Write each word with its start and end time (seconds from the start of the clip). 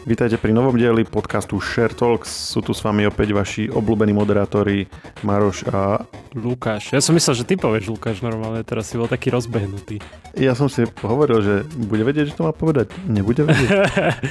Vítajte 0.00 0.40
pri 0.40 0.56
novom 0.56 0.80
dieli 0.80 1.04
podcastu 1.04 1.60
Share 1.60 1.92
Talks. 1.92 2.32
Sú 2.56 2.64
tu 2.64 2.72
s 2.72 2.80
vami 2.80 3.04
opäť 3.04 3.36
vaši 3.36 3.68
obľúbení 3.68 4.16
moderátori 4.16 4.88
Maroš 5.20 5.68
a... 5.68 6.00
Lukáš. 6.32 6.96
Ja 6.96 7.04
som 7.04 7.12
myslel, 7.12 7.36
že 7.36 7.44
ty 7.44 7.60
povieš 7.60 7.92
Lukáš 7.92 8.24
normálne, 8.24 8.64
teraz 8.64 8.88
si 8.88 8.96
bol 8.96 9.04
taký 9.04 9.28
rozbehnutý. 9.28 10.00
Ja 10.40 10.56
som 10.56 10.72
si 10.72 10.88
hovoril, 11.04 11.44
že 11.44 11.54
bude 11.84 12.00
vedieť, 12.00 12.32
že 12.32 12.36
to 12.38 12.48
má 12.48 12.56
povedať. 12.56 12.88
Nebude 13.04 13.44
vedieť. 13.44 13.68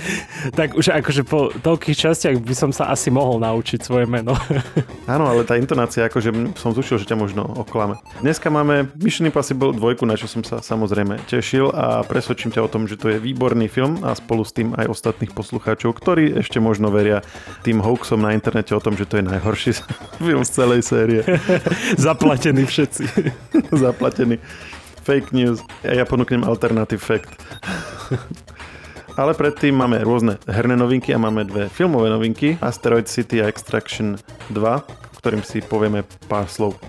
tak 0.57 0.73
už 0.73 0.89
akože 0.89 1.21
po 1.21 1.53
toľkých 1.53 2.01
častiach 2.01 2.41
by 2.41 2.55
som 2.57 2.73
sa 2.73 2.89
asi 2.89 3.13
mohol 3.13 3.37
naučiť 3.37 3.85
svoje 3.85 4.09
meno. 4.09 4.33
Áno, 5.11 5.29
ale 5.29 5.45
tá 5.45 5.53
intonácia, 5.53 6.01
akože 6.09 6.57
som 6.57 6.73
zúčil, 6.73 6.97
že 6.97 7.05
ťa 7.05 7.19
možno 7.19 7.45
oklame. 7.45 8.01
Dneska 8.25 8.49
máme 8.49 8.89
Mission 8.97 9.29
Impossible 9.29 9.77
2, 9.77 10.01
na 10.09 10.17
čo 10.17 10.25
som 10.25 10.41
sa 10.41 10.65
samozrejme 10.65 11.21
tešil 11.29 11.69
a 11.77 12.01
presvedčím 12.01 12.57
ťa 12.57 12.65
o 12.65 12.71
tom, 12.71 12.89
že 12.89 12.97
to 12.97 13.13
je 13.13 13.21
výborný 13.21 13.69
film 13.69 14.01
a 14.01 14.17
spolu 14.17 14.41
s 14.41 14.55
tým 14.55 14.73
aj 14.73 14.89
ostatných 14.89 15.35
poslucháčov 15.35 15.58
poslucháčov, 15.59 15.91
ktorí 15.99 16.39
ešte 16.39 16.63
možno 16.63 16.87
veria 16.87 17.19
tým 17.67 17.83
hoaxom 17.83 18.23
na 18.23 18.31
internete 18.31 18.71
o 18.71 18.79
tom, 18.79 18.95
že 18.95 19.03
to 19.03 19.19
je 19.19 19.27
najhorší 19.27 19.75
film 20.23 20.47
z 20.47 20.51
celej 20.55 20.81
série. 20.87 21.21
Zaplatení 21.99 22.63
všetci. 22.63 23.03
Zaplatení. 23.83 24.39
Fake 25.03 25.35
news. 25.35 25.59
A 25.83 25.99
ja 25.99 26.07
ponúknem 26.07 26.47
alternative 26.47 27.03
fact. 27.03 27.35
Ale 29.19 29.35
predtým 29.35 29.75
máme 29.75 29.99
rôzne 29.99 30.39
herné 30.47 30.79
novinky 30.79 31.11
a 31.11 31.19
máme 31.19 31.43
dve 31.43 31.67
filmové 31.67 32.07
novinky. 32.07 32.55
Asteroid 32.63 33.11
City 33.11 33.43
a 33.43 33.51
Extraction 33.51 34.15
2, 34.55 35.19
ktorým 35.19 35.43
si 35.43 35.59
povieme 35.59 36.07
pár 36.31 36.47
slov. 36.47 36.79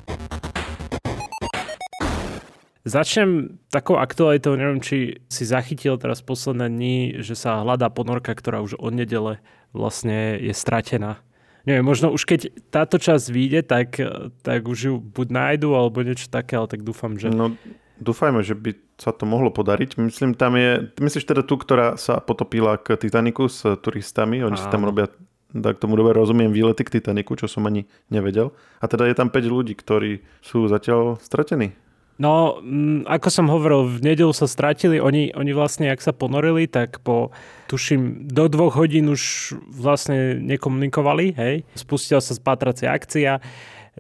Začnem 2.91 3.62
takou 3.71 4.03
aktualitou, 4.03 4.59
neviem, 4.59 4.83
či 4.83 5.23
si 5.31 5.47
zachytil 5.47 5.95
teraz 5.95 6.27
posledné 6.27 6.67
dni, 6.67 6.97
že 7.23 7.39
sa 7.39 7.62
hľadá 7.62 7.87
ponorka, 7.87 8.34
ktorá 8.34 8.59
už 8.67 8.75
od 8.83 8.91
nedele 8.91 9.39
vlastne 9.70 10.34
je 10.42 10.51
stratená. 10.51 11.23
Neviem, 11.70 11.87
možno 11.87 12.11
už 12.11 12.27
keď 12.27 12.51
táto 12.75 12.98
časť 12.98 13.31
vyjde, 13.31 13.61
tak, 13.62 13.95
tak 14.42 14.67
už 14.67 14.79
ju 14.91 14.95
buď 14.98 15.27
nájdu, 15.31 15.79
alebo 15.79 16.03
niečo 16.03 16.27
také, 16.27 16.59
ale 16.59 16.67
tak 16.67 16.83
dúfam, 16.83 17.14
že... 17.14 17.31
No, 17.31 17.55
dúfajme, 18.03 18.42
že 18.42 18.59
by 18.59 18.75
sa 18.98 19.14
to 19.14 19.23
mohlo 19.23 19.55
podariť. 19.55 19.95
Myslím, 20.01 20.34
tam 20.34 20.59
je... 20.59 20.91
Myslíš 20.98 21.31
teda 21.31 21.47
tú, 21.47 21.62
ktorá 21.62 21.95
sa 21.95 22.19
potopila 22.19 22.75
k 22.75 22.98
Titaniku 22.98 23.47
s 23.47 23.62
turistami? 23.79 24.42
Oni 24.42 24.59
Áno. 24.59 24.62
si 24.67 24.67
tam 24.67 24.83
robia 24.83 25.07
tak 25.51 25.83
tomu 25.83 25.98
dobre 25.98 26.14
rozumiem, 26.14 26.55
výlety 26.55 26.86
k 26.86 27.03
Titaniku, 27.03 27.34
čo 27.34 27.51
som 27.51 27.67
ani 27.67 27.91
nevedel. 28.07 28.55
A 28.79 28.86
teda 28.86 29.11
je 29.11 29.19
tam 29.19 29.34
5 29.34 29.51
ľudí, 29.51 29.75
ktorí 29.75 30.23
sú 30.39 30.70
zatiaľ 30.70 31.19
stratení. 31.19 31.75
No, 32.21 32.61
mm, 32.61 33.09
ako 33.09 33.29
som 33.33 33.49
hovoril, 33.49 33.97
v 33.97 34.13
nedelu 34.13 34.29
sa 34.37 34.45
stratili. 34.45 35.01
Oni, 35.01 35.33
oni 35.33 35.57
vlastne, 35.57 35.89
ak 35.89 36.05
sa 36.05 36.13
ponorili, 36.13 36.69
tak 36.69 37.01
po, 37.01 37.33
tuším, 37.73 38.29
do 38.29 38.45
dvoch 38.45 38.77
hodín 38.77 39.09
už 39.09 39.57
vlastne 39.73 40.37
nekomunikovali, 40.37 41.33
hej. 41.41 41.65
Spustila 41.73 42.21
sa 42.21 42.37
spátracia 42.37 42.93
akcia. 42.93 43.41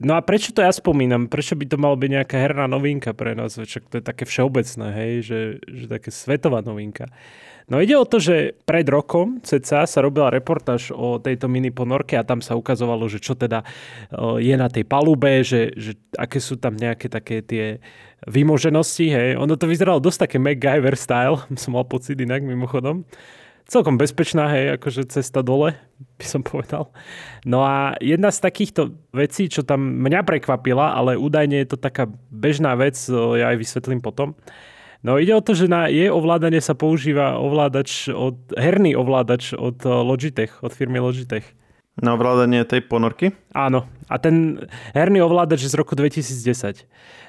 No 0.04 0.14
a 0.14 0.20
prečo 0.20 0.52
to 0.52 0.60
ja 0.60 0.68
spomínam? 0.68 1.32
Prečo 1.32 1.56
by 1.56 1.64
to 1.64 1.80
malo 1.80 1.96
byť 1.96 2.10
nejaká 2.20 2.36
herná 2.36 2.68
novinka 2.68 3.16
pre 3.16 3.32
nás? 3.32 3.56
Však 3.56 3.88
to 3.88 3.94
je 3.98 4.04
také 4.04 4.28
všeobecné, 4.28 4.86
hej, 4.92 5.12
že, 5.24 5.40
že 5.64 5.84
také 5.88 6.12
svetová 6.12 6.60
novinka. 6.60 7.08
No 7.70 7.78
ide 7.78 7.94
o 7.94 8.02
to, 8.02 8.18
že 8.18 8.58
pred 8.66 8.82
rokom 8.90 9.38
CCA 9.46 9.86
sa 9.86 10.02
robila 10.02 10.26
reportáž 10.26 10.90
o 10.90 11.22
tejto 11.22 11.46
mini 11.46 11.70
ponorke 11.70 12.18
a 12.18 12.26
tam 12.26 12.42
sa 12.42 12.58
ukazovalo, 12.58 13.06
že 13.06 13.22
čo 13.22 13.38
teda 13.38 13.62
je 14.42 14.54
na 14.58 14.66
tej 14.66 14.82
palube, 14.82 15.46
že, 15.46 15.70
že 15.78 15.94
aké 16.18 16.42
sú 16.42 16.58
tam 16.58 16.74
nejaké 16.74 17.06
také 17.06 17.46
tie 17.46 17.78
vymoženosti, 18.26 19.06
hej. 19.14 19.28
Ono 19.38 19.54
to 19.54 19.70
vyzeralo 19.70 20.02
dosť 20.02 20.28
také 20.28 20.36
MacGyver 20.42 20.98
style, 20.98 21.46
som 21.62 21.78
mal 21.78 21.86
pocit 21.86 22.18
inak 22.18 22.42
mimochodom. 22.42 23.06
Celkom 23.70 23.94
bezpečná, 23.94 24.50
hej, 24.50 24.74
akože 24.74 25.06
cesta 25.06 25.46
dole, 25.46 25.78
by 26.18 26.26
som 26.26 26.42
povedal. 26.42 26.90
No 27.46 27.62
a 27.62 27.94
jedna 28.02 28.34
z 28.34 28.42
takýchto 28.42 28.98
vecí, 29.14 29.46
čo 29.46 29.62
tam 29.62 30.02
mňa 30.02 30.26
prekvapila, 30.26 30.98
ale 30.98 31.14
údajne 31.14 31.62
je 31.62 31.70
to 31.70 31.78
taká 31.78 32.10
bežná 32.34 32.74
vec, 32.74 32.98
ja 33.06 33.54
aj 33.54 33.62
vysvetlím 33.62 34.02
potom, 34.02 34.34
No 35.00 35.16
ide 35.16 35.32
o 35.32 35.40
to, 35.40 35.56
že 35.56 35.64
na 35.64 35.88
jej 35.88 36.12
ovládanie 36.12 36.60
sa 36.60 36.76
používa 36.76 37.40
ovládač 37.40 38.12
od, 38.12 38.36
herný 38.52 38.92
ovládač 38.92 39.56
od 39.56 39.80
eh, 39.80 39.88
Logitech, 39.88 40.60
od 40.60 40.76
firmy 40.76 41.00
Logitech. 41.00 41.56
Na 42.00 42.16
ovládanie 42.16 42.64
tej 42.64 42.84
ponorky? 42.84 43.32
Áno. 43.52 43.88
A 44.08 44.16
ten 44.20 44.60
herný 44.92 45.20
ovládač 45.24 45.64
je 45.64 45.72
z 45.72 45.76
roku 45.76 45.96
2010. 45.96 46.84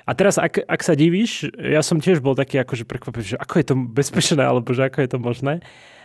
A 0.08 0.12
teraz, 0.16 0.36
ak, 0.40 0.64
ak 0.64 0.82
sa 0.84 0.96
divíš, 0.96 1.48
ja 1.60 1.84
som 1.84 2.00
tiež 2.00 2.20
bol 2.20 2.36
taký 2.36 2.60
akože 2.60 2.88
prekvapený, 2.88 3.36
že 3.36 3.40
ako 3.40 3.54
je 3.60 3.66
to 3.68 3.76
bezpečné, 3.76 4.44
alebo 4.44 4.72
že 4.72 4.88
ako 4.88 4.98
je 5.04 5.10
to 5.12 5.20
možné. 5.20 5.54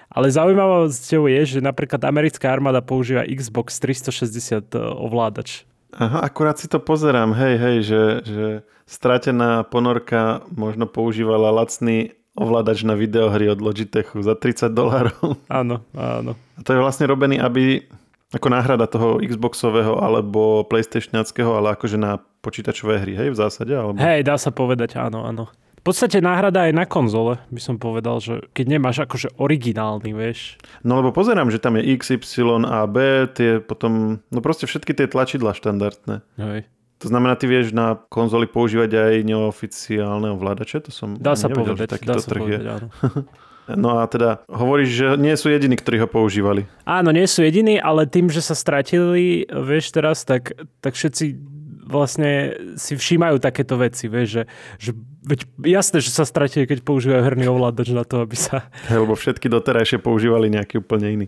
Ale 0.07 0.31
zaujímavosťou 0.31 1.27
je, 1.27 1.59
že 1.59 1.59
napríklad 1.59 1.99
americká 2.07 2.51
armáda 2.55 2.79
používa 2.79 3.27
Xbox 3.27 3.83
360 3.83 4.71
eh, 4.71 4.79
ovládač. 4.79 5.67
Aha, 5.97 6.29
akurát 6.29 6.61
si 6.61 6.69
to 6.69 6.77
pozerám, 6.77 7.33
hej, 7.33 7.55
hej, 7.57 7.77
že, 7.89 8.03
že 8.29 8.47
stratená 8.85 9.65
ponorka 9.65 10.45
možno 10.53 10.85
používala 10.85 11.49
lacný 11.49 12.13
ovládač 12.37 12.85
na 12.85 12.93
videohry 12.93 13.49
od 13.49 13.65
Logitechu 13.65 14.21
za 14.21 14.37
30 14.37 14.77
dolárov. 14.77 15.41
Áno, 15.49 15.81
áno. 15.97 16.37
A 16.37 16.61
to 16.61 16.77
je 16.77 16.85
vlastne 16.85 17.09
robený, 17.09 17.41
aby 17.41 17.89
ako 18.29 18.49
náhrada 18.53 18.85
toho 18.85 19.25
Xboxového 19.25 19.97
alebo 19.97 20.69
PlayStationackého, 20.69 21.57
ale 21.57 21.73
akože 21.73 21.97
na 21.97 22.21
počítačové 22.45 23.01
hry, 23.01 23.17
hej, 23.17 23.29
v 23.33 23.41
zásade? 23.41 23.73
Alebo... 23.73 23.97
Hej, 23.97 24.29
dá 24.29 24.37
sa 24.37 24.53
povedať, 24.53 25.01
áno, 25.01 25.25
áno. 25.25 25.49
Podstate 25.87 26.19
náhrada 26.19 26.67
aj 26.67 26.73
na 26.75 26.83
konzole, 26.83 27.39
by 27.55 27.63
som 27.63 27.79
povedal, 27.79 28.19
že 28.19 28.43
keď 28.51 28.67
nemáš 28.75 29.07
akože 29.07 29.39
originálny, 29.39 30.11
vieš. 30.11 30.59
No 30.83 30.99
lebo 30.99 31.15
pozerám, 31.15 31.47
že 31.55 31.63
tam 31.63 31.79
je 31.79 31.95
X, 31.95 32.11
Y, 32.11 32.43
A, 32.67 32.83
B, 32.91 33.31
tie 33.31 33.63
potom, 33.63 34.19
no 34.35 34.39
proste 34.43 34.67
všetky 34.67 34.99
tie 34.99 35.07
tlačidla 35.07 35.55
štandardné. 35.55 36.27
Hej. 36.43 36.67
To 37.05 37.07
znamená, 37.07 37.39
ty 37.39 37.47
vieš 37.47 37.71
na 37.71 38.03
konzoli 38.11 38.51
používať 38.51 38.91
aj 38.99 39.15
neoficiálne 39.31 40.33
ovládače? 40.35 40.83
To 40.83 40.91
som 40.91 41.15
dá 41.15 41.39
sa 41.39 41.47
nevedel, 41.47 41.79
povedať, 41.79 42.03
dá 42.03 42.19
sa 42.19 42.35
povedať, 42.35 42.67
je. 42.67 42.75
áno. 42.83 42.89
No 43.67 43.99
a 43.99 44.07
teda 44.07 44.47
hovoríš, 44.47 44.91
že 44.95 45.07
nie 45.19 45.35
sú 45.35 45.51
jediní, 45.51 45.75
ktorí 45.75 45.99
ho 45.99 46.07
používali. 46.07 46.71
Áno, 46.87 47.11
nie 47.11 47.27
sú 47.27 47.43
jediní, 47.43 47.83
ale 47.83 48.07
tým, 48.07 48.31
že 48.31 48.39
sa 48.39 48.55
stratili, 48.55 49.43
vieš 49.51 49.91
teraz, 49.91 50.23
tak, 50.23 50.55
tak 50.79 50.95
všetci 50.95 51.56
vlastne 51.87 52.53
si 52.75 52.99
všímajú 52.99 53.39
takéto 53.39 53.79
veci, 53.79 54.11
vieš, 54.11 54.29
že, 54.29 54.43
že 54.77 54.91
veď 55.23 55.41
jasné, 55.63 56.03
že 56.03 56.11
sa 56.11 56.27
stratili, 56.27 56.67
keď 56.67 56.83
používajú 56.83 57.23
herný 57.23 57.47
ovládač 57.47 57.95
na 57.95 58.03
to, 58.03 58.27
aby 58.27 58.35
sa... 58.35 58.67
Hej, 58.91 59.07
lebo 59.07 59.15
všetky 59.15 59.47
doterajšie 59.47 60.03
používali 60.03 60.51
nejaký 60.51 60.83
úplne 60.83 61.09
iný. 61.15 61.27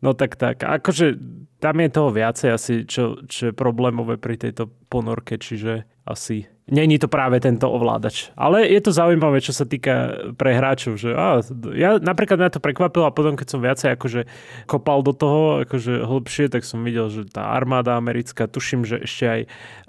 No 0.00 0.12
tak 0.14 0.38
tak, 0.38 0.62
akože 0.62 1.18
tam 1.58 1.76
je 1.80 1.88
toho 1.88 2.10
viacej 2.12 2.48
asi, 2.52 2.74
čo, 2.84 3.24
čo 3.26 3.50
je 3.50 3.52
problémové 3.56 4.20
pri 4.20 4.36
tejto 4.36 4.68
ponorke, 4.92 5.40
čiže 5.40 5.88
asi 6.04 6.46
není 6.66 6.98
to 6.98 7.06
práve 7.06 7.38
tento 7.38 7.70
ovládač. 7.70 8.34
Ale 8.34 8.66
je 8.66 8.80
to 8.82 8.90
zaujímavé, 8.90 9.38
čo 9.38 9.54
sa 9.54 9.62
týka 9.62 10.18
pre 10.34 10.58
hráčov, 10.58 10.98
že 10.98 11.14
á, 11.14 11.38
ja 11.74 12.02
napríklad 12.02 12.42
mňa 12.42 12.58
to 12.58 12.64
prekvapilo 12.64 13.06
a 13.06 13.14
potom, 13.14 13.38
keď 13.38 13.46
som 13.46 13.60
viacej 13.62 13.94
akože 13.94 14.20
kopal 14.66 15.06
do 15.06 15.14
toho, 15.14 15.62
akože 15.62 16.02
hlbšie, 16.02 16.50
tak 16.50 16.66
som 16.66 16.82
videl, 16.82 17.06
že 17.06 17.30
tá 17.30 17.54
armáda 17.54 17.94
americká, 17.94 18.50
tuším, 18.50 18.82
že 18.82 18.98
ešte 19.06 19.24
aj 19.24 19.40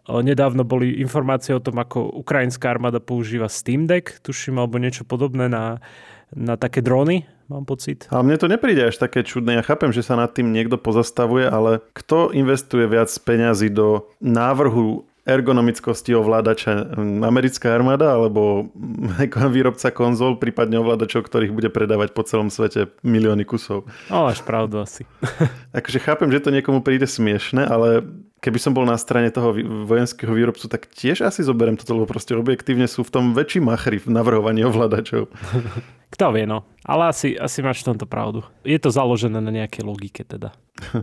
nedávno 0.08 0.64
boli 0.64 1.02
informácie 1.02 1.52
o 1.58 1.64
tom, 1.64 1.82
ako 1.82 2.14
ukrajinská 2.24 2.70
armáda 2.72 3.02
používa 3.02 3.50
Steam 3.50 3.90
Deck, 3.90 4.22
tuším, 4.24 4.62
alebo 4.62 4.80
niečo 4.80 5.04
podobné 5.04 5.52
na, 5.52 5.84
na 6.32 6.56
také 6.56 6.80
dróny, 6.80 7.28
mám 7.52 7.68
pocit. 7.68 8.08
Ale 8.14 8.24
mne 8.24 8.38
to 8.40 8.48
nepríde 8.48 8.94
až 8.94 9.02
také 9.02 9.26
čudné. 9.26 9.59
Ja 9.59 9.64
chápem, 9.66 9.92
že 9.92 10.06
sa 10.06 10.16
nad 10.16 10.32
tým 10.32 10.54
niekto 10.54 10.80
pozastavuje, 10.80 11.50
ale 11.50 11.84
kto 11.92 12.32
investuje 12.32 12.88
viac 12.88 13.12
peňazí 13.12 13.68
do 13.74 14.08
návrhu 14.24 15.04
ergonomickosti 15.28 16.16
ovládača 16.16 16.96
americká 17.28 17.76
armáda 17.76 18.16
alebo 18.16 18.72
výrobca 19.56 19.91
konzol, 19.91 20.40
prípadne 20.40 20.79
ovládačov, 20.79 21.28
ktorých 21.28 21.52
bude 21.52 21.68
predávať 21.68 22.16
po 22.16 22.24
celom 22.24 22.47
svete 22.47 22.88
milióny 23.03 23.44
kusov. 23.44 23.85
No, 24.08 24.32
máš 24.32 24.40
pravdu 24.41 24.79
asi. 24.79 25.03
akože 25.78 26.00
chápem, 26.00 26.29
že 26.32 26.40
to 26.40 26.50
niekomu 26.53 26.82
príde 26.82 27.06
smiešne, 27.06 27.66
ale 27.68 28.06
keby 28.41 28.59
som 28.61 28.72
bol 28.73 28.85
na 28.85 28.97
strane 28.97 29.34
toho 29.34 29.53
vojenského 29.85 30.29
výrobcu, 30.29 30.69
tak 30.69 30.89
tiež 30.89 31.25
asi 31.25 31.41
zoberiem 31.41 31.78
toto, 31.78 31.97
lebo 31.97 32.09
proste 32.09 32.37
objektívne 32.37 32.85
sú 32.85 33.01
v 33.01 33.13
tom 33.13 33.25
väčší 33.34 33.59
machry 33.61 33.97
v 33.97 34.13
navrhovaní 34.13 34.61
ovládačov. 34.66 35.29
Kto 36.13 36.31
vie, 36.31 36.47
no. 36.47 36.63
Ale 36.87 37.11
asi, 37.11 37.35
asi 37.35 37.59
máš 37.59 37.84
v 37.84 37.91
tomto 37.91 38.07
pravdu. 38.07 38.39
Je 38.63 38.79
to 38.79 38.87
založené 38.87 39.43
na 39.43 39.51
nejakej 39.51 39.84
logike 39.84 40.23
teda. 40.23 40.55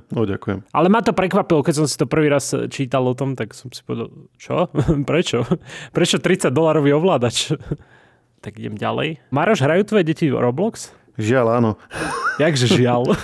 No, 0.08 0.25
ďakujem. 0.25 0.64
Ale 0.72 0.88
ma 0.88 1.04
to 1.04 1.12
prekvapilo, 1.12 1.60
keď 1.60 1.84
som 1.84 1.86
si 1.90 2.00
to 2.00 2.08
prvý 2.08 2.32
raz 2.32 2.56
čítal 2.72 3.04
o 3.04 3.12
tom, 3.12 3.36
tak 3.36 3.52
som 3.52 3.69
si 3.69 3.84
povedal, 3.84 4.08
čo? 4.40 4.72
Prečo? 5.10 5.44
Prečo 5.92 6.16
30 6.16 6.48
dolarový 6.48 6.96
ovládač? 6.96 7.52
tak 8.44 8.56
idem 8.56 8.81
ďalej. 8.81 9.20
Maroš, 9.28 9.60
hrajú 9.60 9.84
tvoje 9.84 10.08
deti 10.08 10.32
Roblox? 10.32 10.96
Žiaľ, 11.20 11.46
áno. 11.62 11.70
Jakže 12.42 12.66
žiaľ? 12.75 13.14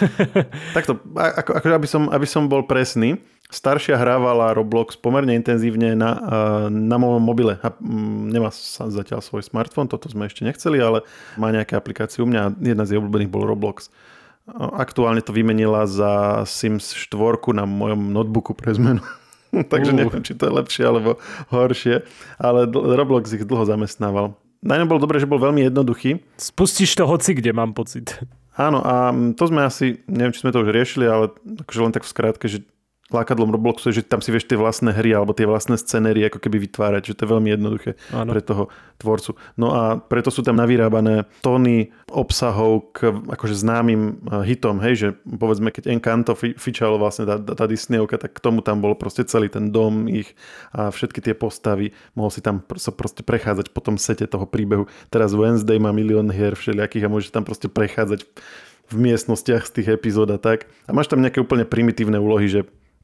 Takto, 0.76 1.02
ako, 1.16 1.50
ako 1.58 1.66
aby, 1.74 1.88
som, 1.90 2.02
aby 2.06 2.26
som 2.28 2.46
bol 2.46 2.62
presný, 2.62 3.18
staršia 3.50 3.98
hrávala 3.98 4.54
Roblox 4.54 4.96
pomerne 4.96 5.34
intenzívne 5.34 5.98
na, 5.98 6.10
na 6.70 6.96
mojom 6.96 7.22
mobile. 7.22 7.58
A 7.60 7.74
mm, 7.76 8.30
nemá 8.30 8.54
sa 8.54 8.86
zatiaľ 8.88 9.20
svoj 9.20 9.44
smartfón, 9.44 9.90
toto 9.90 10.06
sme 10.06 10.30
ešte 10.30 10.46
nechceli, 10.46 10.78
ale 10.78 11.02
má 11.36 11.50
nejaké 11.50 11.74
aplikácie 11.74 12.22
u 12.22 12.26
mňa. 12.30 12.56
Jedna 12.62 12.86
z 12.86 12.96
jej 12.96 12.98
obľúbených 13.02 13.30
bol 13.30 13.44
Roblox. 13.44 13.90
aktuálne 14.56 15.20
to 15.20 15.34
vymenila 15.34 15.84
za 15.84 16.42
Sims 16.46 16.94
4 16.94 17.42
na 17.52 17.66
mojom 17.66 18.14
notebooku 18.14 18.54
pre 18.54 18.72
zmenu. 18.78 19.02
Takže 19.72 19.92
uh. 19.92 19.96
neviem, 19.98 20.22
či 20.22 20.38
to 20.38 20.46
je 20.46 20.52
lepšie 20.54 20.84
alebo 20.86 21.18
horšie, 21.50 22.06
ale 22.38 22.70
Roblox 22.70 23.34
ich 23.34 23.42
dlho 23.42 23.66
zamestnával. 23.66 24.38
Na 24.60 24.76
ňom 24.76 24.92
bol 24.92 25.00
dobre, 25.00 25.16
že 25.16 25.24
bol 25.24 25.40
veľmi 25.40 25.64
jednoduchý. 25.72 26.20
Spustíš 26.36 26.92
to 26.92 27.08
hoci 27.08 27.32
kde, 27.32 27.56
mám 27.56 27.72
pocit. 27.72 28.20
Áno, 28.60 28.84
a 28.84 29.08
to 29.32 29.48
sme 29.48 29.64
asi, 29.64 30.04
neviem, 30.04 30.36
či 30.36 30.44
sme 30.44 30.52
to 30.52 30.60
už 30.60 30.68
riešili, 30.68 31.08
ale 31.08 31.32
akože 31.64 31.80
len 31.80 31.94
tak 31.96 32.04
v 32.04 32.12
skratke, 32.12 32.44
že 32.44 32.60
lákadlom 33.10 33.50
Robloxu 33.50 33.90
je, 33.90 34.00
že 34.00 34.06
tam 34.06 34.22
si 34.22 34.30
vieš 34.30 34.46
tie 34.46 34.58
vlastné 34.58 34.94
hry 34.94 35.14
alebo 35.14 35.34
tie 35.34 35.46
vlastné 35.46 35.76
scenérie 35.76 36.26
ako 36.30 36.38
keby 36.38 36.62
vytvárať, 36.70 37.12
že 37.12 37.14
to 37.18 37.26
je 37.26 37.32
veľmi 37.34 37.50
jednoduché 37.50 37.90
ano. 38.14 38.30
pre 38.30 38.40
toho 38.42 38.70
tvorcu. 39.02 39.34
No 39.58 39.74
a 39.74 39.82
preto 39.98 40.30
sú 40.30 40.46
tam 40.46 40.56
navyrábané 40.56 41.26
tóny 41.42 41.90
obsahov 42.10 42.94
k 42.94 43.10
akože 43.10 43.58
známym 43.58 44.22
eh, 44.24 44.42
hitom, 44.46 44.78
hej, 44.80 44.94
že 44.96 45.08
povedzme, 45.26 45.74
keď 45.74 45.90
Encanto 45.90 46.32
fičalo 46.36 46.96
vlastne 46.96 47.26
tá, 47.26 47.36
tá 47.38 47.64
Disneyovka, 47.66 48.16
tak 48.16 48.38
k 48.38 48.40
tomu 48.40 48.62
tam 48.62 48.78
bol 48.80 48.94
proste 48.94 49.26
celý 49.26 49.50
ten 49.50 49.74
dom 49.74 50.06
ich 50.06 50.32
a 50.70 50.94
všetky 50.94 51.20
tie 51.20 51.34
postavy, 51.34 51.92
mohol 52.14 52.30
si 52.30 52.40
tam 52.40 52.62
sa 52.78 52.94
proste 52.94 53.26
prechádzať 53.26 53.74
po 53.74 53.80
tom 53.82 53.98
sete 53.98 54.26
toho 54.30 54.46
príbehu. 54.46 54.86
Teraz 55.10 55.34
Wednesday 55.34 55.82
má 55.82 55.90
milión 55.90 56.30
hier 56.30 56.54
všelijakých 56.54 57.06
a 57.06 57.12
môžeš 57.12 57.30
tam 57.34 57.42
proste 57.42 57.66
prechádzať 57.66 58.26
v 58.90 58.96
miestnostiach 58.98 59.70
z 59.70 59.74
tých 59.80 59.88
epizód 59.94 60.34
a 60.34 60.38
tak. 60.42 60.66
A 60.84 60.90
máš 60.90 61.06
tam 61.06 61.22
nejaké 61.22 61.38
úplne 61.38 61.62
primitívne 61.62 62.18
úlohy, 62.18 62.50
že 62.50 62.60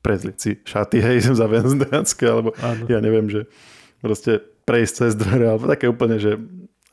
prezliť 0.07 0.37
si 0.39 0.51
šaty, 0.63 1.03
hej, 1.03 1.17
za 1.41 1.51
Wednesdayské, 1.51 2.31
alebo 2.31 2.55
Áno. 2.63 2.87
ja 2.87 3.03
neviem, 3.03 3.27
že 3.27 3.51
proste 3.99 4.39
prejsť 4.63 4.95
cez 4.95 5.13
dvere, 5.19 5.51
alebo 5.51 5.67
také 5.67 5.91
úplne, 5.91 6.23
že 6.23 6.39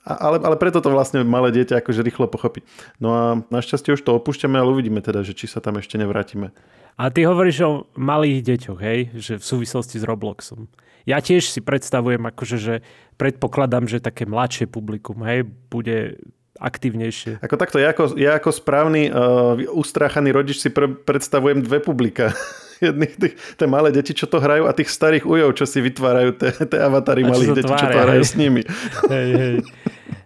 ale, 0.04 0.36
ale 0.44 0.60
preto 0.60 0.84
to 0.84 0.92
vlastne 0.92 1.24
malé 1.24 1.56
dieťa 1.56 1.80
akože 1.80 2.04
rýchlo 2.04 2.28
pochopí. 2.28 2.60
No 3.00 3.10
a 3.16 3.24
našťastie 3.48 3.96
už 3.96 4.04
to 4.04 4.20
opúšťame, 4.20 4.60
ale 4.60 4.76
uvidíme 4.76 5.00
teda, 5.00 5.24
že 5.24 5.32
či 5.32 5.48
sa 5.48 5.64
tam 5.64 5.80
ešte 5.80 5.96
nevrátime. 5.96 6.52
A 7.00 7.08
ty 7.08 7.24
hovoríš 7.24 7.58
o 7.64 7.72
malých 7.96 8.44
deťoch, 8.44 8.80
hej? 8.84 9.00
Že 9.16 9.34
v 9.40 9.46
súvislosti 9.48 9.98
s 9.98 10.04
Robloxom. 10.04 10.68
Ja 11.08 11.24
tiež 11.24 11.48
si 11.48 11.64
predstavujem, 11.64 12.20
akože, 12.20 12.58
že 12.60 12.76
predpokladám, 13.16 13.88
že 13.88 14.04
také 14.04 14.28
mladšie 14.28 14.68
publikum, 14.68 15.24
hej, 15.24 15.48
bude 15.72 16.20
aktívnejšie. 16.60 17.42
Ako 17.42 17.56
takto, 17.58 17.82
ja 17.82 17.96
ako, 17.96 18.20
ja 18.20 18.38
ako 18.38 18.52
správny 18.54 19.10
uh, 19.10 19.58
ustráchaný 19.74 20.36
rodič 20.36 20.62
si 20.62 20.70
pre, 20.70 20.92
predstavujem 20.92 21.64
dve 21.64 21.80
publika. 21.80 22.32
jedných 22.92 23.14
tých, 23.16 23.34
tie 23.56 23.68
malé 23.70 23.96
deti, 23.96 24.12
čo 24.12 24.28
to 24.28 24.44
hrajú 24.44 24.68
a 24.68 24.76
tých 24.76 24.92
starých 24.92 25.24
ujov, 25.24 25.56
čo 25.56 25.64
si 25.64 25.80
vytvárajú 25.80 26.36
tie 26.42 26.80
avatary 26.80 27.24
malých 27.24 27.64
detí, 27.64 27.72
čo 27.72 27.88
to 27.88 28.00
hrajú 28.04 28.24
hej. 28.24 28.30
s 28.30 28.34
nimi. 28.36 28.62
Hej, 29.14 29.30
hej. 29.38 29.58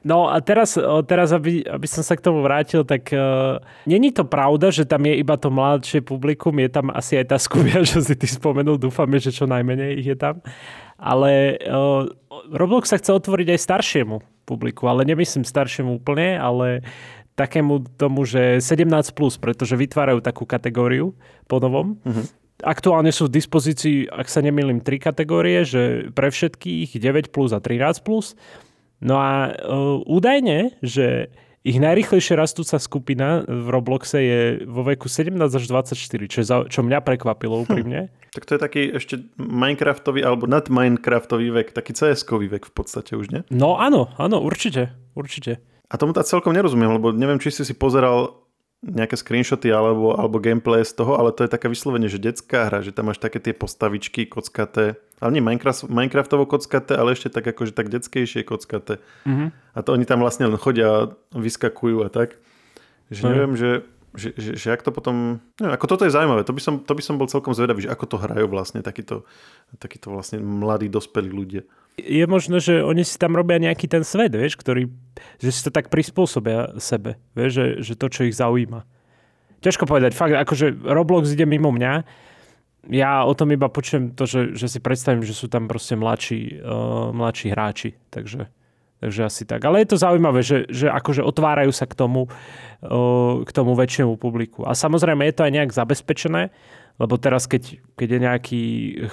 No 0.08 0.32
a 0.32 0.40
teraz, 0.40 0.80
teraz 1.04 1.36
aby, 1.36 1.68
aby 1.68 1.88
som 1.88 2.00
sa 2.00 2.16
k 2.16 2.24
tomu 2.24 2.40
vrátil, 2.40 2.88
tak 2.88 3.12
uh, 3.12 3.60
není 3.84 4.16
to 4.16 4.24
pravda, 4.24 4.72
že 4.72 4.88
tam 4.88 5.04
je 5.04 5.20
iba 5.20 5.36
to 5.36 5.52
mladšie 5.52 6.00
publikum, 6.00 6.56
je 6.64 6.70
tam 6.72 6.88
asi 6.96 7.20
aj 7.20 7.36
tá 7.36 7.38
skúbia, 7.38 7.84
čo 7.84 8.00
si 8.08 8.16
ty 8.16 8.24
spomenul, 8.24 8.80
dúfame, 8.80 9.20
že 9.20 9.36
čo 9.36 9.44
najmenej 9.44 10.00
ich 10.00 10.08
je 10.08 10.18
tam. 10.18 10.40
Ale 10.96 11.60
uh, 11.60 12.08
Roblox 12.56 12.88
sa 12.88 12.98
chce 12.98 13.12
otvoriť 13.20 13.52
aj 13.52 13.60
staršiemu 13.60 14.18
publiku, 14.48 14.88
ale 14.88 15.04
nemyslím 15.04 15.44
staršiemu 15.44 16.00
úplne, 16.00 16.40
ale 16.40 16.88
takému 17.38 17.86
tomu, 18.00 18.26
že 18.26 18.64
17+, 18.64 19.14
plus, 19.14 19.38
pretože 19.38 19.78
vytvárajú 19.78 20.24
takú 20.26 20.48
kategóriu 20.48 21.14
po 21.46 21.62
novom. 21.62 22.00
Uh-huh. 22.02 22.26
Aktuálne 22.66 23.14
sú 23.14 23.30
v 23.30 23.38
dispozícii, 23.38 24.10
ak 24.10 24.26
sa 24.26 24.42
nemýlim, 24.42 24.82
tri 24.82 24.98
kategórie, 24.98 25.62
že 25.62 26.10
pre 26.14 26.34
všetkých 26.34 26.98
9 26.98 27.30
plus 27.30 27.54
a 27.54 27.62
13 27.62 28.02
plus. 28.02 28.34
No 28.98 29.22
a 29.22 29.54
uh, 29.54 30.02
údajne, 30.10 30.74
že 30.82 31.30
ich 31.68 31.84
najrychlejšie 31.84 32.40
rastúca 32.40 32.80
skupina 32.80 33.44
v 33.44 33.68
Robloxe 33.68 34.18
je 34.24 34.42
vo 34.64 34.88
veku 34.88 35.12
17 35.12 35.36
až 35.36 35.64
24, 35.68 36.00
čo, 36.32 36.40
za, 36.42 36.58
čo 36.72 36.80
mňa 36.80 37.04
prekvapilo 37.04 37.60
hm. 37.60 37.64
úprimne. 37.68 38.00
Hm. 38.08 38.12
Tak 38.32 38.44
to 38.48 38.52
je 38.56 38.62
taký 38.62 38.82
ešte 38.94 39.16
Minecraftový 39.36 40.24
alebo 40.24 40.48
nad 40.48 40.70
Minecraftový 40.72 41.52
vek, 41.52 41.76
taký 41.76 41.92
CS-kový 41.92 42.48
vek 42.48 42.70
v 42.70 42.74
podstate 42.74 43.20
už, 43.20 43.34
nie? 43.34 43.42
No 43.52 43.82
áno, 43.82 44.14
áno, 44.16 44.40
určite, 44.40 44.96
určite. 45.18 45.60
A 45.92 45.96
tomu 46.00 46.16
tak 46.16 46.28
celkom 46.30 46.56
nerozumiem, 46.56 47.00
lebo 47.00 47.12
neviem, 47.12 47.40
či 47.40 47.52
si 47.52 47.64
si 47.68 47.76
pozeral 47.76 48.47
nejaké 48.86 49.18
screenshoty 49.18 49.74
alebo, 49.74 50.14
alebo 50.14 50.38
gameplay 50.38 50.86
z 50.86 50.94
toho, 50.94 51.18
ale 51.18 51.34
to 51.34 51.42
je 51.42 51.50
také 51.50 51.66
vyslovene, 51.66 52.06
že 52.06 52.22
detská 52.22 52.70
hra, 52.70 52.86
že 52.86 52.94
tam 52.94 53.10
máš 53.10 53.18
také 53.18 53.42
tie 53.42 53.50
postavičky 53.50 54.30
kockaté, 54.30 55.02
ale 55.18 55.30
nie 55.34 55.42
Minecraft, 55.42 55.90
Minecraftovo 55.90 56.46
kockaté, 56.46 56.94
ale 56.94 57.18
ešte 57.18 57.34
tak 57.34 57.50
akože 57.50 57.74
tak 57.74 57.90
detskejšie 57.90 58.46
kockaté. 58.46 59.02
Mm-hmm. 59.26 59.50
A 59.74 59.80
to 59.82 59.98
oni 59.98 60.06
tam 60.06 60.22
vlastne 60.22 60.46
len 60.46 60.62
chodia, 60.62 61.10
vyskakujú 61.34 62.06
a 62.06 62.10
tak. 62.14 62.38
Že 63.10 63.22
mm. 63.24 63.30
neviem, 63.34 63.54
že, 63.58 63.70
že, 64.14 64.30
že, 64.38 64.52
že 64.54 64.68
ak 64.70 64.86
to 64.86 64.94
potom... 64.94 65.42
Neviem, 65.58 65.74
ako 65.74 65.88
toto 65.90 66.06
je 66.06 66.14
zaujímavé, 66.14 66.46
to 66.46 66.54
by, 66.54 66.62
som, 66.62 66.78
to 66.78 66.94
by 66.94 67.02
som 67.02 67.18
bol 67.18 67.26
celkom 67.26 67.58
zvedavý, 67.58 67.90
že 67.90 67.90
ako 67.90 68.06
to 68.06 68.18
hrajú 68.22 68.46
vlastne 68.46 68.86
takíto, 68.86 69.26
takíto 69.82 70.14
vlastne 70.14 70.38
mladí, 70.38 70.86
dospelí 70.86 71.34
ľudia 71.34 71.66
je 71.98 72.26
možno, 72.30 72.62
že 72.62 72.86
oni 72.86 73.02
si 73.02 73.18
tam 73.18 73.34
robia 73.34 73.58
nejaký 73.58 73.90
ten 73.90 74.06
svet, 74.06 74.30
vieš, 74.30 74.54
ktorý, 74.56 74.86
že 75.42 75.50
si 75.50 75.62
to 75.66 75.74
tak 75.74 75.90
prispôsobia 75.90 76.78
sebe, 76.78 77.18
vieš, 77.34 77.52
že, 77.58 77.66
že 77.82 77.94
to, 77.98 78.08
čo 78.08 78.30
ich 78.30 78.38
zaujíma. 78.38 78.86
Ťažko 79.66 79.90
povedať, 79.90 80.14
fakt, 80.14 80.38
akože 80.38 80.86
Roblox 80.86 81.34
ide 81.34 81.50
mimo 81.50 81.74
mňa, 81.74 82.06
ja 82.88 83.26
o 83.28 83.34
tom 83.36 83.52
iba 83.52 83.68
počujem 83.68 84.16
to, 84.16 84.24
že, 84.24 84.56
že 84.56 84.68
si 84.72 84.80
predstavím, 84.80 85.26
že 85.26 85.36
sú 85.36 85.52
tam 85.52 85.68
proste 85.68 86.00
mladší, 86.00 86.62
uh, 86.64 87.12
mladší 87.12 87.48
hráči, 87.52 87.90
takže, 88.08 88.48
takže 89.04 89.22
asi 89.28 89.44
tak. 89.44 89.66
Ale 89.68 89.84
je 89.84 89.92
to 89.92 89.98
zaujímavé, 90.00 90.40
že, 90.40 90.70
že 90.72 90.88
akože 90.88 91.20
otvárajú 91.20 91.74
sa 91.76 91.84
k 91.84 91.98
tomu, 91.98 92.32
uh, 92.32 93.44
k 93.44 93.52
tomu 93.52 93.76
väčšiemu 93.76 94.16
publiku. 94.16 94.64
A 94.64 94.72
samozrejme 94.72 95.28
je 95.28 95.36
to 95.36 95.44
aj 95.44 95.52
nejak 95.52 95.72
zabezpečené, 95.76 96.54
lebo 96.98 97.14
teraz, 97.22 97.46
keď, 97.46 97.78
keď 97.94 98.08
je 98.10 98.20
nejaký 98.20 98.64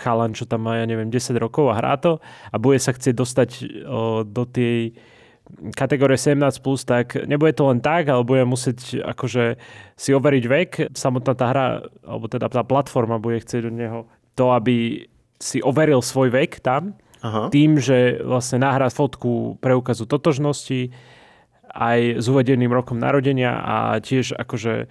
chalan, 0.01 0.33
čo 0.33 0.49
tam 0.49 0.65
má, 0.65 0.81
ja 0.81 0.89
neviem, 0.89 1.13
10 1.13 1.37
rokov 1.37 1.69
a 1.69 1.79
hrá 1.79 2.01
to 2.01 2.21
a 2.49 2.57
bude 2.57 2.81
sa 2.81 2.97
chcieť 2.97 3.15
dostať 3.15 3.51
o, 3.85 4.25
do 4.25 4.49
tej 4.49 4.97
kategórie 5.77 6.17
17+, 6.17 6.41
plus, 6.65 6.89
tak 6.89 7.21
nebude 7.29 7.53
to 7.53 7.69
len 7.69 7.85
tak, 7.85 8.09
ale 8.09 8.25
bude 8.25 8.49
musieť 8.49 9.05
akože 9.05 9.61
si 9.95 10.11
overiť 10.17 10.45
vek. 10.49 10.71
Samotná 10.97 11.33
tá 11.37 11.47
hra, 11.53 11.67
alebo 12.01 12.27
teda 12.33 12.49
tá 12.49 12.65
platforma 12.65 13.21
bude 13.21 13.45
chcieť 13.45 13.69
od 13.69 13.75
neho 13.77 13.99
to, 14.35 14.57
aby 14.57 15.07
si 15.37 15.61
overil 15.61 16.01
svoj 16.01 16.33
vek 16.33 16.65
tam, 16.65 16.97
Aha. 17.21 17.53
tým, 17.53 17.77
že 17.77 18.25
vlastne 18.25 18.65
nahrá 18.65 18.89
fotku 18.89 19.61
preukazu 19.61 20.09
totožnosti 20.09 20.93
aj 21.75 22.23
s 22.23 22.25
uvedeným 22.31 22.71
rokom 22.71 22.97
narodenia 22.97 23.59
a 23.59 23.77
tiež 23.99 24.39
akože 24.39 24.89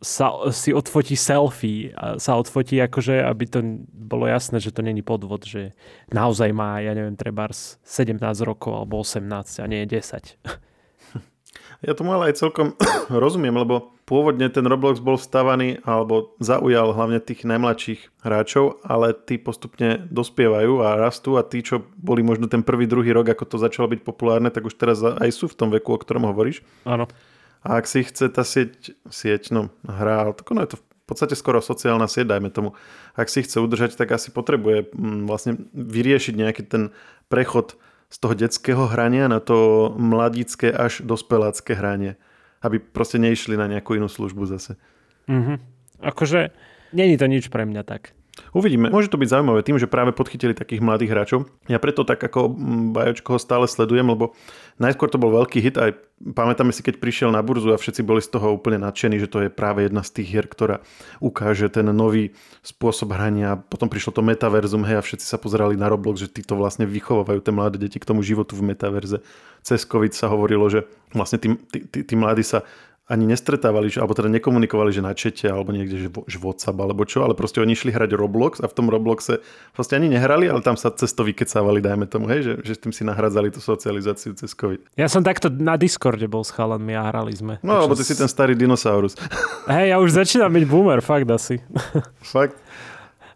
sa, 0.00 0.32
si 0.50 0.72
odfotí 0.72 1.12
selfie 1.14 1.92
a 1.92 2.16
sa 2.16 2.40
odfotí 2.40 2.80
akože, 2.80 3.20
aby 3.20 3.44
to 3.44 3.60
bolo 3.92 4.24
jasné, 4.24 4.56
že 4.56 4.72
to 4.72 4.80
není 4.80 5.04
podvod, 5.04 5.44
že 5.44 5.76
naozaj 6.08 6.50
má, 6.56 6.80
ja 6.80 6.96
neviem, 6.96 7.14
treba 7.14 7.52
17 7.52 8.16
rokov 8.42 8.72
alebo 8.72 9.04
18 9.04 9.60
a 9.60 9.64
nie 9.68 9.84
10. 9.84 10.40
Ja 11.80 11.96
tomu 11.96 12.12
ale 12.12 12.28
aj 12.28 12.44
celkom 12.44 12.76
rozumiem, 13.24 13.56
lebo 13.56 13.96
pôvodne 14.04 14.52
ten 14.52 14.68
Roblox 14.68 15.00
bol 15.00 15.16
vstavaný 15.16 15.80
alebo 15.88 16.36
zaujal 16.36 16.92
hlavne 16.92 17.24
tých 17.24 17.48
najmladších 17.48 18.20
hráčov, 18.20 18.84
ale 18.84 19.16
tí 19.16 19.40
postupne 19.40 20.04
dospievajú 20.12 20.84
a 20.84 21.00
rastú 21.00 21.40
a 21.40 21.42
tí, 21.46 21.64
čo 21.64 21.80
boli 21.96 22.20
možno 22.20 22.52
ten 22.52 22.60
prvý, 22.60 22.84
druhý 22.84 23.16
rok, 23.16 23.32
ako 23.32 23.44
to 23.48 23.56
začalo 23.56 23.88
byť 23.96 24.00
populárne, 24.04 24.52
tak 24.52 24.68
už 24.68 24.76
teraz 24.76 25.00
aj 25.00 25.30
sú 25.32 25.48
v 25.48 25.56
tom 25.56 25.72
veku, 25.72 25.96
o 25.96 26.02
ktorom 26.02 26.28
hovoríš. 26.28 26.60
Áno. 26.84 27.08
A 27.60 27.76
ak 27.80 27.84
si 27.84 28.04
chce 28.04 28.32
tá 28.32 28.40
sieť, 28.40 28.96
sieť 29.12 29.52
no, 29.52 29.68
hra, 29.84 30.32
tak 30.32 30.48
ono 30.48 30.64
je 30.64 30.76
to 30.76 30.78
v 30.80 31.04
podstate 31.04 31.34
skoro 31.36 31.60
sociálna 31.60 32.08
sieť, 32.08 32.32
dajme 32.32 32.48
tomu. 32.54 32.72
Ak 33.18 33.28
si 33.28 33.44
chce 33.44 33.60
udržať, 33.60 33.98
tak 33.98 34.14
asi 34.14 34.32
potrebuje 34.32 34.94
mm, 34.94 35.26
vlastne 35.28 35.58
vyriešiť 35.74 36.34
nejaký 36.38 36.62
ten 36.64 36.94
prechod 37.28 37.76
z 38.10 38.16
toho 38.18 38.34
detského 38.34 38.90
hrania 38.90 39.30
na 39.30 39.38
to 39.38 39.90
mladické 39.98 40.70
až 40.70 41.02
dospelácké 41.02 41.76
hranie. 41.76 42.16
Aby 42.60 42.80
proste 42.80 43.16
neišli 43.18 43.56
na 43.56 43.68
nejakú 43.68 43.96
inú 43.96 44.08
službu 44.08 44.44
zase. 44.48 44.76
Mm-hmm. 45.28 45.56
Akože, 46.00 46.52
není 46.96 47.16
to 47.20 47.28
nič 47.28 47.52
pre 47.52 47.68
mňa 47.68 47.82
tak. 47.84 48.16
Uvidíme. 48.50 48.90
Môže 48.90 49.12
to 49.12 49.20
byť 49.20 49.30
zaujímavé 49.30 49.60
tým, 49.62 49.78
že 49.78 49.90
práve 49.90 50.10
podchytili 50.10 50.56
takých 50.56 50.82
mladých 50.82 51.12
hráčov. 51.12 51.40
Ja 51.70 51.78
preto 51.78 52.02
tak 52.02 52.18
ako 52.18 52.50
mm, 52.50 52.96
Bajočko 52.96 53.36
ho 53.36 53.40
stále 53.40 53.66
sledujem, 53.70 54.06
lebo 54.06 54.34
najskôr 54.82 55.06
to 55.12 55.20
bol 55.20 55.30
veľký 55.30 55.58
hit 55.62 55.76
aj 55.78 55.96
pamätáme 56.20 56.68
si, 56.68 56.84
keď 56.84 57.00
prišiel 57.00 57.32
na 57.32 57.40
burzu 57.40 57.72
a 57.72 57.80
všetci 57.80 58.04
boli 58.04 58.20
z 58.20 58.28
toho 58.36 58.52
úplne 58.52 58.76
nadšení, 58.84 59.16
že 59.16 59.30
to 59.30 59.48
je 59.48 59.48
práve 59.48 59.88
jedna 59.88 60.04
z 60.04 60.20
tých 60.20 60.28
hier, 60.28 60.46
ktorá 60.46 60.84
ukáže 61.18 61.72
ten 61.72 61.88
nový 61.88 62.36
spôsob 62.60 63.16
hrania. 63.16 63.56
Potom 63.56 63.88
prišlo 63.88 64.12
to 64.12 64.22
metaverzum, 64.22 64.84
hej, 64.84 65.00
a 65.00 65.02
všetci 65.04 65.24
sa 65.24 65.40
pozerali 65.40 65.80
na 65.80 65.88
Roblox, 65.88 66.20
že 66.20 66.28
títo 66.28 66.60
vlastne 66.60 66.84
vychovávajú 66.84 67.40
tie 67.40 67.56
mladé 67.56 67.76
deti 67.80 67.96
k 67.96 68.08
tomu 68.08 68.20
životu 68.20 68.52
v 68.52 68.68
metaverze. 68.76 69.24
Cez 69.64 69.88
COVID 69.88 70.12
sa 70.12 70.28
hovorilo, 70.28 70.68
že 70.68 70.84
vlastne 71.16 71.40
tí, 71.40 71.48
tí, 71.72 71.78
tí, 71.88 71.98
tí 72.04 72.14
mladí 72.16 72.44
sa 72.44 72.64
ani 73.10 73.26
nestretávali, 73.26 73.90
alebo 73.98 74.14
teda 74.14 74.30
nekomunikovali, 74.30 74.94
že 74.94 75.02
na 75.02 75.10
čete, 75.18 75.50
alebo 75.50 75.74
niekde, 75.74 76.06
že, 76.06 76.08
že 76.30 76.38
WhatsApp, 76.38 76.78
alebo 76.78 77.02
čo, 77.02 77.26
ale 77.26 77.34
proste 77.34 77.58
oni 77.58 77.74
išli 77.74 77.90
hrať 77.90 78.14
Roblox 78.14 78.62
a 78.62 78.70
v 78.70 78.74
tom 78.78 78.86
Robloxe 78.86 79.42
vlastne 79.74 79.98
ani 79.98 80.14
nehrali, 80.14 80.46
ale 80.46 80.62
tam 80.62 80.78
sa 80.78 80.94
cez 80.94 81.10
to 81.10 81.26
vykecávali, 81.26 81.82
dajme 81.82 82.06
tomu, 82.06 82.30
hej, 82.30 82.46
že, 82.46 82.52
že 82.62 82.72
s 82.78 82.80
tým 82.86 82.94
si 82.94 83.02
nahradzali 83.02 83.50
tú 83.50 83.58
socializáciu 83.58 84.38
cez 84.38 84.54
COVID. 84.54 84.94
Ja 84.94 85.10
som 85.10 85.26
takto 85.26 85.50
na 85.50 85.74
Discorde 85.74 86.30
bol 86.30 86.46
s 86.46 86.54
chalanmi 86.54 86.94
a 86.94 87.02
hrali 87.10 87.34
sme. 87.34 87.58
No, 87.66 87.82
lebo 87.82 87.98
ty 87.98 88.06
si 88.06 88.14
ten 88.14 88.30
starý 88.30 88.54
dinosaurus. 88.54 89.18
Hej, 89.66 89.90
ja 89.90 89.96
už 89.98 90.14
začínam 90.14 90.54
byť 90.54 90.64
boomer, 90.70 91.02
fakt 91.02 91.26
asi. 91.26 91.58
Fakt? 92.22 92.54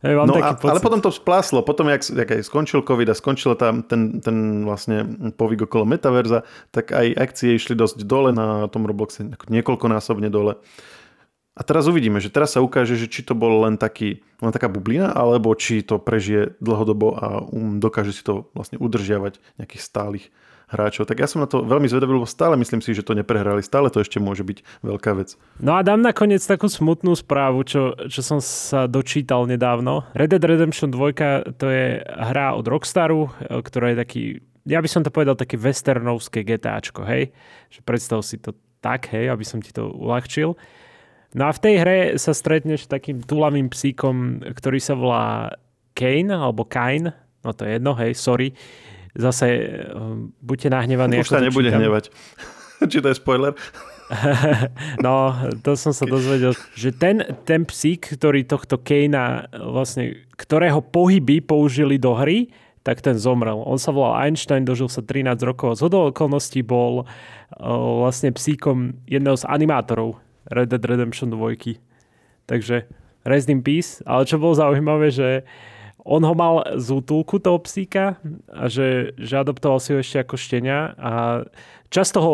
Mám 0.05 0.29
no 0.29 0.37
a, 0.37 0.53
pocit. 0.53 0.69
ale 0.69 0.85
potom 0.85 1.01
to 1.01 1.09
spláslo, 1.09 1.65
potom 1.65 1.89
jak, 1.89 2.05
jak 2.05 2.29
aj 2.29 2.45
skončil 2.45 2.85
COVID 2.85 3.09
a 3.09 3.17
skončil 3.17 3.57
tam 3.57 3.81
ten, 3.81 4.21
ten 4.21 4.69
vlastne 4.69 5.09
povyk 5.33 5.65
okolo 5.65 5.89
metaverza, 5.89 6.45
tak 6.69 6.93
aj 6.93 7.17
akcie 7.17 7.57
išli 7.57 7.73
dosť 7.73 8.05
dole 8.05 8.29
na 8.37 8.69
tom 8.69 8.85
Robloxe, 8.85 9.25
niekoľkonásobne 9.49 10.29
dole. 10.29 10.61
A 11.55 11.63
teraz 11.63 11.87
uvidíme, 11.89 12.21
že 12.21 12.29
teraz 12.29 12.53
sa 12.53 12.61
ukáže, 12.61 12.99
že 13.01 13.09
či 13.09 13.25
to 13.25 13.33
bol 13.33 13.65
len, 13.65 13.79
taký, 13.81 14.21
len 14.43 14.53
taká 14.53 14.67
bublina, 14.69 15.15
alebo 15.15 15.55
či 15.57 15.87
to 15.87 16.03
prežije 16.03 16.59
dlhodobo 16.59 17.15
a 17.15 17.27
um, 17.47 17.79
dokáže 17.79 18.13
si 18.13 18.27
to 18.27 18.51
vlastne 18.53 18.77
udržiavať 18.77 19.39
nejakých 19.57 19.83
stálych 19.83 20.27
hráčov. 20.75 21.07
Tak 21.07 21.23
ja 21.23 21.31
som 21.31 21.41
na 21.41 21.49
to 21.49 21.63
veľmi 21.63 21.87
zvedavý, 21.87 22.19
lebo 22.19 22.27
stále 22.27 22.59
myslím 22.59 22.83
si, 22.83 22.91
že 22.91 23.07
to 23.07 23.15
neprehrali. 23.15 23.63
Stále 23.63 23.89
to 23.89 24.03
ešte 24.03 24.19
môže 24.19 24.43
byť 24.43 24.83
veľká 24.83 25.15
vec. 25.15 25.39
No 25.63 25.79
a 25.79 25.87
dám 25.87 26.03
nakoniec 26.03 26.43
takú 26.43 26.67
smutnú 26.67 27.15
správu, 27.15 27.63
čo, 27.63 27.95
čo 28.11 28.21
som 28.21 28.43
sa 28.43 28.91
dočítal 28.91 29.47
nedávno. 29.47 30.03
Red 30.19 30.35
Dead 30.35 30.43
Redemption 30.43 30.91
2 30.91 31.55
to 31.55 31.67
je 31.71 32.03
hra 32.03 32.59
od 32.59 32.67
Rockstaru, 32.67 33.31
e, 33.31 33.63
ktorá 33.63 33.95
je 33.95 33.97
taký, 34.03 34.23
ja 34.67 34.83
by 34.83 34.89
som 34.91 35.07
to 35.07 35.15
povedal 35.15 35.39
také 35.39 35.55
westernovské 35.55 36.43
GTAčko, 36.43 37.07
hej? 37.07 37.31
Že 37.71 37.81
predstav 37.87 38.19
si 38.27 38.43
to 38.43 38.53
tak, 38.83 39.09
hej, 39.15 39.31
aby 39.31 39.45
som 39.47 39.63
ti 39.63 39.73
to 39.73 39.89
uľahčil. 39.89 40.59
No 41.35 41.43
a 41.49 41.53
v 41.55 41.63
tej 41.63 41.75
hre 41.83 41.99
sa 42.21 42.37
stretneš 42.37 42.87
takým 42.87 43.23
tulavým 43.23 43.73
psíkom, 43.73 44.45
ktorý 44.45 44.79
sa 44.79 44.95
volá 44.95 45.57
Kane, 45.97 46.31
alebo 46.31 46.67
Kain, 46.67 47.11
no 47.43 47.51
to 47.55 47.67
je 47.67 47.81
jedno, 47.81 47.95
hej, 47.99 48.13
sorry 48.15 48.55
zase 49.15 49.47
um, 49.95 50.35
buďte 50.43 50.69
nahnevaní. 50.71 51.23
Už 51.23 51.31
sa 51.31 51.43
nebude 51.43 51.71
čítam. 51.71 51.81
hnevať. 51.81 52.05
Či 52.91 52.99
to 53.01 53.09
je 53.11 53.17
spoiler? 53.17 53.55
no, 55.07 55.33
to 55.65 55.73
som 55.81 55.97
sa 55.97 56.05
dozvedel, 56.05 56.53
že 56.77 56.93
ten, 56.93 57.25
ten 57.49 57.65
psík, 57.65 58.21
ktorý 58.21 58.45
tohto 58.45 58.77
Kejna, 58.77 59.49
vlastne, 59.73 60.29
ktorého 60.37 60.85
pohyby 60.85 61.41
použili 61.41 61.97
do 61.97 62.13
hry, 62.13 62.53
tak 62.85 63.01
ten 63.01 63.17
zomrel. 63.17 63.65
On 63.65 63.81
sa 63.81 63.97
volal 63.97 64.29
Einstein, 64.29 64.69
dožil 64.69 64.93
sa 64.93 65.01
13 65.01 65.41
rokov 65.49 65.73
a 65.73 65.79
z 65.81 65.89
okolností 65.89 66.61
bol 66.61 67.09
uh, 67.09 67.09
vlastne 68.05 68.29
psíkom 68.29 69.01
jedného 69.09 69.41
z 69.41 69.49
animátorov 69.49 70.21
Red 70.53 70.69
Dead 70.69 70.85
Redemption 70.85 71.33
2. 71.33 71.81
Takže 72.45 72.85
rest 73.25 73.49
in 73.49 73.65
peace. 73.65 74.05
Ale 74.05 74.29
čo 74.29 74.37
bolo 74.37 74.53
zaujímavé, 74.53 75.09
že 75.09 75.49
on 76.05 76.21
ho 76.21 76.35
mal 76.37 76.77
z 76.77 77.01
útulku 77.01 77.41
toho 77.41 77.57
psíka 77.65 78.21
a 78.53 78.69
že, 78.69 79.17
že 79.17 79.41
adoptoval 79.41 79.81
si 79.81 79.97
ho 79.97 79.99
ešte 80.05 80.21
ako 80.21 80.37
štenia 80.37 80.93
a 81.01 81.13
často 81.89 82.19
ho 82.21 82.33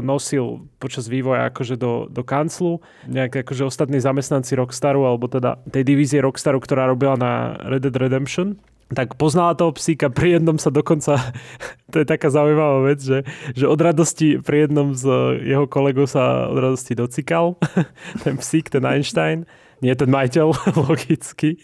nosil 0.00 0.70
počas 0.78 1.10
vývoja 1.10 1.50
akože 1.50 1.74
do, 1.74 2.06
do 2.06 2.22
kanclu. 2.22 2.78
Nejak 3.10 3.42
akože 3.42 3.66
ostatní 3.66 3.98
zamestnanci 3.98 4.54
Rockstaru 4.54 5.02
alebo 5.02 5.26
teda 5.26 5.58
tej 5.66 5.82
divízie 5.82 6.22
Rockstaru, 6.22 6.62
ktorá 6.62 6.86
robila 6.86 7.18
na 7.18 7.58
Red 7.66 7.90
Dead 7.90 7.98
Redemption 7.98 8.54
tak 8.88 9.20
poznala 9.20 9.52
toho 9.52 9.76
psíka, 9.76 10.08
pri 10.08 10.40
jednom 10.40 10.56
sa 10.56 10.72
dokonca, 10.72 11.20
to 11.92 11.96
je 12.00 12.08
taká 12.08 12.32
zaujímavá 12.32 12.88
vec, 12.88 13.04
že, 13.04 13.20
že 13.52 13.68
od 13.68 13.76
radosti 13.76 14.40
pri 14.40 14.64
jednom 14.64 14.96
z 14.96 15.04
jeho 15.44 15.68
kolegov 15.68 16.08
sa 16.08 16.48
od 16.48 16.56
radosti 16.56 16.96
docikal, 16.96 17.60
ten 18.24 18.40
psík, 18.40 18.72
ten 18.72 18.88
Einstein, 18.88 19.44
nie 19.84 19.92
ten 19.92 20.08
majiteľ, 20.08 20.56
logicky 20.88 21.60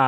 a 0.00 0.06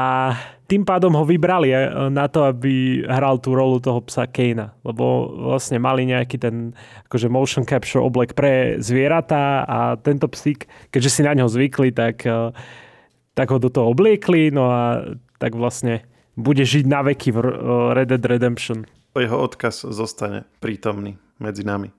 tým 0.73 0.89
pádom 0.89 1.13
ho 1.21 1.25
vybrali 1.29 1.69
eh, 1.69 2.09
na 2.09 2.33
to, 2.33 2.49
aby 2.49 3.05
hral 3.05 3.37
tú 3.37 3.53
rolu 3.53 3.77
toho 3.77 4.01
psa 4.09 4.25
Kejna, 4.25 4.73
lebo 4.89 5.29
vlastne 5.53 5.77
mali 5.77 6.09
nejaký 6.09 6.41
ten 6.41 6.73
akože 7.13 7.29
motion 7.29 7.69
capture 7.69 8.01
oblek 8.01 8.33
pre 8.33 8.81
zvieratá 8.81 9.69
a 9.69 9.79
tento 10.01 10.33
psík, 10.33 10.65
keďže 10.89 11.11
si 11.13 11.21
na 11.21 11.37
ňo 11.37 11.53
zvykli, 11.53 11.93
tak, 11.93 12.25
eh, 12.25 12.57
tak 13.37 13.53
ho 13.53 13.61
do 13.61 13.69
toho 13.69 13.93
obliekli, 13.93 14.49
no 14.49 14.73
a 14.73 15.13
tak 15.37 15.53
vlastne 15.53 16.09
bude 16.41 16.65
žiť 16.65 16.89
na 16.89 17.05
veky 17.05 17.29
v 17.37 17.39
eh, 17.45 17.49
Red 17.93 18.09
Dead 18.17 18.25
Redemption. 18.25 18.89
Jeho 19.13 19.45
odkaz 19.45 19.85
zostane 19.93 20.49
prítomný 20.65 21.21
medzi 21.37 21.69
nami. 21.69 21.93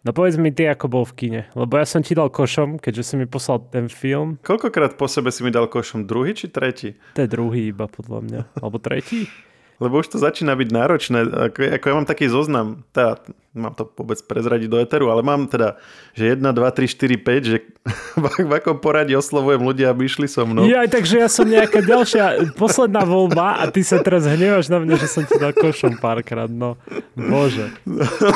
No 0.00 0.16
povedz 0.16 0.40
mi 0.40 0.48
ty, 0.48 0.64
ako 0.64 0.88
bol 0.88 1.04
v 1.04 1.12
kine. 1.12 1.42
Lebo 1.52 1.76
ja 1.76 1.84
som 1.84 2.00
ti 2.00 2.16
dal 2.16 2.32
košom, 2.32 2.80
keďže 2.80 3.04
si 3.04 3.14
mi 3.20 3.28
poslal 3.28 3.60
ten 3.68 3.92
film. 3.92 4.40
Koľkokrát 4.40 4.96
po 4.96 5.04
sebe 5.04 5.28
si 5.28 5.44
mi 5.44 5.52
dal 5.52 5.68
košom? 5.68 6.08
Druhý 6.08 6.32
či 6.32 6.48
tretí? 6.48 6.96
To 7.12 7.20
je 7.20 7.28
druhý 7.28 7.68
iba 7.68 7.84
podľa 7.84 8.20
mňa. 8.24 8.40
Alebo 8.64 8.80
tretí? 8.80 9.28
Lebo 9.80 10.04
už 10.04 10.12
to 10.12 10.20
začína 10.20 10.52
byť 10.52 10.68
náročné. 10.68 11.18
Ako, 11.48 11.58
ako 11.80 11.84
ja 11.88 11.94
mám 11.96 12.04
taký 12.04 12.28
zoznam, 12.28 12.84
teda, 12.92 13.16
mám 13.56 13.72
to 13.72 13.88
vôbec 13.96 14.20
prezradiť 14.28 14.68
do 14.68 14.76
eteru, 14.76 15.08
ale 15.08 15.24
mám 15.24 15.48
teda, 15.48 15.80
že 16.12 16.36
1, 16.36 16.44
2, 16.44 16.52
3, 16.52 16.84
4, 16.84 17.16
5, 17.16 17.50
že 17.50 17.56
v 18.44 18.52
akom 18.52 18.76
poradí 18.76 19.16
oslovujem 19.16 19.64
ľudia, 19.64 19.88
aby 19.88 20.04
išli 20.04 20.28
so 20.28 20.44
mnou. 20.44 20.68
Ja, 20.68 20.84
takže 20.84 21.24
ja 21.24 21.32
som 21.32 21.48
nejaká 21.48 21.80
ďalšia, 21.80 22.52
posledná 22.60 23.08
voľba 23.08 23.56
a 23.56 23.72
ty 23.72 23.80
sa 23.80 24.04
teraz 24.04 24.28
hnevaš 24.28 24.68
na 24.68 24.84
mňa, 24.84 24.94
že 25.00 25.08
som 25.08 25.24
ti 25.24 25.40
dal 25.40 25.56
košom 25.56 25.96
párkrát, 25.96 26.52
no. 26.52 26.76
Bože. 27.16 27.72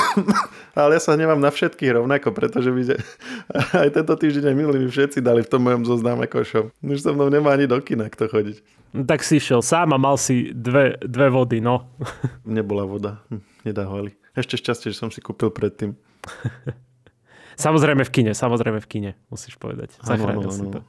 ale 0.81 0.97
ja 0.97 1.01
sa 1.05 1.13
hnevám 1.13 1.39
na 1.39 1.53
všetkých 1.53 2.01
rovnako, 2.01 2.33
pretože 2.33 2.73
by 2.73 2.83
aj 3.85 3.89
tento 3.93 4.15
týždeň 4.17 4.53
minulý 4.57 4.81
mi 4.81 4.89
všetci 4.89 5.21
dali 5.21 5.45
v 5.45 5.51
tom 5.53 5.61
mojom 5.61 5.85
zozname 5.85 6.25
košom. 6.25 6.73
Už 6.81 7.05
so 7.05 7.13
mnou 7.13 7.29
nemá 7.29 7.53
ani 7.53 7.69
do 7.69 7.77
kina 7.85 8.09
kto 8.09 8.33
chodiť. 8.33 8.84
Tak 8.95 9.27
si 9.27 9.43
šiel 9.43 9.59
sám 9.59 9.91
a 9.91 9.99
mal 9.99 10.15
si 10.15 10.55
dve, 10.55 10.95
dve 11.03 11.27
vody, 11.27 11.59
no. 11.59 11.91
Nebola 12.47 12.87
voda, 12.87 13.27
hm, 13.27 13.43
nedávali. 13.67 14.15
Ešte 14.39 14.55
šťastie, 14.55 14.95
že 14.95 14.99
som 15.03 15.11
si 15.11 15.19
kúpil 15.19 15.51
predtým. 15.51 15.99
samozrejme 17.65 18.07
v 18.07 18.11
kine, 18.15 18.33
samozrejme 18.39 18.79
v 18.79 18.87
kine, 18.87 19.11
musíš 19.35 19.59
povedať. 19.59 19.99
Zachránil 19.99 20.47
si 20.55 20.71
to. 20.71 20.87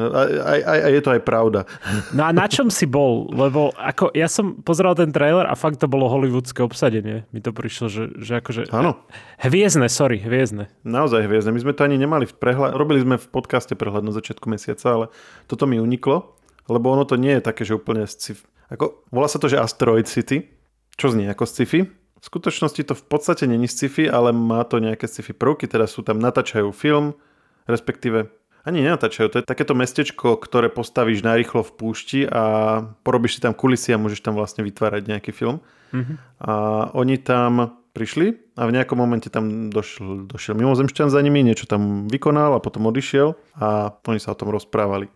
A, 0.00 0.22
a, 0.64 0.72
a 0.84 0.88
je 0.88 1.00
to 1.04 1.12
aj 1.12 1.22
pravda. 1.24 1.68
No 2.16 2.28
a 2.28 2.30
na 2.32 2.48
čom 2.48 2.72
si 2.72 2.88
bol? 2.88 3.28
Lebo 3.32 3.72
ako, 3.76 4.12
ja 4.16 4.28
som 4.28 4.60
pozeral 4.60 4.96
ten 4.96 5.12
trailer 5.12 5.44
a 5.48 5.56
fakt 5.56 5.80
to 5.80 5.88
bolo 5.88 6.08
hollywoodske 6.08 6.60
obsadenie. 6.64 7.28
Mi 7.32 7.40
to 7.44 7.52
prišlo, 7.52 7.86
že, 7.88 8.04
že 8.20 8.40
akože... 8.40 8.72
Áno. 8.72 9.00
Hviezdne, 9.40 9.88
sorry, 9.92 10.20
hviezdne. 10.20 10.72
Naozaj 10.84 11.28
hviezdne. 11.28 11.52
My 11.52 11.60
sme 11.60 11.72
to 11.76 11.84
ani 11.84 12.00
nemali 12.00 12.24
v 12.24 12.34
prehľad. 12.36 12.76
Robili 12.76 13.04
sme 13.04 13.16
v 13.20 13.26
podcaste 13.28 13.76
prehľad 13.76 14.04
na 14.06 14.12
začiatku 14.14 14.48
mesiaca, 14.48 14.86
ale 14.88 15.06
toto 15.48 15.68
mi 15.68 15.76
uniklo 15.76 16.39
lebo 16.68 16.92
ono 16.92 17.08
to 17.08 17.16
nie 17.16 17.38
je 17.38 17.42
také, 17.44 17.62
že 17.64 17.78
úplne 17.78 18.04
sci 18.04 18.36
Ako, 18.70 19.06
volá 19.10 19.26
sa 19.30 19.38
to, 19.38 19.48
že 19.48 19.58
Asteroid 19.58 20.06
City, 20.06 20.50
čo 20.94 21.10
znie 21.10 21.30
ako 21.32 21.48
sci-fi. 21.48 21.88
V 22.20 22.24
skutočnosti 22.24 22.82
to 22.84 22.92
v 22.92 23.04
podstate 23.08 23.48
není 23.48 23.64
sci-fi, 23.64 24.04
ale 24.10 24.36
má 24.36 24.60
to 24.68 24.76
nejaké 24.76 25.08
sci-fi 25.08 25.32
prvky, 25.32 25.64
teda 25.64 25.88
sú 25.88 26.04
tam, 26.04 26.20
natáčajú 26.20 26.68
film, 26.70 27.16
respektíve 27.64 28.28
ani 28.60 28.84
nenatáčajú, 28.84 29.32
to 29.32 29.38
je 29.40 29.48
takéto 29.48 29.72
mestečko, 29.72 30.36
ktoré 30.36 30.68
postavíš 30.68 31.24
narýchlo 31.24 31.64
v 31.64 31.72
púšti 31.80 32.20
a 32.28 32.84
porobíš 33.00 33.40
si 33.40 33.40
tam 33.40 33.56
kulisy 33.56 33.96
a 33.96 34.00
môžeš 34.00 34.20
tam 34.20 34.36
vlastne 34.36 34.60
vytvárať 34.60 35.08
nejaký 35.08 35.32
film. 35.32 35.64
Mm-hmm. 35.96 36.16
A 36.44 36.52
oni 36.92 37.16
tam 37.16 37.80
prišli 37.96 38.52
a 38.60 38.68
v 38.68 38.74
nejakom 38.76 39.00
momente 39.00 39.32
tam 39.32 39.72
došiel, 39.72 40.28
došiel 40.28 40.54
mimozemšťan 40.60 41.08
za 41.08 41.20
nimi, 41.24 41.40
niečo 41.40 41.64
tam 41.64 42.06
vykonal 42.06 42.54
a 42.54 42.62
potom 42.62 42.86
odišiel 42.86 43.34
a 43.56 43.96
oni 44.06 44.20
sa 44.20 44.36
o 44.36 44.38
tom 44.38 44.52
rozprávali. 44.52 45.08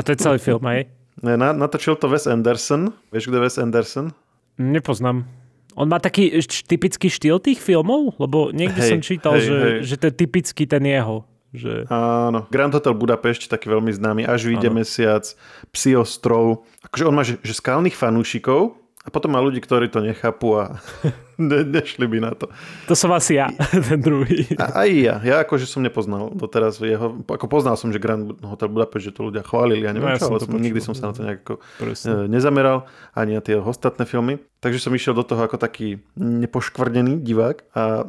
A 0.00 0.04
to 0.04 0.16
je 0.16 0.24
celý 0.24 0.40
film, 0.40 0.64
aj? 0.64 0.88
Na, 1.20 1.52
natočil 1.52 2.00
to 2.00 2.08
Wes 2.08 2.24
Anderson. 2.24 2.96
Vieš, 3.12 3.28
je 3.28 3.36
Wes 3.36 3.60
Anderson? 3.60 4.16
Nepoznám. 4.56 5.28
On 5.76 5.84
má 5.84 6.00
taký 6.00 6.32
typický 6.64 7.12
štýl 7.12 7.36
tých 7.36 7.60
filmov? 7.60 8.16
Lebo 8.16 8.48
niekde 8.48 8.80
hej, 8.80 8.90
som 8.96 8.98
čítal, 9.04 9.36
hej, 9.36 9.44
že, 9.44 9.56
hej. 9.60 9.78
že 9.84 9.94
to 10.00 10.04
je 10.08 10.14
typický 10.16 10.64
ten 10.64 10.80
jeho. 10.88 11.28
Že... 11.52 11.84
Áno, 11.92 12.48
Grand 12.48 12.72
Hotel 12.72 12.96
Budapešť, 12.96 13.52
taký 13.52 13.68
veľmi 13.68 13.92
známy, 13.92 14.22
až 14.24 14.48
vyjde 14.48 14.72
mesiac, 14.72 15.28
Psi 15.68 16.00
ostrov. 16.00 16.64
Akože 16.88 17.04
on 17.04 17.12
má 17.12 17.26
že, 17.26 17.36
že 17.44 17.52
skalných 17.52 17.98
fanúšikov, 17.98 18.79
a 19.00 19.08
potom 19.08 19.32
má 19.32 19.40
ľudí, 19.40 19.64
ktorí 19.64 19.88
to 19.88 20.04
nechápu 20.04 20.60
a 20.60 20.76
ne, 21.40 21.64
nešli 21.64 22.04
by 22.04 22.20
na 22.20 22.36
to. 22.36 22.52
To 22.84 22.92
som 22.92 23.08
asi 23.16 23.40
ja, 23.40 23.48
ten 23.88 23.96
druhý. 23.96 24.44
A, 24.60 24.84
aj 24.84 24.90
ja. 24.92 25.16
Ja 25.24 25.40
akože 25.40 25.64
som 25.64 25.80
nepoznal 25.80 26.36
doteraz 26.36 26.76
jeho, 26.84 27.16
ako 27.24 27.46
poznal 27.48 27.80
som, 27.80 27.88
že 27.88 27.96
Grand 27.96 28.36
Hotel 28.44 28.68
Budapest, 28.68 29.08
že 29.08 29.16
to 29.16 29.32
ľudia 29.32 29.40
chválili, 29.40 29.88
ja 29.88 29.96
neviem 29.96 30.12
no, 30.12 30.16
ja 30.16 30.20
čo, 30.20 30.28
ale 30.28 30.44
som, 30.44 30.52
nikdy 30.52 30.80
som 30.84 30.92
sa 30.92 31.10
na 31.10 31.12
to 31.16 31.24
nejako 31.24 31.64
Presne. 31.80 32.28
nezameral, 32.28 32.84
ani 33.16 33.40
na 33.40 33.42
tie 33.42 33.56
ostatné 33.56 34.04
filmy. 34.04 34.36
Takže 34.60 34.84
som 34.84 34.92
išiel 34.92 35.16
do 35.16 35.24
toho 35.24 35.48
ako 35.48 35.56
taký 35.56 36.04
nepoškvrnený 36.20 37.24
divák 37.24 37.72
a 37.72 38.04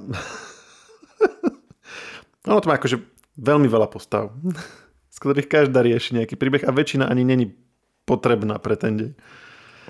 ono 2.52 2.60
to 2.60 2.68
má 2.68 2.76
akože 2.76 3.00
veľmi 3.40 3.72
veľa 3.72 3.88
postav, 3.88 4.36
z 5.08 5.18
ktorých 5.24 5.48
každá 5.48 5.80
rieši 5.80 6.20
nejaký 6.20 6.36
príbeh 6.36 6.68
a 6.68 6.76
väčšina 6.76 7.08
ani 7.08 7.24
není 7.24 7.56
potrebná 8.04 8.60
pre 8.60 8.76
ten 8.76 9.00
deň. 9.00 9.12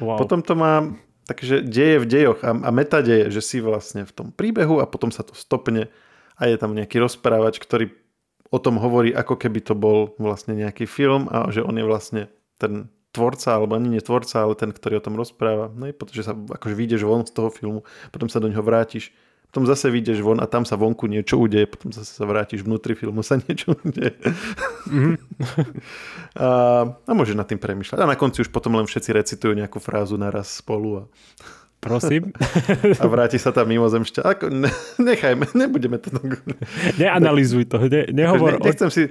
Wow. 0.01 0.17
Potom 0.17 0.41
to 0.41 0.57
má 0.57 0.89
takže 1.29 1.63
deje 1.63 2.01
v 2.01 2.05
dejoch 2.09 2.39
a, 2.43 2.51
a 2.51 2.69
metadeje, 2.73 3.31
že 3.31 3.39
si 3.39 3.57
vlastne 3.63 4.03
v 4.03 4.11
tom 4.11 4.27
príbehu 4.33 4.81
a 4.81 4.89
potom 4.89 5.13
sa 5.13 5.23
to 5.23 5.31
stopne 5.37 5.87
a 6.35 6.41
je 6.49 6.57
tam 6.57 6.73
nejaký 6.73 6.97
rozprávač, 6.99 7.61
ktorý 7.61 7.93
o 8.51 8.59
tom 8.59 8.81
hovorí, 8.81 9.15
ako 9.15 9.39
keby 9.39 9.63
to 9.63 9.77
bol 9.77 10.11
vlastne 10.19 10.57
nejaký 10.57 10.83
film 10.89 11.31
a 11.31 11.47
že 11.53 11.63
on 11.63 11.77
je 11.79 11.85
vlastne 11.87 12.21
ten 12.59 12.91
tvorca, 13.15 13.59
alebo 13.59 13.79
ani 13.79 13.95
nie 13.95 14.03
tvorca, 14.03 14.43
ale 14.43 14.59
ten, 14.59 14.71
ktorý 14.71 14.99
o 14.99 15.05
tom 15.05 15.15
rozpráva. 15.15 15.71
No 15.71 15.87
i 15.87 15.95
potom, 15.95 16.15
že 16.15 16.27
sa 16.27 16.33
akože 16.35 16.75
vyjdeš 16.75 17.03
von 17.03 17.23
z 17.27 17.31
toho 17.31 17.51
filmu, 17.51 17.87
potom 18.11 18.27
sa 18.27 18.43
do 18.43 18.51
neho 18.51 18.63
vrátiš 18.63 19.15
potom 19.51 19.67
zase 19.67 19.91
vyjdeš 19.91 20.23
von 20.23 20.39
a 20.39 20.47
tam 20.47 20.63
sa 20.63 20.79
vonku 20.79 21.11
niečo 21.11 21.35
udeje, 21.35 21.67
potom 21.67 21.91
zase 21.91 22.15
sa 22.15 22.23
vrátiš 22.23 22.63
vnútri 22.63 22.95
filmu, 22.95 23.19
sa 23.19 23.35
niečo 23.43 23.75
udeje. 23.83 24.15
Mm-hmm. 24.87 25.15
a, 26.39 26.47
a 26.87 27.11
môžeš 27.11 27.35
nad 27.35 27.43
tým 27.43 27.59
premyšľať. 27.59 27.99
A 27.99 28.07
na 28.07 28.15
konci 28.15 28.47
už 28.47 28.49
potom 28.55 28.79
len 28.79 28.87
všetci 28.87 29.11
recitujú 29.11 29.51
nejakú 29.51 29.83
frázu 29.83 30.15
naraz 30.15 30.63
spolu. 30.63 31.03
A... 31.03 31.11
Prosím. 31.83 32.31
a 33.03 33.05
vráti 33.11 33.35
sa 33.35 33.51
tam 33.51 33.67
mimozemšťa. 33.67 34.21
Ako, 34.23 34.47
ne, 34.47 34.71
nechajme, 35.03 35.43
nebudeme 35.51 35.99
to... 35.99 36.15
Neanalizuj 36.95 37.67
to, 37.67 37.91
ne, 37.91 38.07
nehovor. 38.07 38.55
Ne, 38.55 38.71
nechcem 38.71 38.87
si... 38.87 39.03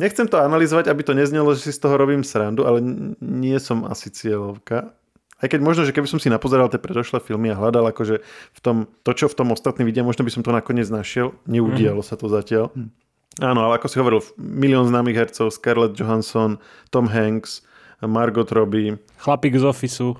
Nechcem 0.00 0.24
to 0.30 0.40
analyzovať, 0.40 0.88
aby 0.88 1.02
to 1.04 1.12
neznelo, 1.12 1.52
že 1.52 1.68
si 1.68 1.72
z 1.74 1.82
toho 1.82 2.00
robím 2.00 2.24
srandu, 2.24 2.64
ale 2.64 2.80
nie 3.20 3.54
som 3.60 3.84
asi 3.84 4.08
cieľovka. 4.08 4.94
Aj 5.42 5.50
keď 5.50 5.58
možno, 5.58 5.82
že 5.82 5.90
keby 5.90 6.06
som 6.06 6.22
si 6.22 6.30
napozeral 6.30 6.70
tie 6.70 6.78
predošlé 6.78 7.18
filmy 7.18 7.50
a 7.50 7.58
hľadal 7.58 7.90
akože 7.90 8.22
v 8.54 8.60
tom, 8.62 8.86
to, 9.02 9.10
čo 9.10 9.26
v 9.26 9.34
tom 9.34 9.50
ostatní 9.50 9.82
vidia, 9.82 10.06
možno 10.06 10.22
by 10.22 10.30
som 10.30 10.46
to 10.46 10.54
nakoniec 10.54 10.86
našiel. 10.86 11.34
Neudialo 11.50 12.00
mm. 12.00 12.06
sa 12.06 12.14
to 12.14 12.30
zatiaľ. 12.30 12.70
Mm. 12.78 12.94
Áno, 13.42 13.66
ale 13.66 13.80
ako 13.80 13.88
si 13.90 13.96
hovoril, 13.98 14.20
milión 14.38 14.86
známych 14.86 15.18
hercov, 15.18 15.50
Scarlett 15.50 15.96
Johansson, 15.98 16.60
Tom 16.92 17.08
Hanks, 17.10 17.64
Margot 18.04 18.46
Robbie. 18.52 19.00
Chlapík 19.18 19.56
z 19.58 19.64
Officeu. 19.66 20.14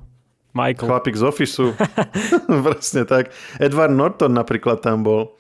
Michael. 0.57 0.89
Chlapík 0.89 1.17
z 1.17 1.25
Officeu. 1.25 1.77
Presne 2.67 3.05
tak. 3.05 3.31
Edward 3.63 3.93
Norton 3.93 4.33
napríklad 4.33 4.81
tam 4.81 5.05
bol. 5.05 5.37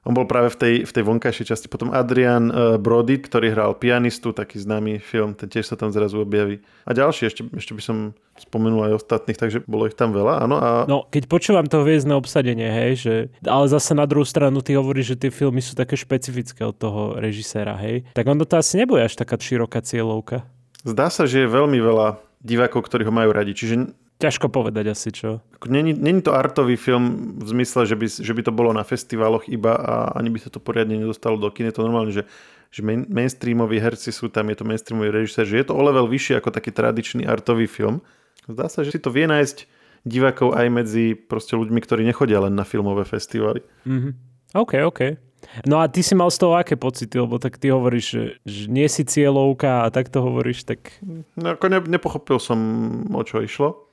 On 0.00 0.16
bol 0.16 0.24
práve 0.24 0.48
v 0.48 0.56
tej, 0.56 0.74
v 0.88 0.92
tej 0.96 1.04
vonkajšej 1.04 1.46
časti. 1.52 1.66
Potom 1.68 1.92
Adrian 1.92 2.48
uh, 2.48 2.80
Brody, 2.80 3.20
ktorý 3.20 3.52
hral 3.52 3.76
pianistu, 3.76 4.32
taký 4.32 4.56
známy 4.56 4.96
film, 4.96 5.36
ten 5.36 5.52
tiež 5.52 5.68
sa 5.68 5.76
tam 5.76 5.92
zrazu 5.92 6.24
objaví. 6.24 6.64
A 6.88 6.96
ďalší, 6.96 7.28
ešte, 7.28 7.44
ešte 7.52 7.76
by 7.76 7.82
som 7.84 7.96
spomenul 8.40 8.88
aj 8.88 9.04
ostatných, 9.04 9.36
takže 9.36 9.60
bolo 9.68 9.84
ich 9.84 9.92
tam 9.92 10.16
veľa, 10.16 10.48
áno. 10.48 10.56
A... 10.56 10.70
No, 10.88 11.04
keď 11.12 11.28
počúvam 11.28 11.68
to 11.68 11.84
hviezdne 11.84 12.16
obsadenie, 12.16 12.72
hej, 12.72 12.92
že, 12.96 13.14
ale 13.44 13.68
zase 13.68 13.92
na 13.92 14.08
druhú 14.08 14.24
stranu 14.24 14.64
ty 14.64 14.72
hovoríš, 14.72 15.12
že 15.12 15.28
tie 15.28 15.30
filmy 15.30 15.60
sú 15.60 15.76
také 15.76 16.00
špecifické 16.00 16.64
od 16.64 16.80
toho 16.80 17.20
režiséra, 17.20 17.76
hej, 17.76 18.08
tak 18.16 18.24
ono 18.24 18.48
to 18.48 18.56
asi 18.56 18.80
nebude 18.80 19.04
až 19.04 19.20
taká 19.20 19.36
široká 19.36 19.84
cieľovka. 19.84 20.48
Zdá 20.80 21.12
sa, 21.12 21.28
že 21.28 21.44
je 21.44 21.52
veľmi 21.52 21.76
veľa 21.76 22.16
divákov, 22.40 22.88
ktorí 22.88 23.04
ho 23.04 23.12
majú 23.12 23.36
radi, 23.36 23.52
čiže 23.52 23.92
Ťažko 24.20 24.52
povedať 24.52 24.92
asi, 24.92 25.08
čo? 25.16 25.40
Není, 25.64 25.96
není 25.96 26.20
to 26.20 26.36
artový 26.36 26.76
film 26.76 27.40
v 27.40 27.48
zmysle, 27.56 27.88
že 27.88 27.96
by, 27.96 28.06
že 28.06 28.32
by 28.36 28.42
to 28.44 28.52
bolo 28.52 28.68
na 28.76 28.84
festivaloch 28.84 29.48
iba 29.48 29.72
a 29.72 30.12
ani 30.12 30.28
by 30.28 30.36
sa 30.44 30.52
to 30.52 30.60
poriadne 30.60 31.00
nedostalo 31.00 31.40
do 31.40 31.48
kin. 31.48 31.64
Je 31.64 31.80
to 31.80 31.88
normálne, 31.88 32.12
že, 32.12 32.28
že 32.68 32.84
main, 32.84 33.08
mainstreamoví 33.08 33.80
herci 33.80 34.12
sú 34.12 34.28
tam, 34.28 34.52
je 34.52 34.60
to 34.60 34.68
mainstreamový 34.68 35.24
režisér, 35.24 35.48
že 35.48 35.64
je 35.64 35.66
to 35.66 35.72
o 35.72 35.80
level 35.80 36.04
vyššie 36.04 36.36
ako 36.36 36.52
taký 36.52 36.68
tradičný 36.68 37.24
artový 37.24 37.64
film. 37.64 38.04
Zdá 38.44 38.68
sa, 38.68 38.84
že 38.84 38.92
si 38.92 39.00
to 39.00 39.08
vie 39.08 39.24
nájsť 39.24 39.64
divákov 40.04 40.52
aj 40.52 40.66
medzi 40.68 41.16
proste 41.16 41.56
ľuďmi, 41.56 41.80
ktorí 41.80 42.04
nechodia 42.04 42.44
len 42.44 42.52
na 42.52 42.68
filmové 42.68 43.08
festivaly. 43.08 43.64
Mm-hmm. 43.88 44.12
OK, 44.52 44.72
OK. 44.84 45.00
No 45.64 45.80
a 45.80 45.88
ty 45.88 46.04
si 46.04 46.12
mal 46.12 46.28
z 46.28 46.44
toho 46.44 46.60
aké 46.60 46.76
pocity? 46.76 47.16
Lebo 47.16 47.40
tak 47.40 47.56
ty 47.56 47.72
hovoríš, 47.72 48.04
že, 48.04 48.24
že 48.44 48.62
nie 48.68 48.84
si 48.92 49.08
cieľovka 49.08 49.88
a 49.88 49.92
tak 49.92 50.12
to 50.12 50.20
hovoríš, 50.20 50.68
tak... 50.68 51.00
No 51.40 51.56
ako 51.56 51.72
ne, 51.72 51.80
nepochopil 51.88 52.36
som, 52.36 52.60
o 53.16 53.24
čo 53.24 53.40
išlo. 53.40 53.89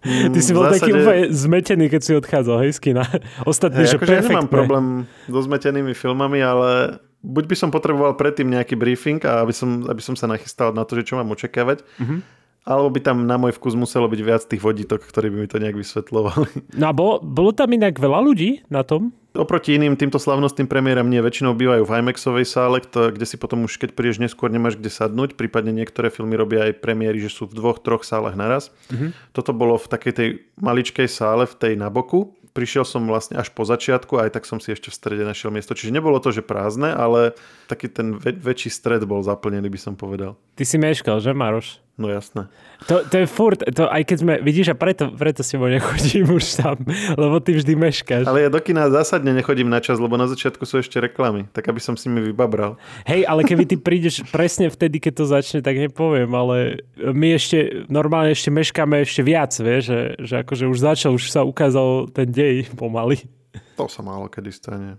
Ty 0.00 0.40
si 0.40 0.56
bol 0.56 0.64
zásade... 0.64 0.80
taký 0.80 0.90
úplne 0.96 1.22
zmetený, 1.28 1.84
keď 1.92 2.00
si 2.00 2.12
odchádzal, 2.16 2.56
hej, 2.64 2.72
z 2.72 2.80
kina. 2.80 3.04
Ostatní, 3.44 3.84
hey, 3.84 3.90
že 3.92 3.96
akože 4.00 4.14
ja 4.16 4.24
nemám 4.24 4.48
problém 4.48 5.04
so 5.28 5.40
zmetenými 5.44 5.92
filmami, 5.92 6.40
ale 6.40 6.96
buď 7.20 7.44
by 7.44 7.56
som 7.56 7.68
potreboval 7.68 8.16
predtým 8.16 8.48
nejaký 8.48 8.80
briefing, 8.80 9.20
a 9.28 9.44
aby 9.44 9.52
som, 9.52 9.84
aby 9.84 10.00
som 10.00 10.16
sa 10.16 10.24
nachystal 10.24 10.72
na 10.72 10.88
to, 10.88 10.96
že 10.96 11.12
čo 11.12 11.20
mám 11.20 11.28
očakávať, 11.28 11.84
mm-hmm 12.00 12.39
alebo 12.64 12.92
by 12.92 13.00
tam 13.00 13.24
na 13.24 13.40
môj 13.40 13.56
vkus 13.56 13.72
muselo 13.72 14.06
byť 14.06 14.20
viac 14.20 14.42
tých 14.44 14.60
vodítok, 14.60 15.00
ktorí 15.02 15.32
by 15.32 15.36
mi 15.44 15.48
to 15.48 15.58
nejak 15.58 15.76
vysvetľovali. 15.76 16.76
No 16.76 16.84
a 16.88 16.92
bolo, 16.92 17.18
bolo 17.24 17.50
tam 17.56 17.72
inak 17.72 17.96
veľa 17.96 18.20
ľudí 18.20 18.64
na 18.68 18.84
tom? 18.84 19.16
Oproti 19.30 19.78
iným 19.78 19.94
týmto 19.94 20.18
slavnostným 20.18 20.66
premiéram 20.66 21.06
nie 21.06 21.22
väčšinou 21.22 21.54
bývajú 21.54 21.86
v 21.86 21.92
IMAXovej 22.02 22.46
sále, 22.50 22.82
kde 22.82 23.22
si 23.22 23.38
potom 23.38 23.62
už 23.62 23.78
keď 23.78 23.94
prídeš 23.94 24.18
neskôr 24.18 24.50
nemáš 24.50 24.74
kde 24.74 24.90
sadnúť, 24.90 25.38
prípadne 25.38 25.70
niektoré 25.70 26.10
filmy 26.10 26.34
robia 26.34 26.66
aj 26.66 26.82
premiéry, 26.82 27.22
že 27.22 27.30
sú 27.30 27.46
v 27.46 27.54
dvoch, 27.54 27.78
troch 27.78 28.02
sálach 28.02 28.34
naraz. 28.34 28.74
Mm-hmm. 28.90 29.30
Toto 29.30 29.54
bolo 29.54 29.78
v 29.78 29.86
takej 29.86 30.12
tej 30.18 30.28
maličkej 30.58 31.06
sále 31.06 31.46
v 31.46 31.54
tej 31.54 31.72
na 31.78 31.86
boku 31.94 32.34
prišiel 32.50 32.82
som 32.82 33.06
vlastne 33.06 33.38
až 33.38 33.48
po 33.54 33.62
začiatku 33.62 34.18
a 34.18 34.26
aj 34.26 34.34
tak 34.34 34.44
som 34.46 34.58
si 34.58 34.74
ešte 34.74 34.90
v 34.90 34.98
strede 34.98 35.24
našiel 35.24 35.54
miesto. 35.54 35.72
Čiže 35.72 35.94
nebolo 35.94 36.18
to, 36.18 36.34
že 36.34 36.42
prázdne, 36.42 36.90
ale 36.90 37.38
taký 37.70 37.86
ten 37.86 38.18
väč- 38.18 38.42
väčší 38.42 38.70
stred 38.74 39.06
bol 39.06 39.22
zaplnený, 39.22 39.70
by 39.70 39.80
som 39.80 39.94
povedal. 39.94 40.34
Ty 40.58 40.64
si 40.66 40.76
meškal, 40.76 41.22
že 41.22 41.30
Maroš? 41.30 41.78
No 42.00 42.08
jasné. 42.08 42.48
To, 42.88 43.04
to 43.04 43.12
je 43.20 43.26
furt, 43.28 43.60
to 43.60 43.84
aj 43.84 44.08
keď 44.08 44.16
sme, 44.24 44.34
vidíš, 44.40 44.72
a 44.72 44.76
preto, 44.76 45.12
preto 45.12 45.44
s 45.44 45.52
tebou 45.52 45.68
nechodím 45.68 46.32
už 46.32 46.64
tam, 46.64 46.80
lebo 47.20 47.36
ty 47.44 47.52
vždy 47.52 47.76
meškáš. 47.76 48.24
Ale 48.24 48.48
ja 48.48 48.48
do 48.48 48.56
kina 48.56 48.88
zásadne 48.88 49.36
nechodím 49.36 49.68
na 49.68 49.84
čas, 49.84 50.00
lebo 50.00 50.16
na 50.16 50.24
začiatku 50.24 50.64
sú 50.64 50.80
ešte 50.80 50.96
reklamy, 50.96 51.44
tak 51.52 51.68
aby 51.68 51.76
som 51.76 52.00
s 52.00 52.08
nimi 52.08 52.32
vybabral. 52.32 52.80
Hej, 53.04 53.28
ale 53.28 53.44
keby 53.44 53.68
ty 53.68 53.76
prídeš 53.76 54.24
presne 54.32 54.72
vtedy, 54.72 54.96
keď 54.96 55.12
to 55.12 55.24
začne, 55.28 55.60
tak 55.60 55.76
nepoviem, 55.76 56.32
ale 56.32 56.80
my 56.96 57.36
ešte, 57.36 57.84
normálne 57.92 58.32
ešte 58.32 58.48
meškáme 58.48 59.04
ešte 59.04 59.20
viac, 59.20 59.52
vieš, 59.60 59.92
že, 59.92 60.00
že 60.24 60.34
akože 60.40 60.64
už 60.72 60.78
začal, 60.80 61.12
už 61.12 61.28
sa 61.28 61.44
ukázal 61.44 62.08
ten 62.16 62.32
dej 62.32 62.64
pomaly. 62.80 63.28
To 63.76 63.92
sa 63.92 64.00
málo 64.00 64.32
kedy 64.32 64.48
stane. 64.56 64.96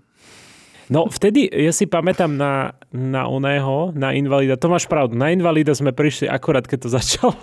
No 0.92 1.08
vtedy, 1.08 1.48
ja 1.48 1.72
si 1.72 1.88
pamätám 1.88 2.36
na, 2.36 2.76
na 2.92 3.24
oného, 3.24 3.96
na 3.96 4.12
Invalida, 4.12 4.60
to 4.60 4.68
máš 4.68 4.92
pravdu, 4.92 5.16
na 5.16 5.32
Invalida 5.32 5.72
sme 5.72 5.96
prišli 5.96 6.28
akurát, 6.28 6.68
keď 6.68 6.80
to 6.84 6.90
začalo. 6.92 7.40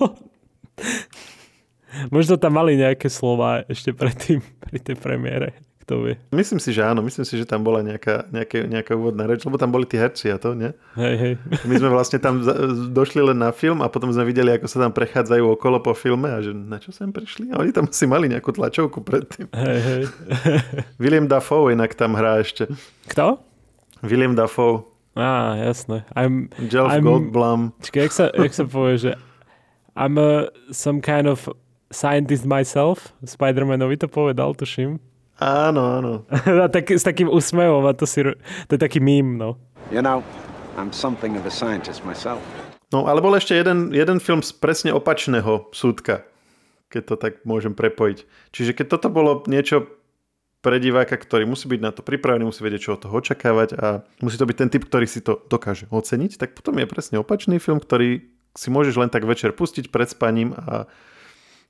Možno 2.15 2.37
tam 2.37 2.61
mali 2.61 2.77
nejaké 2.77 3.09
slova 3.09 3.65
ešte 3.65 3.97
predtým, 3.97 4.45
pri 4.61 4.79
tej 4.85 5.01
premiére. 5.01 5.57
Kto 5.89 6.05
vie. 6.05 6.21
Myslím 6.37 6.61
si, 6.61 6.69
že 6.77 6.85
áno. 6.85 7.01
Myslím 7.01 7.25
si, 7.25 7.41
že 7.41 7.49
tam 7.49 7.65
bola 7.65 7.81
nejaká, 7.81 8.29
nejaká, 8.29 8.61
nejaká 8.69 8.93
úvodná 8.93 9.25
reč, 9.25 9.41
lebo 9.49 9.57
tam 9.57 9.73
boli 9.73 9.89
tí 9.89 9.97
herci 9.97 10.29
a 10.29 10.37
to, 10.37 10.53
nie? 10.53 10.69
Hej, 11.01 11.15
hej. 11.17 11.33
My 11.65 11.81
sme 11.81 11.89
vlastne 11.89 12.21
tam 12.21 12.45
došli 12.93 13.25
len 13.25 13.41
na 13.41 13.57
film 13.57 13.81
a 13.81 13.89
potom 13.89 14.13
sme 14.13 14.29
videli, 14.29 14.53
ako 14.53 14.69
sa 14.69 14.85
tam 14.85 14.93
prechádzajú 14.93 15.49
okolo 15.57 15.81
po 15.81 15.97
filme 15.97 16.29
a 16.29 16.45
že 16.45 16.53
na 16.53 16.77
čo 16.77 16.93
sem 16.93 17.09
prišli? 17.09 17.57
A 17.57 17.65
oni 17.65 17.73
tam 17.73 17.89
si 17.89 18.05
mali 18.05 18.29
nejakú 18.29 18.53
tlačovku 18.53 19.01
predtým. 19.01 19.49
Hej, 19.57 19.79
hej. 19.81 20.03
William 21.01 21.25
Dafoe 21.25 21.73
inak 21.73 21.97
tam 21.97 22.13
hrá 22.21 22.45
ešte. 22.45 22.69
Kto? 23.09 23.41
William 24.05 24.37
Dafoe. 24.37 24.85
Á, 25.17 25.57
jasné. 25.57 26.05
I'm, 26.13 26.53
Jeff 26.69 26.93
I'm, 26.93 27.01
Goldblum. 27.01 27.73
Čakaj, 27.81 28.03
jak 28.05 28.13
sa, 28.13 28.25
jak 28.37 28.53
sa 28.53 28.69
povie, 28.69 29.01
že 29.01 29.11
I'm 29.97 30.21
a, 30.21 30.53
some 30.69 31.01
kind 31.01 31.25
of 31.25 31.49
scientist 31.89 32.45
myself. 32.45 33.17
Spider-Manovi 33.25 33.97
to 33.97 34.13
povedal, 34.13 34.53
tuším. 34.53 35.08
Áno, 35.39 35.83
áno. 36.03 36.13
a 36.65 36.67
tak, 36.67 36.91
s 36.91 37.07
takým 37.07 37.31
úsmevom 37.31 37.87
a 37.87 37.95
to, 37.95 38.11
si, 38.11 38.27
to 38.67 38.71
je 38.75 38.81
taký 38.81 38.99
mím, 38.99 39.39
no. 39.39 39.55
You 39.95 40.03
know, 40.03 40.27
I'm 40.75 40.91
something 40.91 41.39
of 41.39 41.47
a 41.47 41.53
scientist 41.55 42.03
myself. 42.03 42.43
No, 42.91 43.07
ale 43.07 43.23
bol 43.23 43.37
ešte 43.37 43.55
jeden, 43.55 43.95
jeden 43.95 44.19
film 44.19 44.41
z 44.41 44.51
presne 44.57 44.91
opačného 44.97 45.71
súdka, 45.71 46.25
keď 46.89 47.03
to 47.05 47.15
tak 47.21 47.33
môžem 47.45 47.77
prepojiť. 47.77 48.25
Čiže 48.51 48.73
keď 48.75 48.87
toto 48.97 49.09
bolo 49.13 49.45
niečo 49.47 49.87
pre 50.59 50.83
diváka, 50.83 51.15
ktorý 51.15 51.47
musí 51.47 51.71
byť 51.71 51.81
na 51.85 51.95
to 51.95 52.03
pripravený, 52.03 52.49
musí 52.49 52.65
vedieť, 52.65 52.83
čo 52.83 52.95
od 52.99 53.03
toho 53.07 53.15
očakávať 53.21 53.69
a 53.79 54.03
musí 54.25 54.41
to 54.41 54.49
byť 54.49 54.57
ten 54.59 54.71
typ, 54.73 54.89
ktorý 54.89 55.07
si 55.07 55.23
to 55.23 55.39
dokáže 55.47 55.87
oceniť, 55.93 56.41
tak 56.41 56.57
potom 56.59 56.81
je 56.83 56.91
presne 56.91 57.17
opačný 57.23 57.63
film, 57.63 57.79
ktorý 57.79 58.27
si 58.59 58.69
môžeš 58.75 58.99
len 58.99 59.13
tak 59.13 59.23
večer 59.23 59.55
pustiť 59.55 59.95
pred 59.95 60.11
spaním 60.11 60.57
a 60.57 60.91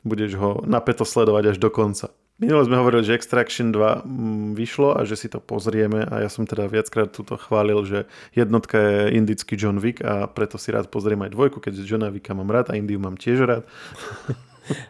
budeš 0.06 0.38
ho 0.40 0.64
napeto 0.64 1.04
sledovať 1.04 1.52
až 1.52 1.56
do 1.60 1.68
konca. 1.68 2.14
Minule 2.38 2.62
sme 2.70 2.78
hovorili, 2.78 3.02
že 3.02 3.18
Extraction 3.18 3.74
2 3.74 4.06
mm, 4.06 4.48
vyšlo 4.54 4.94
a 4.94 5.02
že 5.02 5.18
si 5.18 5.26
to 5.26 5.42
pozrieme 5.42 6.06
a 6.06 6.22
ja 6.22 6.30
som 6.30 6.46
teda 6.46 6.70
viackrát 6.70 7.10
túto 7.10 7.34
chválil, 7.34 7.82
že 7.82 8.06
jednotka 8.30 8.78
je 8.78 9.18
indický 9.18 9.58
John 9.58 9.82
Wick 9.82 9.98
a 10.06 10.30
preto 10.30 10.54
si 10.54 10.70
rád 10.70 10.86
pozriem 10.86 11.18
aj 11.26 11.34
dvojku, 11.34 11.58
keďže 11.58 11.90
Johna 11.90 12.14
Wicka 12.14 12.38
mám 12.38 12.46
rád 12.46 12.70
a 12.70 12.78
Indiu 12.78 13.02
mám 13.02 13.18
tiež 13.18 13.42
rád. 13.42 13.66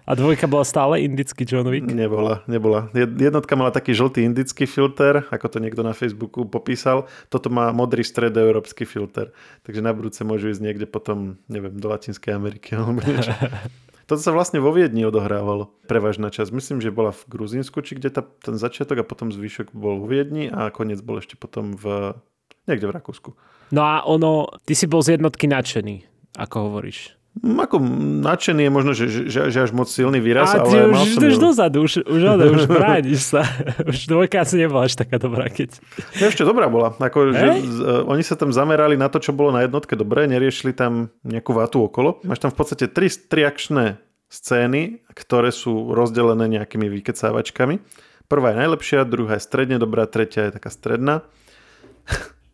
A 0.04 0.12
dvojka 0.18 0.50
bola 0.50 0.66
stále 0.66 1.00
indický 1.06 1.46
John 1.46 1.70
Wick? 1.70 1.86
Nebola, 1.86 2.42
nebola. 2.50 2.90
Jednotka 2.94 3.54
mala 3.54 3.70
taký 3.70 3.94
žltý 3.94 4.26
indický 4.26 4.66
filter, 4.66 5.24
ako 5.30 5.46
to 5.48 5.58
niekto 5.62 5.86
na 5.86 5.94
Facebooku 5.94 6.44
popísal. 6.44 7.06
Toto 7.30 7.48
má 7.48 7.70
modrý 7.70 8.02
stredoeurópsky 8.02 8.84
filter. 8.84 9.30
Takže 9.62 9.80
na 9.80 9.94
budúce 9.94 10.20
môžu 10.26 10.50
ísť 10.50 10.62
niekde 10.66 10.86
potom, 10.90 11.38
neviem, 11.46 11.78
do 11.78 11.88
Latinskej 11.88 12.34
Ameriky 12.34 12.74
alebo 12.74 13.00
niečo. 13.06 13.32
Toto 14.08 14.24
sa 14.24 14.32
vlastne 14.32 14.56
vo 14.56 14.72
Viedni 14.72 15.04
odohrávalo, 15.04 15.68
prevažná 15.84 16.32
časť. 16.32 16.48
Myslím, 16.48 16.80
že 16.80 16.88
bola 16.88 17.12
v 17.12 17.28
Gruzínsku, 17.28 17.84
či 17.84 18.00
kde 18.00 18.08
tá, 18.08 18.24
ten 18.24 18.56
začiatok 18.56 19.04
a 19.04 19.08
potom 19.08 19.28
zvyšok 19.28 19.76
bol 19.76 20.00
vo 20.00 20.08
Viedni 20.08 20.48
a 20.48 20.72
koniec 20.72 21.04
bol 21.04 21.20
ešte 21.20 21.36
potom 21.36 21.76
v, 21.76 22.16
niekde 22.64 22.88
v 22.88 22.96
Rakúsku. 22.96 23.36
No 23.68 23.84
a 23.84 24.00
ono, 24.08 24.48
ty 24.64 24.72
si 24.72 24.88
bol 24.88 25.04
z 25.04 25.20
jednotky 25.20 25.44
nadšený, 25.44 26.08
ako 26.40 26.72
hovoríš. 26.72 27.17
Mm, 27.38 27.58
Ako 27.60 27.76
nadšený 28.24 28.62
je 28.66 28.72
možno, 28.72 28.92
že, 28.96 29.06
že, 29.30 29.40
že 29.52 29.58
až 29.62 29.70
moc 29.70 29.86
silný 29.86 30.18
výraz, 30.18 30.56
A 30.56 30.64
ale 30.64 30.90
už 30.90 30.96
mal 30.96 31.04
som 31.06 31.22
dozadu, 31.38 31.78
už, 31.86 32.02
už, 32.02 32.22
ale, 32.24 32.42
už 32.50 32.66
brániš 32.80 33.30
sa. 33.30 33.46
Už 33.86 34.10
dvojka 34.10 34.42
asi 34.42 34.58
nebola 34.58 34.90
až 34.90 34.98
taká 34.98 35.22
dobrá, 35.22 35.46
keď... 35.46 35.78
No, 36.18 36.24
Ešte 36.26 36.42
dobrá 36.42 36.66
bola. 36.66 36.98
Ako, 36.98 37.30
že, 37.30 37.46
Hej? 37.46 37.58
z, 37.68 37.78
uh, 37.78 38.10
oni 38.10 38.26
sa 38.26 38.34
tam 38.34 38.50
zamerali 38.50 38.98
na 38.98 39.06
to, 39.06 39.22
čo 39.22 39.30
bolo 39.30 39.54
na 39.54 39.62
jednotke 39.62 39.94
dobre, 39.94 40.26
neriešili 40.26 40.74
tam 40.74 41.14
nejakú 41.22 41.54
vatu 41.54 41.86
okolo. 41.86 42.18
Máš 42.26 42.42
tam 42.42 42.50
v 42.50 42.58
podstate 42.58 42.90
tri, 42.90 43.06
tri 43.06 43.46
akčné 43.46 44.02
scény, 44.28 45.06
ktoré 45.14 45.54
sú 45.54 45.94
rozdelené 45.94 46.48
nejakými 46.50 46.90
vykecávačkami. 46.90 47.80
Prvá 48.28 48.52
je 48.52 48.60
najlepšia, 48.60 49.08
druhá 49.08 49.40
je 49.40 49.46
stredne 49.46 49.80
dobrá, 49.80 50.04
tretia 50.04 50.50
je 50.50 50.58
taká 50.58 50.68
stredná. 50.68 51.24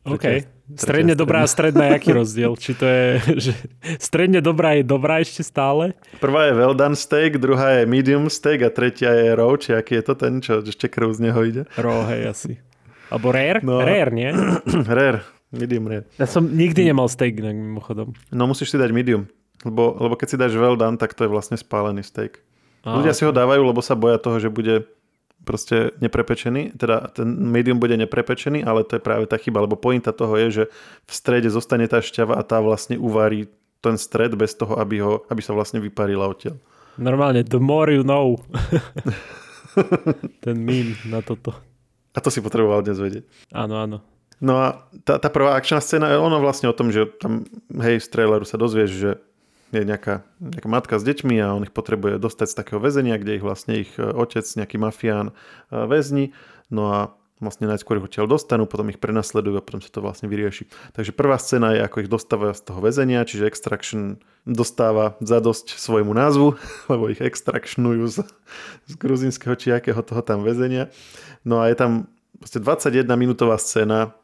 OK. 0.04 0.44
Stredne 0.76 1.12
dobrá 1.12 1.44
a 1.44 1.48
stredná 1.48 1.92
aký 1.92 2.16
rozdiel? 2.16 2.56
Či 2.56 2.72
to 2.72 2.84
je, 2.88 3.04
že 3.50 3.52
stredne 4.00 4.40
dobrá 4.40 4.80
je 4.80 4.84
dobrá 4.84 5.20
ešte 5.20 5.44
stále? 5.44 5.92
Prvá 6.24 6.48
je 6.48 6.56
well 6.56 6.72
done 6.72 6.96
steak, 6.96 7.36
druhá 7.36 7.80
je 7.80 7.82
medium 7.84 8.28
steak 8.32 8.64
a 8.64 8.72
tretia 8.72 9.12
je 9.12 9.36
raw, 9.36 9.52
či 9.60 9.76
aký 9.76 10.00
je 10.00 10.04
to 10.04 10.14
ten, 10.16 10.40
čo 10.40 10.64
ešte 10.64 10.88
krv 10.88 11.12
z 11.12 11.20
neho 11.28 11.40
ide. 11.44 11.62
Raw, 11.76 12.08
hej, 12.08 12.22
asi. 12.32 12.52
Alebo 13.12 13.28
rare? 13.32 13.60
No. 13.60 13.80
Rare, 13.80 14.12
nie? 14.12 14.32
rare, 14.98 15.20
medium 15.52 15.84
rare. 15.84 16.08
Ja 16.16 16.24
som 16.24 16.48
nikdy 16.48 16.88
nemal 16.88 17.12
steak 17.12 17.40
inak 17.40 17.56
mimochodom. 17.56 18.16
No 18.32 18.48
musíš 18.48 18.72
si 18.72 18.80
dať 18.80 18.88
medium, 18.88 19.28
lebo, 19.68 20.00
lebo 20.00 20.16
keď 20.16 20.28
si 20.32 20.36
dáš 20.40 20.56
well 20.56 20.80
done, 20.80 20.96
tak 20.96 21.12
to 21.12 21.28
je 21.28 21.30
vlastne 21.32 21.60
spálený 21.60 22.00
steak. 22.00 22.40
Á, 22.88 22.96
Ľudia 22.96 23.12
si 23.12 23.28
ho 23.28 23.32
dávajú, 23.32 23.60
lebo 23.64 23.84
sa 23.84 23.96
boja 23.96 24.16
toho, 24.16 24.40
že 24.40 24.48
bude 24.48 24.88
proste 25.44 25.92
neprepečený, 26.00 26.74
teda 26.74 27.12
ten 27.12 27.28
medium 27.28 27.76
bude 27.76 27.94
neprepečený, 28.00 28.64
ale 28.64 28.83
to 28.83 28.96
je 28.96 29.02
práve 29.04 29.28
tá 29.28 29.37
chyba, 29.37 29.62
lebo 29.62 29.76
pointa 29.76 30.11
toho 30.11 30.35
je, 30.40 30.48
že 30.50 30.64
v 31.04 31.12
strede 31.12 31.52
zostane 31.52 31.85
tá 31.85 32.00
šťava 32.00 32.35
a 32.35 32.42
tá 32.42 32.64
vlastne 32.64 32.96
uvarí 32.96 33.46
ten 33.85 34.00
stred 34.00 34.33
bez 34.33 34.57
toho, 34.57 34.80
aby, 34.80 35.04
ho, 35.04 35.28
aby 35.28 35.44
sa 35.44 35.52
vlastne 35.52 35.78
vyparila 35.85 36.24
odtiaľ. 36.24 36.57
Normálne, 36.96 37.44
the 37.44 37.61
more 37.61 37.92
you 37.92 38.00
know. 38.07 38.40
Ten 40.46 40.62
mím 40.62 40.94
na 41.11 41.18
toto. 41.20 41.50
A 42.14 42.22
to 42.22 42.30
si 42.30 42.38
potreboval 42.38 42.87
dnes 42.87 43.02
vedieť. 43.02 43.26
Áno, 43.50 43.74
áno. 43.83 43.98
No 44.38 44.62
a 44.62 44.87
tá, 45.02 45.18
tá 45.18 45.26
prvá 45.26 45.59
akčná 45.59 45.83
scéna, 45.83 46.14
ona 46.22 46.38
vlastne 46.38 46.70
o 46.70 46.76
tom, 46.76 46.94
že 46.94 47.11
tam, 47.18 47.42
hej, 47.74 47.98
z 47.98 48.09
traileru 48.11 48.46
sa 48.46 48.54
dozvieš, 48.54 48.90
že 48.94 49.11
je 49.82 49.88
nejaká, 49.88 50.22
nejaká 50.38 50.68
matka 50.70 50.94
s 51.00 51.04
deťmi 51.06 51.40
a 51.42 51.56
on 51.56 51.66
ich 51.66 51.74
potrebuje 51.74 52.22
dostať 52.22 52.46
z 52.52 52.58
takého 52.58 52.78
väzenia, 52.78 53.18
kde 53.18 53.40
ich 53.40 53.44
vlastne 53.44 53.82
ich 53.82 53.92
e, 53.98 54.04
otec, 54.04 54.44
nejaký 54.44 54.76
mafián 54.78 55.30
e, 55.30 55.34
väzni. 55.72 56.37
No 56.70 56.92
a 56.92 56.98
vlastne 57.42 57.66
najskôr 57.66 57.98
ich 57.98 58.06
odtiaľ 58.06 58.30
dostanú, 58.30 58.64
potom 58.64 58.88
ich 58.88 59.02
prenasledujú 59.02 59.58
a 59.58 59.64
potom 59.64 59.82
sa 59.82 59.90
to 59.90 60.00
vlastne 60.00 60.30
vyrieši. 60.30 60.70
Takže 60.96 61.12
prvá 61.12 61.37
scéna 61.37 61.74
je, 61.76 61.84
ako 61.84 62.06
ich 62.06 62.10
dostávajú 62.10 62.54
z 62.56 62.62
toho 62.62 62.80
väzenia, 62.80 63.26
čiže 63.26 63.50
Extraction 63.50 64.22
dostáva 64.48 65.18
zadosť 65.20 65.76
svojmu 65.76 66.14
názvu, 66.14 66.56
lebo 66.92 67.10
ich 67.10 67.20
extractionujú 67.20 68.04
z, 68.08 68.16
z 68.88 68.94
gruzinského 68.96 69.54
či 69.58 69.74
akého 69.74 70.00
toho 70.00 70.22
tam 70.22 70.46
väzenia. 70.46 70.88
No 71.42 71.60
a 71.60 71.68
je 71.68 71.76
tam 71.76 71.92
proste 72.38 72.62
21 72.62 73.06
minútová 73.18 73.58
scéna 73.60 74.14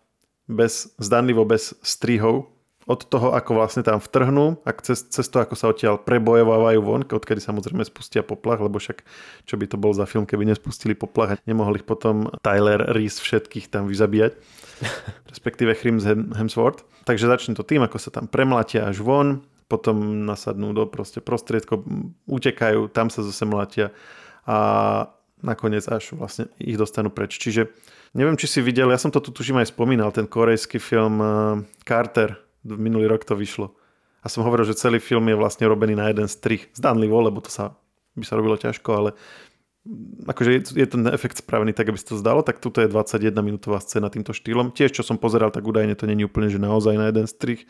bez, 0.51 0.95
zdanlivo 0.99 1.47
bez 1.47 1.77
strihov, 1.83 2.51
od 2.91 3.07
toho, 3.07 3.31
ako 3.31 3.55
vlastne 3.55 3.87
tam 3.87 4.03
vtrhnú, 4.03 4.67
ak 4.67 4.83
cez, 4.83 5.07
cez 5.07 5.31
to, 5.31 5.39
ako 5.39 5.55
sa 5.55 5.71
odtiaľ 5.71 6.03
prebojovávajú 6.03 6.81
von, 6.83 7.07
odkedy 7.07 7.39
samozrejme 7.39 7.87
spustia 7.87 8.27
poplach, 8.27 8.59
lebo 8.59 8.83
však 8.83 9.07
čo 9.47 9.55
by 9.55 9.71
to 9.71 9.79
bol 9.79 9.95
za 9.95 10.11
film, 10.11 10.27
keby 10.27 10.43
nespustili 10.43 10.99
poplach 10.99 11.39
a 11.39 11.41
nemohol 11.47 11.79
ich 11.79 11.87
potom 11.87 12.27
Tyler 12.43 12.83
Reese 12.91 13.23
všetkých 13.23 13.71
tam 13.71 13.87
vyzabíjať, 13.87 14.35
respektíve 15.31 15.71
Chrims 15.79 16.03
Hem- 16.03 16.35
Hemsworth. 16.35 16.83
Takže 17.07 17.31
začne 17.31 17.55
to 17.55 17.63
tým, 17.63 17.87
ako 17.87 18.03
sa 18.03 18.11
tam 18.11 18.27
premlatia 18.27 18.91
až 18.91 18.99
von, 19.07 19.47
potom 19.71 20.27
nasadnú 20.27 20.75
do 20.75 20.91
proste 20.91 21.23
prostriedko, 21.23 21.87
utekajú, 22.27 22.91
tam 22.91 23.07
sa 23.07 23.23
zase 23.23 23.47
mlatia 23.47 23.95
a 24.43 25.07
nakoniec 25.47 25.87
až 25.87 26.19
vlastne 26.19 26.51
ich 26.59 26.75
dostanú 26.75 27.15
preč. 27.15 27.39
Čiže 27.39 27.71
neviem, 28.19 28.35
či 28.35 28.51
si 28.51 28.61
videl, 28.61 28.91
ja 28.91 28.99
som 28.99 29.15
to 29.15 29.23
tu 29.23 29.31
tuším 29.31 29.63
aj 29.63 29.71
spomínal, 29.71 30.11
ten 30.11 30.27
korejský 30.27 30.83
film 30.83 31.23
eh, 31.23 31.31
Carter, 31.87 32.50
minulý 32.65 33.07
rok 33.09 33.25
to 33.25 33.37
vyšlo. 33.37 33.77
A 34.21 34.29
som 34.29 34.45
hovoril, 34.45 34.69
že 34.69 34.77
celý 34.77 35.01
film 35.01 35.29
je 35.33 35.37
vlastne 35.37 35.65
robený 35.65 35.97
na 35.97 36.13
jeden 36.13 36.29
strich. 36.29 36.69
Zdanlivo, 36.77 37.25
lebo 37.25 37.41
to 37.41 37.49
sa, 37.49 37.77
by 38.17 38.25
sa 38.25 38.37
robilo 38.37 38.61
ťažko, 38.61 38.91
ale 38.93 39.11
akože 40.29 40.51
je, 40.53 40.61
je 40.77 40.87
ten 40.87 41.03
efekt 41.09 41.41
spravený 41.41 41.73
tak, 41.73 41.89
aby 41.89 41.97
sa 41.97 42.13
to 42.13 42.21
zdalo, 42.21 42.45
tak 42.45 42.61
tuto 42.61 42.85
je 42.85 42.89
21 42.93 43.33
minútová 43.41 43.81
scéna 43.81 44.13
týmto 44.13 44.37
štýlom. 44.37 44.77
Tiež, 44.77 44.93
čo 44.93 45.01
som 45.01 45.17
pozeral, 45.17 45.49
tak 45.49 45.65
údajne 45.65 45.97
to 45.97 46.05
není 46.05 46.29
úplne, 46.29 46.53
že 46.53 46.61
naozaj 46.61 47.01
na 47.01 47.09
jeden 47.09 47.25
strich, 47.25 47.65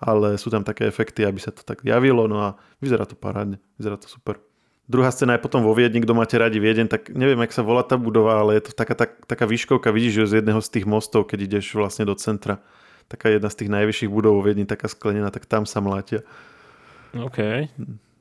ale 0.00 0.40
sú 0.40 0.48
tam 0.48 0.64
také 0.64 0.88
efekty, 0.88 1.28
aby 1.28 1.36
sa 1.36 1.52
to 1.52 1.60
tak 1.60 1.84
javilo, 1.84 2.24
no 2.24 2.40
a 2.40 2.48
vyzerá 2.80 3.04
to 3.04 3.12
parádne, 3.12 3.60
vyzerá 3.76 4.00
to 4.00 4.08
super. 4.08 4.40
Druhá 4.90 5.12
scéna 5.14 5.38
je 5.38 5.44
potom 5.46 5.62
vo 5.62 5.70
Viedni, 5.70 6.02
kto 6.02 6.18
máte 6.18 6.34
radi 6.34 6.58
Viedeň, 6.58 6.90
tak 6.90 7.14
neviem, 7.14 7.38
jak 7.46 7.54
sa 7.54 7.62
volá 7.62 7.86
tá 7.86 7.94
budova, 7.94 8.42
ale 8.42 8.58
je 8.58 8.66
to 8.66 8.72
taká, 8.74 8.98
tak, 8.98 9.22
taká 9.22 9.46
výškovka, 9.46 9.94
vidíš, 9.94 10.24
že 10.24 10.24
z 10.26 10.34
jedného 10.42 10.58
z 10.58 10.68
tých 10.80 10.86
mostov, 10.88 11.30
keď 11.30 11.46
ideš 11.46 11.78
vlastne 11.78 12.08
do 12.08 12.16
centra. 12.18 12.58
Taká 13.10 13.26
jedna 13.34 13.50
z 13.50 13.66
tých 13.66 13.70
najvyšších 13.74 14.10
budov 14.10 14.38
vo 14.38 14.42
Viedni, 14.46 14.70
taká 14.70 14.86
sklenená, 14.86 15.34
tak 15.34 15.50
tam 15.50 15.66
sa 15.66 15.82
mlátia. 15.82 16.22
OK. 17.18 17.66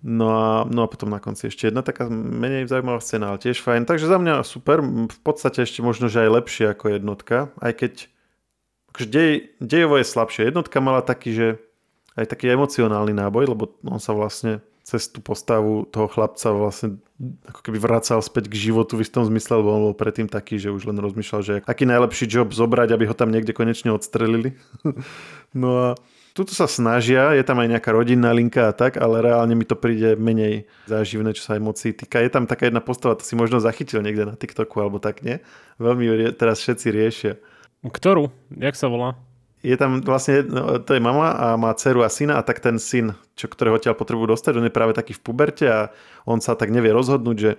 No 0.01 0.27
a, 0.31 0.65
no 0.65 0.87
a 0.87 0.87
potom 0.87 1.11
na 1.11 1.21
konci 1.21 1.51
ešte 1.51 1.67
jedna 1.67 1.83
taká 1.83 2.07
menej 2.09 2.65
zaujímavá 2.71 3.03
scéna, 3.03 3.35
ale 3.35 3.43
tiež 3.43 3.61
fajn. 3.61 3.85
Takže 3.85 4.07
za 4.07 4.17
mňa 4.17 4.47
super, 4.47 4.79
v 5.05 5.19
podstate 5.21 5.61
ešte 5.61 5.83
možno, 5.83 6.07
že 6.07 6.23
aj 6.23 6.35
lepšie 6.41 6.65
ako 6.71 6.85
jednotka, 6.95 7.51
aj 7.59 7.73
keď 7.85 7.93
akože 8.95 9.07
dej, 9.11 9.31
dejovo 9.61 9.99
je 9.99 10.07
slabšie. 10.07 10.49
Jednotka 10.49 10.79
mala 10.81 11.05
taký, 11.05 11.35
že 11.35 11.47
aj 12.17 12.31
taký 12.31 12.49
emocionálny 12.49 13.13
náboj, 13.13 13.53
lebo 13.53 13.75
on 13.85 14.01
sa 14.01 14.15
vlastne 14.15 14.63
cez 14.89 15.05
tú 15.05 15.21
postavu 15.21 15.85
toho 15.85 16.09
chlapca 16.09 16.49
vlastne 16.49 16.97
ako 17.45 17.61
keby 17.61 17.77
vracal 17.77 18.25
späť 18.25 18.49
k 18.49 18.69
životu 18.69 18.97
v 18.97 19.05
istom 19.05 19.21
zmysle, 19.21 19.61
lebo 19.61 19.69
on 19.69 19.81
bol 19.91 19.95
predtým 19.95 20.25
taký, 20.25 20.57
že 20.57 20.73
už 20.73 20.89
len 20.89 20.97
rozmýšľal, 20.97 21.41
že 21.45 21.53
aký 21.69 21.85
najlepší 21.85 22.25
job 22.25 22.49
zobrať, 22.49 22.97
aby 22.97 23.05
ho 23.05 23.13
tam 23.13 23.29
niekde 23.29 23.53
konečne 23.53 23.93
odstrelili. 23.93 24.57
no 25.61 25.69
a 25.77 25.87
tuto 26.33 26.57
sa 26.57 26.65
snažia, 26.65 27.37
je 27.37 27.45
tam 27.45 27.61
aj 27.61 27.69
nejaká 27.77 27.93
rodinná 27.93 28.33
linka 28.33 28.71
a 28.71 28.73
tak, 28.73 28.97
ale 28.97 29.21
reálne 29.21 29.53
mi 29.53 29.67
to 29.67 29.77
príde 29.77 30.17
menej 30.17 30.65
záživné, 30.89 31.37
čo 31.37 31.45
sa 31.45 31.59
emócií 31.59 31.93
týka. 31.93 32.17
Je 32.23 32.33
tam 32.33 32.49
taká 32.49 32.65
jedna 32.65 32.81
postava, 32.81 33.13
to 33.13 33.27
si 33.27 33.37
možno 33.37 33.61
zachytil 33.61 34.01
niekde 34.01 34.25
na 34.25 34.33
TikToku 34.33 34.81
alebo 34.81 34.97
tak, 34.97 35.21
nie? 35.21 35.37
Veľmi 35.77 36.33
teraz 36.33 36.65
všetci 36.65 36.87
riešia. 36.89 37.33
Ktorú? 37.85 38.33
Jak 38.57 38.73
sa 38.73 38.89
volá? 38.89 39.28
Je 39.59 39.75
tam 39.75 39.99
vlastne, 39.99 40.47
no, 40.47 40.79
to 40.79 40.95
je 40.95 41.03
mama 41.03 41.35
a 41.35 41.47
má 41.59 41.75
dceru 41.75 42.07
a 42.07 42.09
syna 42.09 42.39
a 42.39 42.45
tak 42.47 42.63
ten 42.63 42.79
syn, 42.79 43.11
čo, 43.35 43.51
ktorého 43.51 43.75
odtiaľ 43.75 43.99
potrebujú 43.99 44.31
dostať, 44.31 44.55
on 44.55 44.67
je 44.67 44.71
práve 44.71 44.95
taký 44.95 45.11
v 45.11 45.23
puberte 45.23 45.67
a 45.67 45.91
on 46.23 46.39
sa 46.39 46.55
tak 46.55 46.71
nevie 46.71 46.95
rozhodnúť, 46.95 47.37
že 47.37 47.51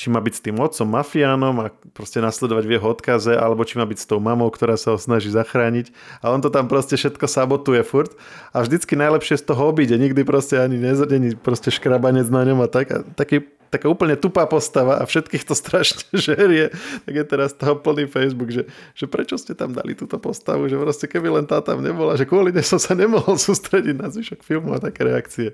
či 0.00 0.08
má 0.08 0.16
byť 0.16 0.32
s 0.32 0.44
tým 0.48 0.56
otcom 0.56 0.88
mafiánom 0.96 1.60
a 1.60 1.68
proste 1.92 2.24
nasledovať 2.24 2.64
v 2.64 2.72
jeho 2.80 2.88
odkaze, 2.88 3.36
alebo 3.36 3.68
či 3.68 3.76
má 3.76 3.84
byť 3.84 3.98
s 4.00 4.08
tou 4.08 4.16
mamou, 4.16 4.48
ktorá 4.48 4.80
sa 4.80 4.96
ho 4.96 4.98
snaží 4.98 5.28
zachrániť. 5.28 5.92
A 6.24 6.32
on 6.32 6.40
to 6.40 6.48
tam 6.48 6.72
proste 6.72 6.96
všetko 6.96 7.28
sabotuje 7.28 7.84
furt. 7.84 8.16
A 8.56 8.64
vždycky 8.64 8.96
najlepšie 8.96 9.36
z 9.36 9.52
toho 9.52 9.68
obíde. 9.68 10.00
Nikdy 10.00 10.24
proste 10.24 10.56
ani 10.56 10.80
nezadení 10.80 11.36
proste 11.36 11.68
škrabanec 11.68 12.32
na 12.32 12.48
ňom 12.48 12.64
a 12.64 12.68
tak. 12.72 12.86
A 12.88 13.04
taký, 13.12 13.44
taká 13.68 13.92
úplne 13.92 14.16
tupá 14.16 14.48
postava 14.48 14.96
a 14.96 15.04
všetkých 15.04 15.44
to 15.44 15.52
strašne 15.68 16.08
žerie. 16.16 16.72
Tak 17.04 17.12
je 17.12 17.24
teraz 17.28 17.52
toho 17.52 17.76
plný 17.76 18.08
Facebook, 18.08 18.56
že, 18.56 18.72
že 18.96 19.04
prečo 19.04 19.36
ste 19.36 19.52
tam 19.52 19.76
dali 19.76 19.92
túto 19.92 20.16
postavu, 20.16 20.64
že 20.72 20.80
proste 20.80 21.12
keby 21.12 21.28
len 21.28 21.44
tá 21.44 21.60
tam 21.60 21.84
nebola, 21.84 22.16
že 22.16 22.24
kvôli 22.24 22.56
nej 22.56 22.64
som 22.64 22.80
sa 22.80 22.96
nemohol 22.96 23.36
sústrediť 23.52 24.00
na 24.00 24.08
zvyšok 24.08 24.40
filmu 24.40 24.72
a 24.72 24.80
také 24.80 25.04
reakcie. 25.04 25.52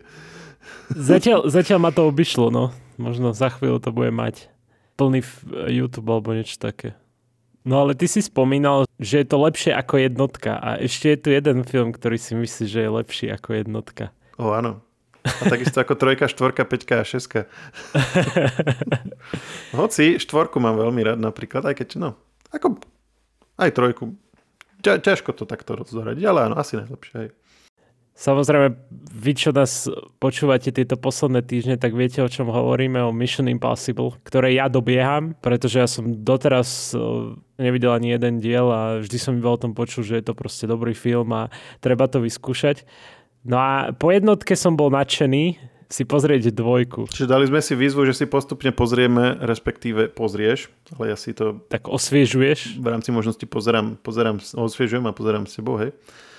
Zatiaľ, 0.95 1.51
zatiaľ 1.51 1.83
ma 1.83 1.91
to 1.91 2.07
obišlo, 2.07 2.55
no. 2.55 2.86
Možno 2.97 3.37
za 3.37 3.53
chvíľu 3.53 3.81
to 3.81 3.93
bude 3.93 4.13
mať 4.13 4.49
plný 4.97 5.21
YouTube 5.69 6.09
alebo 6.09 6.33
niečo 6.33 6.57
také. 6.57 6.97
No 7.67 7.83
ale 7.83 7.99
ty 7.99 8.07
si 8.07 8.23
spomínal, 8.23 8.87
že 8.97 9.21
je 9.23 9.27
to 9.27 9.43
lepšie 9.43 9.75
ako 9.75 9.99
jednotka 9.99 10.55
a 10.55 10.79
ešte 10.79 11.13
je 11.13 11.19
tu 11.19 11.29
jeden 11.35 11.67
film, 11.67 11.91
ktorý 11.91 12.15
si 12.15 12.39
myslí, 12.39 12.65
že 12.71 12.81
je 12.87 12.91
lepší 12.91 13.27
ako 13.35 13.59
jednotka. 13.59 14.15
O, 14.39 14.55
áno. 14.55 14.87
A 15.27 15.51
takisto 15.51 15.83
ako 15.83 15.99
trojka, 15.99 16.31
štvorka, 16.31 16.63
peťka 16.63 17.03
a 17.03 17.05
šeska. 17.05 17.51
Hoci 19.79 20.23
štvorku 20.23 20.63
mám 20.63 20.79
veľmi 20.79 21.03
rád 21.03 21.19
napríklad, 21.19 21.67
aj 21.67 21.75
keď, 21.83 21.89
no, 21.99 22.11
ako 22.55 22.79
aj 23.59 23.75
trojku. 23.75 24.15
Ťa, 24.87 25.03
ťažko 25.03 25.35
to 25.35 25.45
takto 25.51 25.75
rozdoradiť, 25.75 26.23
ale 26.23 26.47
áno, 26.47 26.55
asi 26.55 26.79
najlepšie. 26.79 27.15
Hej. 27.19 27.29
Samozrejme, 28.17 28.81
vy, 29.13 29.33
čo 29.37 29.53
nás 29.53 29.93
počúvate 30.17 30.73
tieto 30.73 30.97
posledné 30.97 31.45
týždne, 31.45 31.77
tak 31.77 31.93
viete, 31.93 32.25
o 32.25 32.33
čom 32.33 32.49
hovoríme, 32.49 32.97
o 33.05 33.13
Mission 33.13 33.45
Impossible, 33.45 34.17
ktoré 34.25 34.57
ja 34.57 34.73
dobieham, 34.73 35.37
pretože 35.45 35.85
ja 35.85 35.85
som 35.85 36.25
doteraz 36.25 36.97
eh, 36.97 37.01
nevidel 37.61 37.93
ani 37.93 38.17
jeden 38.17 38.41
diel 38.41 38.73
a 38.73 39.05
vždy 39.05 39.17
som 39.21 39.37
iba 39.37 39.53
o 39.53 39.61
tom 39.61 39.77
počul, 39.77 40.01
že 40.01 40.17
je 40.17 40.25
to 40.25 40.33
proste 40.33 40.65
dobrý 40.65 40.97
film 40.97 41.29
a 41.37 41.53
treba 41.85 42.09
to 42.09 42.25
vyskúšať. 42.25 42.89
No 43.45 43.61
a 43.61 43.93
po 43.93 44.09
jednotke 44.09 44.57
som 44.57 44.81
bol 44.81 44.89
nadšený 44.89 45.77
si 45.87 46.03
pozrieť 46.03 46.51
dvojku. 46.51 47.07
Čiže 47.13 47.31
dali 47.31 47.47
sme 47.47 47.63
si 47.63 47.79
výzvu, 47.79 48.11
že 48.11 48.17
si 48.17 48.27
postupne 48.27 48.75
pozrieme, 48.75 49.39
respektíve 49.39 50.11
pozrieš, 50.11 50.67
ale 50.99 51.15
ja 51.15 51.17
si 51.21 51.31
to 51.31 51.63
Tak 51.71 51.87
osviežuješ. 51.87 52.83
v 52.83 52.87
rámci 52.91 53.15
možnosti 53.15 53.45
pozerám, 53.47 53.95
pozerám 54.03 54.43
osviežujem 54.43 55.07
a 55.07 55.15
pozerám 55.15 55.47
s 55.47 55.63
tebou, 55.63 55.79
hej. 55.79 55.95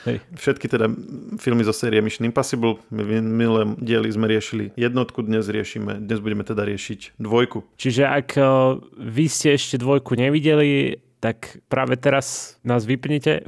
Hej. 0.08 0.24
Všetky 0.40 0.72
teda 0.72 0.88
filmy 1.36 1.68
zo 1.68 1.76
série 1.76 2.00
Mission 2.00 2.24
Impossible. 2.24 2.80
My 2.88 3.04
v 3.04 3.20
minulém 3.20 3.76
dieli 3.76 4.08
sme 4.08 4.32
riešili 4.32 4.72
jednotku, 4.80 5.20
dnes 5.20 5.52
riešime, 5.52 6.00
dnes 6.00 6.24
budeme 6.24 6.48
teda 6.48 6.64
riešiť 6.64 7.20
dvojku. 7.20 7.68
Čiže 7.76 8.08
ak 8.08 8.40
eh, 8.40 8.48
vy 8.96 9.26
ste 9.28 9.60
ešte 9.60 9.76
dvojku 9.76 10.16
nevideli, 10.16 11.04
tak 11.20 11.60
práve 11.68 12.00
teraz 12.00 12.56
nás 12.64 12.88
vypnite 12.88 13.44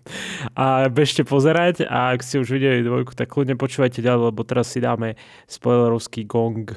a 0.56 0.88
bežte 0.88 1.28
pozerať 1.28 1.84
a 1.84 2.16
ak 2.16 2.24
ste 2.24 2.40
už 2.40 2.56
videli 2.56 2.80
dvojku, 2.80 3.12
tak 3.12 3.28
kľudne 3.28 3.60
počúvajte 3.60 4.00
ďalej, 4.00 4.32
lebo 4.32 4.40
teraz 4.48 4.72
si 4.72 4.80
dáme 4.80 5.12
spoilerovský 5.44 6.24
gong. 6.24 6.72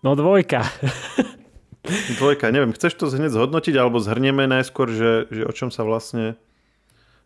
No 0.00 0.16
dvojka. 0.16 0.64
Dvojka, 2.18 2.50
neviem, 2.50 2.74
chceš 2.74 2.98
to 2.98 3.10
hneď 3.10 3.32
zhodnotiť 3.32 3.74
alebo 3.78 4.02
zhrnieme 4.02 4.44
najskôr, 4.50 4.90
že, 4.90 5.30
že 5.30 5.42
o 5.46 5.52
čom 5.52 5.70
sa 5.72 5.86
vlastne... 5.86 6.38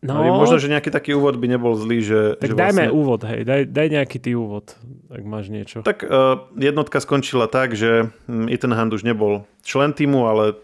No, 0.01 0.16
Ale 0.16 0.33
možno, 0.33 0.57
že 0.57 0.73
nejaký 0.73 0.88
taký 0.88 1.12
úvod 1.12 1.37
by 1.37 1.44
nebol 1.44 1.77
zlý, 1.77 2.01
že... 2.01 2.20
tak 2.40 2.53
že 2.53 2.57
dajme 2.57 2.88
vlastne... 2.88 2.96
úvod, 2.96 3.20
hej, 3.29 3.40
daj, 3.44 3.61
daj 3.68 3.88
nejaký 4.01 4.16
ty 4.16 4.33
úvod, 4.33 4.73
ak 5.12 5.23
máš 5.29 5.53
niečo. 5.53 5.85
Tak 5.85 6.09
uh, 6.09 6.49
jednotka 6.57 7.05
skončila 7.05 7.53
tak, 7.53 7.77
že 7.77 8.09
hm, 8.25 8.49
Ethan 8.49 8.73
Hunt 8.73 8.96
už 8.96 9.05
nebol 9.05 9.44
člen 9.61 9.92
týmu, 9.92 10.25
ale 10.25 10.57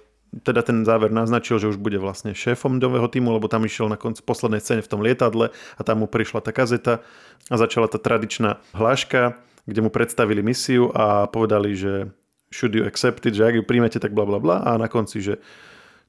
teda 0.42 0.64
ten 0.64 0.85
záver 0.85 1.12
naznačil, 1.12 1.61
že 1.61 1.68
už 1.68 1.78
bude 1.80 1.96
vlastne 1.96 2.37
šéfom 2.37 2.76
nového 2.80 3.09
týmu, 3.09 3.32
lebo 3.32 3.48
tam 3.48 3.64
išiel 3.64 3.88
na 3.88 4.00
konci 4.00 4.20
poslednej 4.24 4.61
scéne 4.61 4.82
v 4.85 4.90
tom 4.90 5.00
lietadle 5.00 5.52
a 5.52 5.80
tam 5.85 6.04
mu 6.04 6.09
prišla 6.11 6.44
tá 6.44 6.50
kazeta 6.52 7.00
a 7.48 7.54
začala 7.56 7.88
tá 7.88 7.96
tradičná 7.96 8.61
hláška, 8.76 9.38
kde 9.64 9.80
mu 9.80 9.90
predstavili 9.92 10.40
misiu 10.44 10.92
a 10.92 11.28
povedali, 11.30 11.76
že 11.76 12.12
should 12.50 12.74
you 12.74 12.87
accept 12.87 13.26
it, 13.26 13.35
že 13.35 13.44
ak 13.46 13.54
ju 13.59 13.62
príjmete, 13.62 13.98
tak 13.98 14.14
bla 14.14 14.24
bla 14.24 14.38
bla. 14.38 14.62
A 14.62 14.78
na 14.78 14.87
konci, 14.87 15.22
že 15.22 15.42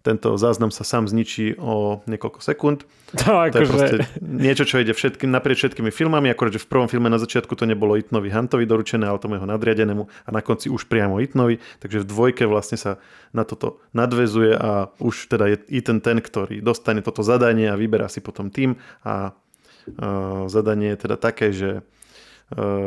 tento 0.07 0.39
záznam 0.39 0.71
sa 0.71 0.87
sám 0.87 1.11
zničí 1.11 1.59
o 1.59 1.99
niekoľko 2.07 2.39
sekúnd. 2.39 2.87
To 3.27 3.43
To 3.51 3.59
je 3.59 3.67
akože, 3.67 3.87
niečo, 4.23 4.63
čo 4.63 4.79
ide 4.79 4.95
všetkým, 4.95 5.27
naprieč 5.27 5.67
všetkými 5.67 5.91
filmami, 5.91 6.31
akorát, 6.31 6.55
že 6.55 6.63
v 6.63 6.71
prvom 6.71 6.87
filme 6.87 7.11
na 7.11 7.19
začiatku 7.19 7.51
to 7.59 7.67
nebolo 7.67 7.99
Itnovi 7.99 8.31
Huntovi 8.31 8.63
doručené, 8.63 9.03
ale 9.03 9.19
tomu 9.19 9.35
jeho 9.35 9.49
nadriadenému. 9.49 10.07
A 10.07 10.29
na 10.31 10.39
konci 10.39 10.71
už 10.71 10.87
priamo 10.87 11.19
Itnovi, 11.19 11.59
takže 11.83 12.03
v 12.03 12.07
dvojke 12.07 12.47
vlastne 12.47 12.79
sa 12.79 13.03
na 13.35 13.43
toto 13.43 13.83
nadvezuje 13.91 14.55
a 14.55 14.87
už 15.03 15.27
teda 15.27 15.51
je 15.51 15.57
Ethan 15.75 15.99
ten, 15.99 16.23
ktorý 16.23 16.63
dostane 16.63 17.03
toto 17.03 17.19
zadanie 17.19 17.67
a 17.67 17.75
vyberá 17.75 18.07
si 18.07 18.23
potom 18.23 18.47
tým. 18.47 18.79
A 19.03 19.35
uh, 19.35 20.47
zadanie 20.47 20.95
je 20.95 20.99
teda 21.03 21.19
také, 21.19 21.51
že 21.51 21.83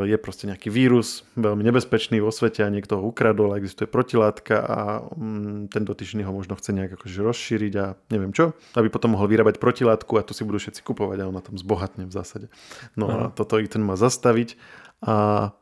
je 0.09 0.17
proste 0.17 0.49
nejaký 0.49 0.73
vírus, 0.73 1.21
veľmi 1.37 1.61
nebezpečný 1.61 2.17
vo 2.25 2.33
svete 2.33 2.65
a 2.65 2.73
niekto 2.73 2.97
ho 2.97 3.05
ukradol 3.05 3.53
a 3.53 3.61
existuje 3.61 3.85
protilátka 3.85 4.57
a 4.57 4.79
um, 5.13 5.69
ten 5.69 5.85
dotyčný 5.85 6.25
ho 6.25 6.33
možno 6.33 6.57
chce 6.57 6.73
nejak 6.73 6.97
akože 6.97 7.21
rozšíriť 7.21 7.75
a 7.77 7.93
neviem 8.09 8.33
čo, 8.33 8.57
aby 8.73 8.89
potom 8.89 9.13
mohol 9.13 9.29
vyrábať 9.29 9.61
protilátku 9.61 10.17
a 10.17 10.25
tu 10.25 10.33
si 10.33 10.49
budú 10.49 10.57
všetci 10.57 10.81
kupovať 10.81 11.21
a 11.21 11.29
on 11.29 11.37
na 11.37 11.45
tom 11.45 11.61
zbohatne 11.61 12.09
v 12.09 12.13
zásade. 12.13 12.49
No 12.97 13.13
a 13.13 13.17
Aha. 13.21 13.27
toto 13.37 13.61
Ethan 13.61 13.85
má 13.85 14.01
zastaviť 14.01 14.57
a 15.05 15.53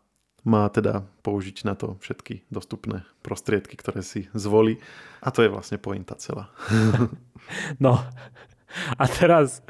má 0.46 0.70
teda 0.70 1.02
použiť 1.26 1.66
na 1.66 1.74
to 1.74 1.98
všetky 1.98 2.46
dostupné 2.54 3.02
prostriedky, 3.26 3.74
ktoré 3.74 4.06
si 4.06 4.30
zvolí. 4.30 4.78
A 5.18 5.34
to 5.34 5.42
je 5.42 5.50
vlastne 5.50 5.82
pointa 5.82 6.14
celá. 6.14 6.54
no. 7.82 7.98
A 8.94 9.04
teraz, 9.10 9.64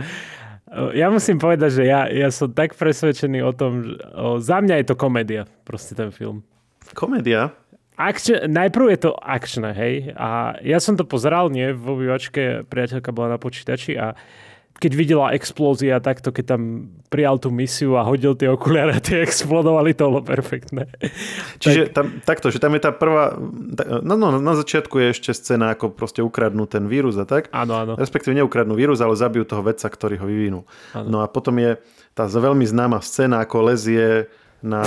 ja 0.93 1.09
musím 1.09 1.41
povedať, 1.41 1.81
že 1.81 1.85
ja, 1.89 2.09
ja 2.09 2.29
som 2.29 2.53
tak 2.53 2.77
presvedčený 2.77 3.41
o 3.45 3.53
tom, 3.57 3.85
že 3.85 3.95
o, 4.13 4.37
za 4.43 4.61
mňa 4.61 4.83
je 4.83 4.87
to 4.89 4.97
komédia, 4.97 5.43
proste 5.65 5.97
ten 5.97 6.13
film. 6.13 6.45
Komédia, 6.93 7.53
Akčne, 7.99 8.47
najprv 8.47 8.95
je 8.95 9.01
to 9.03 9.13
akčné, 9.19 9.75
hej. 9.75 10.15
A 10.15 10.55
ja 10.63 10.79
som 10.79 10.95
to 10.95 11.03
pozeral, 11.03 11.51
nie, 11.51 11.75
v 11.75 11.83
obývačke, 11.83 12.63
priateľka 12.71 13.11
bola 13.11 13.35
na 13.35 13.39
počítači 13.43 13.99
a 13.99 14.15
keď 14.79 14.93
videla 14.95 15.35
explózia 15.35 15.99
takto, 15.99 16.31
keď 16.31 16.55
tam 16.55 16.63
prijal 17.11 17.43
tú 17.43 17.51
misiu 17.51 17.99
a 17.99 18.07
hodil 18.07 18.39
tie 18.39 18.47
okuliare 18.47 18.95
a 18.95 19.03
tie 19.07 19.27
explodovali, 19.27 19.91
to 19.93 20.07
bolo 20.07 20.23
perfektné. 20.23 20.87
Čiže 21.59 21.91
tam, 21.91 22.23
takto, 22.23 22.55
že 22.55 22.63
tam 22.63 22.79
je 22.79 22.83
tá 22.87 22.95
prvá, 22.95 23.35
no, 24.07 24.15
no, 24.15 24.39
na 24.39 24.55
začiatku 24.55 25.03
je 25.03 25.07
ešte 25.11 25.35
scéna, 25.35 25.75
ako 25.75 25.91
proste 25.91 26.23
ukradnú 26.23 26.71
ten 26.71 26.87
vírus 26.87 27.19
a 27.19 27.27
tak. 27.27 27.51
Áno, 27.51 27.75
áno. 27.75 27.93
Respektíve 27.99 28.39
neukradnú 28.39 28.79
vírus, 28.79 29.03
ale 29.03 29.19
zabijú 29.19 29.43
toho 29.51 29.67
vedca, 29.67 29.91
ktorý 29.91 30.23
ho 30.23 30.27
vyvinul. 30.31 30.63
Áno. 30.95 31.07
No 31.11 31.19
a 31.21 31.27
potom 31.27 31.59
je 31.59 31.75
tá 32.15 32.31
veľmi 32.31 32.63
známa 32.63 33.03
scéna, 33.03 33.43
ako 33.43 33.75
lezie 33.75 34.31
na... 34.63 34.83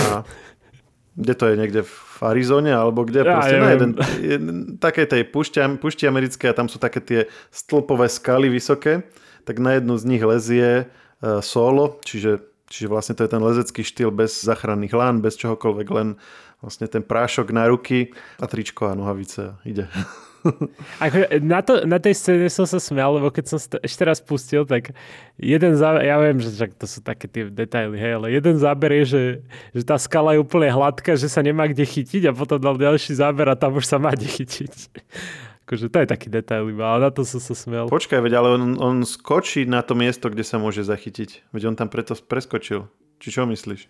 Kde 1.12 1.34
to 1.36 1.44
je? 1.44 1.54
Niekde 1.60 1.80
v 1.84 2.20
Arizone? 2.24 2.72
Alebo 2.72 3.04
kde? 3.04 3.20
Ja 3.20 3.36
Proste 3.36 3.60
na 3.60 3.68
neviem. 3.68 3.76
jeden, 3.76 3.90
jeden, 4.24 4.56
takej 4.80 5.12
tej 5.12 5.22
pušti, 5.28 5.60
pušti 5.76 6.08
americké 6.08 6.48
a 6.48 6.56
tam 6.56 6.72
sú 6.72 6.80
také 6.80 7.04
tie 7.04 7.20
stĺpové 7.52 8.08
skaly 8.08 8.48
vysoké. 8.48 9.04
Tak 9.44 9.58
na 9.58 9.78
jednu 9.78 9.98
z 9.98 10.04
nich 10.04 10.22
lezie 10.22 10.86
uh, 10.86 11.40
solo, 11.42 11.98
čiže, 12.06 12.42
čiže 12.70 12.86
vlastne 12.90 13.14
to 13.18 13.26
je 13.26 13.32
ten 13.32 13.42
lezecký 13.42 13.82
štýl 13.82 14.10
bez 14.14 14.42
záchranných 14.42 14.94
lán, 14.94 15.20
bez 15.20 15.38
čohokoľvek, 15.38 15.88
len 15.90 16.20
vlastne 16.62 16.86
ten 16.86 17.02
prášok 17.02 17.50
na 17.50 17.66
ruky 17.66 18.14
a 18.38 18.46
tričko 18.46 18.86
a 18.86 18.94
nohavice 18.94 19.58
ide. 19.66 19.90
Ako, 21.04 21.38
na, 21.42 21.62
to, 21.62 21.86
na 21.86 22.02
tej 22.02 22.14
scéne 22.18 22.50
som 22.50 22.66
sa 22.66 22.82
smial, 22.82 23.14
lebo 23.18 23.30
keď 23.30 23.44
som 23.46 23.58
si 23.62 23.70
to 23.70 23.78
ešte 23.78 24.02
raz 24.02 24.18
pustil, 24.18 24.66
tak 24.66 24.90
jeden 25.38 25.78
záber, 25.78 26.02
ja 26.02 26.18
viem, 26.18 26.38
že 26.42 26.50
to 26.74 26.86
sú 26.86 26.98
také 26.98 27.30
tie 27.30 27.46
detaily, 27.46 27.94
hej, 27.94 28.12
ale 28.18 28.26
jeden 28.34 28.58
záber 28.58 28.90
je, 29.02 29.04
že, 29.06 29.22
že 29.70 29.82
tá 29.86 29.94
skala 29.98 30.34
je 30.34 30.42
úplne 30.42 30.70
hladká, 30.70 31.14
že 31.14 31.30
sa 31.30 31.46
nemá 31.46 31.70
kde 31.70 31.86
chytiť 31.86 32.30
a 32.30 32.32
potom 32.34 32.58
dal 32.58 32.74
ďalší 32.74 33.14
záber 33.14 33.46
a 33.50 33.58
tam 33.58 33.78
už 33.78 33.86
sa 33.86 34.02
má 34.02 34.14
kde 34.14 34.26
chytiť. 34.26 34.72
Akože 35.62 35.86
to 35.88 35.98
je 36.02 36.08
taký 36.10 36.26
detail 36.26 36.66
iba, 36.66 36.90
ale 36.90 37.06
na 37.06 37.10
to 37.14 37.22
som 37.22 37.38
sa 37.38 37.54
smial. 37.54 37.86
Počkaj, 37.86 38.18
veď, 38.18 38.32
ale 38.34 38.48
on, 38.58 38.74
on 38.82 38.96
skočí 39.06 39.62
na 39.62 39.80
to 39.86 39.94
miesto, 39.94 40.26
kde 40.26 40.42
sa 40.42 40.58
môže 40.58 40.82
zachytiť. 40.82 41.54
Veď 41.54 41.70
on 41.70 41.76
tam 41.78 41.86
preto 41.86 42.18
preskočil. 42.18 42.90
Či 43.22 43.38
čo 43.38 43.46
myslíš? 43.46 43.86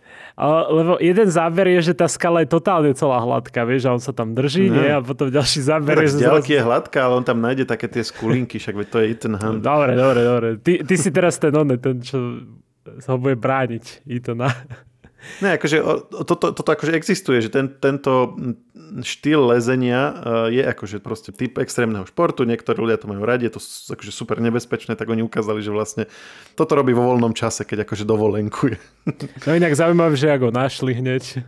Lebo 0.68 1.00
jeden 1.00 1.24
záber 1.32 1.64
je, 1.72 1.88
že 1.88 1.94
tá 1.96 2.04
skala 2.04 2.44
je 2.44 2.52
totálne 2.52 2.92
celá 2.92 3.16
hladká, 3.24 3.64
vieš, 3.64 3.88
a 3.88 3.96
on 3.96 4.02
sa 4.04 4.12
tam 4.12 4.36
drží, 4.36 4.68
Ne. 4.68 4.76
nie? 4.76 4.90
A 4.92 5.00
potom 5.00 5.32
ďalší 5.32 5.64
záber 5.64 5.96
Tak 5.96 6.04
je, 6.04 6.12
z 6.12 6.28
ďalky 6.28 6.50
je 6.52 6.60
hladká, 6.60 7.08
ale 7.08 7.16
on 7.16 7.24
tam 7.24 7.40
nájde 7.40 7.64
také 7.64 7.88
tie 7.88 8.04
skulinky, 8.04 8.60
však 8.60 8.76
veď 8.76 8.86
to 8.92 8.98
je 9.00 9.06
Ethan 9.08 9.40
Hunt. 9.40 9.64
Dobre, 9.64 9.96
dobre, 9.96 10.20
dobre. 10.20 10.48
Ty, 10.60 10.84
ty 10.84 10.94
si 11.00 11.08
teraz 11.08 11.40
ten 11.40 11.48
one, 11.56 11.80
ten, 11.80 12.04
čo 12.04 12.44
sa 13.00 13.16
ho 13.16 13.18
bude 13.18 13.40
brániť. 13.40 14.04
I 14.04 14.20
to 14.20 14.36
na... 14.36 14.52
Ne, 15.38 15.54
akože 15.54 15.76
toto, 16.26 16.50
toto 16.50 16.70
akože 16.74 16.92
existuje, 16.98 17.38
že 17.38 17.50
ten, 17.50 17.70
tento 17.78 18.34
štýl 19.00 19.38
lezenia 19.54 20.00
eh, 20.10 20.60
je 20.60 20.62
akože 20.66 20.96
proste 20.98 21.30
typ 21.30 21.62
extrémneho 21.62 22.04
športu, 22.04 22.42
niektorí 22.42 22.82
ľudia 22.82 22.98
to 22.98 23.06
majú 23.06 23.22
radi, 23.22 23.46
je 23.46 23.54
to 23.56 23.60
akože 23.94 24.12
super 24.12 24.42
nebezpečné, 24.42 24.98
tak 24.98 25.08
oni 25.08 25.22
ukázali, 25.22 25.62
že 25.62 25.70
vlastne 25.70 26.04
toto 26.58 26.74
robí 26.74 26.90
vo 26.90 27.06
voľnom 27.14 27.32
čase, 27.32 27.62
keď 27.62 27.86
akože 27.86 28.04
dovolenkuje. 28.04 28.76
No 29.46 29.50
inak 29.54 29.74
zaujímavé, 29.74 30.14
že 30.18 30.28
ako 30.30 30.54
našli 30.54 30.98
hneď 30.98 31.42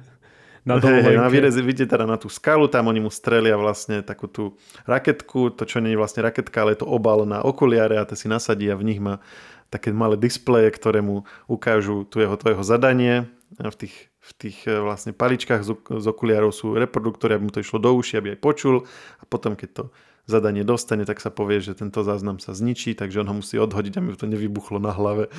na 0.64 0.80
Hej, 0.80 1.04
hej, 1.04 1.16
no 1.20 1.28
dovolenke. 1.28 1.60
vidíte 1.60 1.92
teda 1.92 2.08
na 2.08 2.16
tú 2.16 2.32
skalu, 2.32 2.72
tam 2.72 2.88
oni 2.88 3.04
mu 3.04 3.12
strelia 3.12 3.60
vlastne 3.60 4.00
takú 4.00 4.32
tú 4.32 4.56
raketku, 4.88 5.52
to 5.52 5.68
čo 5.68 5.84
nie 5.84 5.92
je 5.92 6.00
vlastne 6.00 6.24
raketka, 6.24 6.64
ale 6.64 6.72
je 6.72 6.80
to 6.80 6.88
obal 6.88 7.28
na 7.28 7.44
okuliare 7.44 8.00
a 8.00 8.08
to 8.08 8.16
si 8.16 8.32
nasadí 8.32 8.72
a 8.72 8.76
v 8.80 8.88
nich 8.88 9.00
má 9.00 9.20
také 9.68 9.92
malé 9.92 10.16
displeje, 10.16 10.72
ktoré 10.72 11.04
mu 11.04 11.28
ukážu 11.44 12.08
tu 12.08 12.24
jeho, 12.24 12.38
to 12.40 12.48
jeho 12.48 12.64
zadanie. 12.64 13.28
V 13.54 13.76
tých, 13.78 13.96
v 14.18 14.30
tých 14.34 14.58
e, 14.66 14.82
vlastne 14.82 15.14
paličkách 15.14 15.62
z, 15.62 15.70
ok- 15.78 16.02
z 16.02 16.06
okuliarov 16.10 16.50
sú 16.50 16.74
reproduktory, 16.74 17.38
aby 17.38 17.44
mu 17.46 17.52
to 17.54 17.62
išlo 17.62 17.78
do 17.78 17.94
uši, 17.94 18.18
aby 18.18 18.28
aj 18.34 18.42
počul. 18.42 18.82
A 19.20 19.24
potom, 19.30 19.54
keď 19.54 19.70
to 19.70 19.84
zadanie 20.26 20.64
dostane, 20.66 21.06
tak 21.06 21.22
sa 21.22 21.30
povie, 21.30 21.62
že 21.62 21.78
tento 21.78 22.02
záznam 22.02 22.42
sa 22.42 22.56
zničí, 22.56 22.96
takže 22.96 23.22
on 23.22 23.28
ho 23.30 23.36
musí 23.38 23.60
odhodiť, 23.60 24.00
aby 24.00 24.16
to 24.18 24.26
nevybuchlo 24.26 24.82
na 24.82 24.90
hlave. 24.90 25.30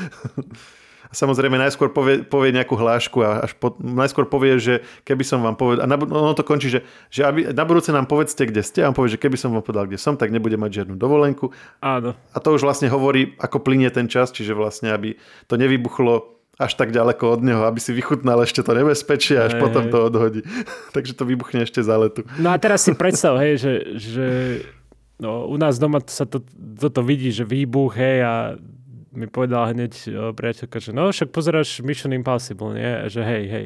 A 1.06 1.14
samozrejme 1.14 1.62
najskôr 1.62 1.94
povie, 1.94 2.26
povie 2.26 2.50
nejakú 2.50 2.74
hlášku 2.74 3.22
a 3.22 3.46
až 3.46 3.54
po, 3.62 3.78
najskôr 3.78 4.26
povie, 4.26 4.58
že 4.58 4.74
keby 5.06 5.22
som 5.22 5.46
vám 5.46 5.54
povedal, 5.54 5.86
a 5.86 5.90
na, 5.90 6.02
ono 6.02 6.34
to 6.34 6.42
končí, 6.42 6.74
že, 6.74 6.82
že 7.14 7.22
aby, 7.22 7.54
na 7.54 7.62
budúce 7.62 7.94
nám 7.94 8.10
povedzte, 8.10 8.42
kde 8.50 8.66
ste, 8.66 8.82
a 8.82 8.90
on 8.90 8.98
povie, 8.98 9.14
že 9.14 9.22
keby 9.22 9.38
som 9.38 9.54
vám 9.54 9.62
povedal, 9.62 9.86
kde 9.86 10.02
som, 10.02 10.18
tak 10.18 10.34
nebude 10.34 10.58
mať 10.58 10.82
žiadnu 10.82 10.98
dovolenku. 10.98 11.54
Áno. 11.78 12.18
A 12.34 12.38
to 12.42 12.58
už 12.58 12.66
vlastne 12.66 12.90
hovorí, 12.90 13.38
ako 13.38 13.62
plinie 13.62 13.94
ten 13.94 14.10
čas, 14.10 14.34
čiže 14.34 14.58
vlastne, 14.58 14.90
aby 14.90 15.14
to 15.46 15.62
nevybuchlo 15.62 16.35
až 16.56 16.72
tak 16.80 16.96
ďaleko 16.96 17.24
od 17.36 17.42
neho, 17.44 17.62
aby 17.68 17.80
si 17.84 17.92
vychutnal 17.92 18.40
ešte 18.44 18.64
to 18.64 18.72
nebezpečie 18.72 19.36
a 19.36 19.52
až 19.52 19.60
Hej, 19.60 19.62
potom 19.62 19.84
hej. 19.88 19.92
to 19.92 19.98
odhodí. 20.00 20.42
Takže 20.96 21.14
to 21.14 21.28
vybuchne 21.28 21.68
ešte 21.68 21.84
za 21.84 22.00
letu. 22.00 22.24
No 22.40 22.52
a 22.52 22.58
teraz 22.60 22.88
si 22.88 22.96
predstav, 22.96 23.36
hej, 23.44 23.60
že, 23.60 23.74
že 24.00 24.28
no, 25.20 25.52
u 25.52 25.56
nás 25.60 25.76
doma 25.76 26.00
sa 26.08 26.24
to, 26.24 26.40
toto 26.80 27.04
vidí, 27.04 27.32
že 27.36 27.44
výbuch, 27.44 27.96
hej, 28.00 28.24
a 28.24 28.34
mi 29.16 29.28
povedala 29.32 29.72
hneď 29.72 29.94
o, 30.12 30.36
priateľka, 30.36 30.78
že 30.80 30.92
no 30.92 31.08
však 31.08 31.32
pozeráš 31.32 31.80
Mission 31.84 32.12
Impossible, 32.12 32.76
nie? 32.76 32.92
A 33.04 33.08
Že 33.08 33.22
hej, 33.24 33.44
hej. 33.48 33.66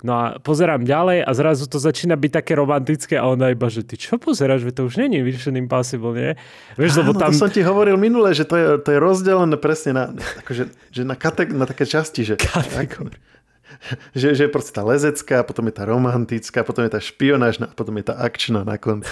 No 0.00 0.12
a 0.16 0.24
pozerám 0.40 0.80
ďalej 0.88 1.28
a 1.28 1.30
zrazu 1.36 1.68
to 1.68 1.76
začína 1.76 2.16
byť 2.16 2.32
také 2.40 2.56
romantické 2.56 3.20
a 3.20 3.28
ona 3.28 3.52
iba, 3.52 3.68
že 3.68 3.84
ty 3.84 4.00
čo 4.00 4.16
pozeráš, 4.16 4.64
Veď 4.64 4.80
to 4.80 4.82
už 4.88 4.96
není 4.96 5.20
Mission 5.20 5.56
Impossible, 5.60 6.16
nie? 6.16 6.30
Vieš, 6.80 7.04
lebo 7.04 7.12
tam... 7.12 7.28
to 7.32 7.36
som 7.36 7.52
ti 7.52 7.60
hovoril 7.60 8.00
minule, 8.00 8.32
že 8.32 8.48
to 8.48 8.56
je, 8.56 8.66
to 8.80 8.88
je 8.96 8.98
rozdelené 8.98 9.56
presne 9.60 9.92
na, 9.92 10.04
akože, 10.40 10.72
že 10.88 11.02
na, 11.04 11.16
kate, 11.16 11.52
na 11.52 11.68
také 11.68 11.84
časti, 11.84 12.24
že 12.24 12.40
že, 14.16 14.34
že 14.34 14.42
je 14.46 14.50
proste 14.50 14.74
tá 14.74 14.82
lezecká, 14.82 15.46
potom 15.46 15.68
je 15.70 15.74
tá 15.74 15.84
romantická, 15.86 16.66
potom 16.66 16.84
je 16.84 16.92
tá 16.92 17.00
špionážna 17.00 17.70
a 17.70 17.74
potom 17.76 17.94
je 18.00 18.04
tá 18.08 18.18
akčná 18.18 18.66
na 18.66 18.76
konci. 18.76 19.08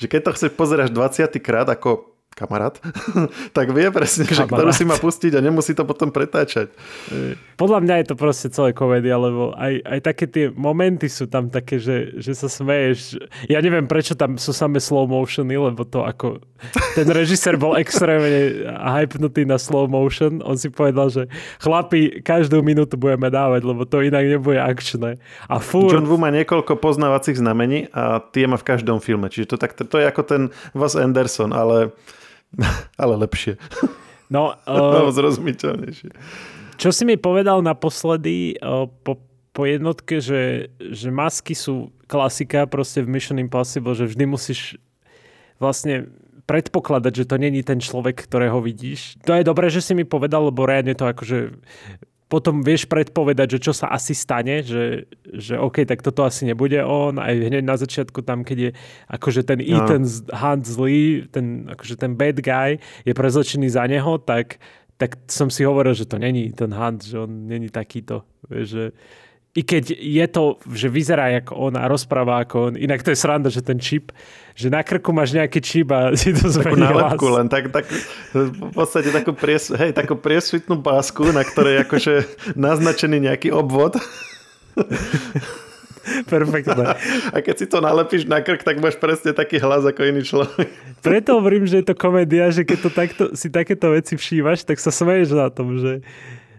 že 0.00 0.06
keď 0.06 0.20
to 0.28 0.34
chceš 0.36 0.50
pozerať 0.54 0.94
20 0.94 1.34
krát 1.42 1.68
ako 1.68 2.17
kamarát, 2.38 2.78
tak 3.56 3.74
vie 3.74 3.90
presne, 3.90 4.22
kamarát. 4.22 4.46
že 4.46 4.54
ktorú 4.54 4.70
si 4.70 4.84
má 4.86 4.94
pustiť 4.94 5.34
a 5.34 5.42
nemusí 5.42 5.74
to 5.74 5.82
potom 5.82 6.14
pretáčať. 6.14 6.70
Podľa 7.58 7.82
mňa 7.82 7.94
je 7.98 8.06
to 8.06 8.14
proste 8.14 8.54
celé 8.54 8.70
komédia, 8.70 9.18
lebo 9.18 9.50
aj, 9.58 9.82
aj 9.82 9.98
také 10.06 10.30
tie 10.30 10.46
momenty 10.54 11.10
sú 11.10 11.26
tam 11.26 11.50
také, 11.50 11.82
že, 11.82 12.14
že 12.22 12.38
sa 12.38 12.46
smeješ. 12.46 13.18
Ja 13.50 13.58
neviem, 13.58 13.90
prečo 13.90 14.14
tam 14.14 14.38
sú 14.38 14.54
samé 14.54 14.78
slow 14.78 15.10
motiony, 15.10 15.58
lebo 15.58 15.82
to 15.82 16.06
ako... 16.06 16.38
Ten 16.94 17.06
režisér 17.10 17.54
bol 17.58 17.74
extrémne 17.78 18.66
hypnutý 18.74 19.46
na 19.46 19.58
slow 19.58 19.86
motion. 19.90 20.42
On 20.42 20.54
si 20.58 20.70
povedal, 20.70 21.10
že 21.10 21.22
chlapi, 21.62 22.22
každú 22.22 22.62
minútu 22.62 22.98
budeme 22.98 23.30
dávať, 23.30 23.62
lebo 23.66 23.86
to 23.86 24.02
inak 24.02 24.26
nebude 24.26 24.58
akčné. 24.58 25.18
A 25.50 25.58
furt... 25.58 25.94
John 25.94 26.06
Woo 26.06 26.18
má 26.18 26.30
niekoľko 26.34 26.78
poznávacích 26.78 27.38
znamení 27.38 27.90
a 27.94 28.22
tie 28.22 28.46
má 28.50 28.58
v 28.58 28.66
každom 28.66 28.98
filme. 29.02 29.30
Čiže 29.30 29.54
to, 29.54 29.56
tak, 29.58 29.74
to 29.74 29.96
je 29.98 30.06
ako 30.06 30.22
ten 30.26 30.42
Wes 30.74 30.98
Anderson, 30.98 31.54
ale 31.54 31.94
ale 33.02 33.14
lepšie. 33.24 33.60
No, 34.32 34.54
uh, 34.68 35.08
zrozumiteľnejšie. 35.12 36.10
Čo 36.78 36.94
si 36.94 37.02
mi 37.02 37.18
povedal 37.18 37.60
naposledy 37.60 38.54
uh, 38.62 38.86
po, 39.02 39.18
po 39.50 39.62
jednotke, 39.66 40.22
že, 40.22 40.70
že 40.78 41.10
masky 41.10 41.58
sú 41.58 41.90
klasika 42.06 42.64
proste 42.70 43.02
v 43.02 43.10
Mission 43.18 43.42
Impossible, 43.42 43.98
že 43.98 44.06
vždy 44.06 44.24
musíš 44.24 44.78
vlastne 45.58 46.08
predpokladať, 46.48 47.12
že 47.12 47.28
to 47.28 47.36
není 47.36 47.60
ten 47.60 47.76
človek, 47.76 48.24
ktorého 48.24 48.64
vidíš. 48.64 49.20
To 49.28 49.36
je 49.36 49.44
dobré, 49.44 49.68
že 49.68 49.84
si 49.84 49.92
mi 49.92 50.08
povedal, 50.08 50.48
lebo 50.48 50.64
reálne 50.64 50.96
to 50.96 51.04
akože 51.04 51.60
potom 52.28 52.60
vieš 52.60 52.84
predpovedať, 52.84 53.56
že 53.56 53.58
čo 53.64 53.72
sa 53.72 53.88
asi 53.88 54.12
stane, 54.12 54.60
že, 54.60 55.08
že 55.24 55.56
OK, 55.56 55.88
tak 55.88 56.04
toto 56.04 56.28
asi 56.28 56.44
nebude 56.44 56.76
on. 56.84 57.16
Aj 57.16 57.32
hneď 57.32 57.64
na 57.64 57.80
začiatku 57.80 58.20
tam, 58.20 58.44
keď 58.44 58.58
je 58.60 58.70
akože 59.08 59.48
ten 59.48 59.64
no. 59.64 59.80
Ethan 59.80 60.04
Hunt 60.36 60.64
zlý, 60.68 61.24
ten, 61.32 61.64
akože 61.72 61.96
ten 61.96 62.12
bad 62.20 62.36
guy 62.44 62.76
je 63.08 63.12
prezlečený 63.16 63.72
za 63.72 63.88
neho, 63.88 64.20
tak, 64.20 64.60
tak 65.00 65.16
som 65.32 65.48
si 65.48 65.64
hovoril, 65.64 65.96
že 65.96 66.04
to 66.04 66.20
není 66.20 66.52
ten 66.52 66.68
Hunt, 66.68 67.00
že 67.00 67.16
on 67.16 67.48
není 67.48 67.72
takýto. 67.72 68.28
Vieš, 68.52 68.68
že, 68.68 68.84
i 69.58 69.66
keď 69.66 69.90
je 69.98 70.26
to, 70.30 70.54
že 70.70 70.86
vyzerá 70.86 71.34
ako 71.42 71.58
on 71.58 71.74
a 71.74 71.90
rozpráva 71.90 72.46
ako 72.46 72.70
on. 72.70 72.72
Inak 72.78 73.02
to 73.02 73.10
je 73.10 73.18
sranda, 73.18 73.50
že 73.50 73.58
ten 73.58 73.82
čip, 73.82 74.14
že 74.54 74.70
na 74.70 74.86
krku 74.86 75.10
máš 75.10 75.34
nejaký 75.34 75.58
čip 75.58 75.90
a 75.90 76.12
si 76.20 76.30
to 76.30 76.46
zmení 76.46 76.78
Takú 76.78 76.94
nálepku 76.94 77.26
len, 77.34 77.46
tak, 77.50 77.74
tak, 77.74 77.90
v 78.38 78.70
podstate 78.70 79.10
takú, 79.10 79.34
pries, 79.34 79.74
hej, 79.74 79.90
takú 79.90 80.14
priesvitnú 80.14 80.78
pásku, 80.78 81.34
na 81.34 81.42
ktorej 81.42 81.74
je 81.74 81.80
akože 81.90 82.14
naznačený 82.54 83.26
nejaký 83.26 83.50
obvod. 83.50 83.98
Perfektné. 86.32 86.96
A 87.34 87.36
keď 87.44 87.54
si 87.58 87.66
to 87.68 87.84
nalepíš 87.84 88.24
na 88.24 88.40
krk, 88.40 88.64
tak 88.64 88.80
máš 88.80 88.96
presne 88.96 89.36
taký 89.36 89.60
hlas 89.60 89.84
ako 89.84 90.08
iný 90.08 90.24
človek. 90.24 90.70
Preto 91.04 91.36
hovorím, 91.36 91.68
že 91.68 91.82
je 91.82 91.86
to 91.92 91.98
komédia, 91.98 92.48
že 92.48 92.64
keď 92.64 92.78
to 92.80 92.90
takto, 92.94 93.24
si 93.36 93.52
takéto 93.52 93.92
veci 93.92 94.16
všívaš, 94.16 94.64
tak 94.64 94.80
sa 94.80 94.88
smeješ 94.88 95.36
na 95.36 95.52
tom, 95.52 95.76
že, 95.76 96.00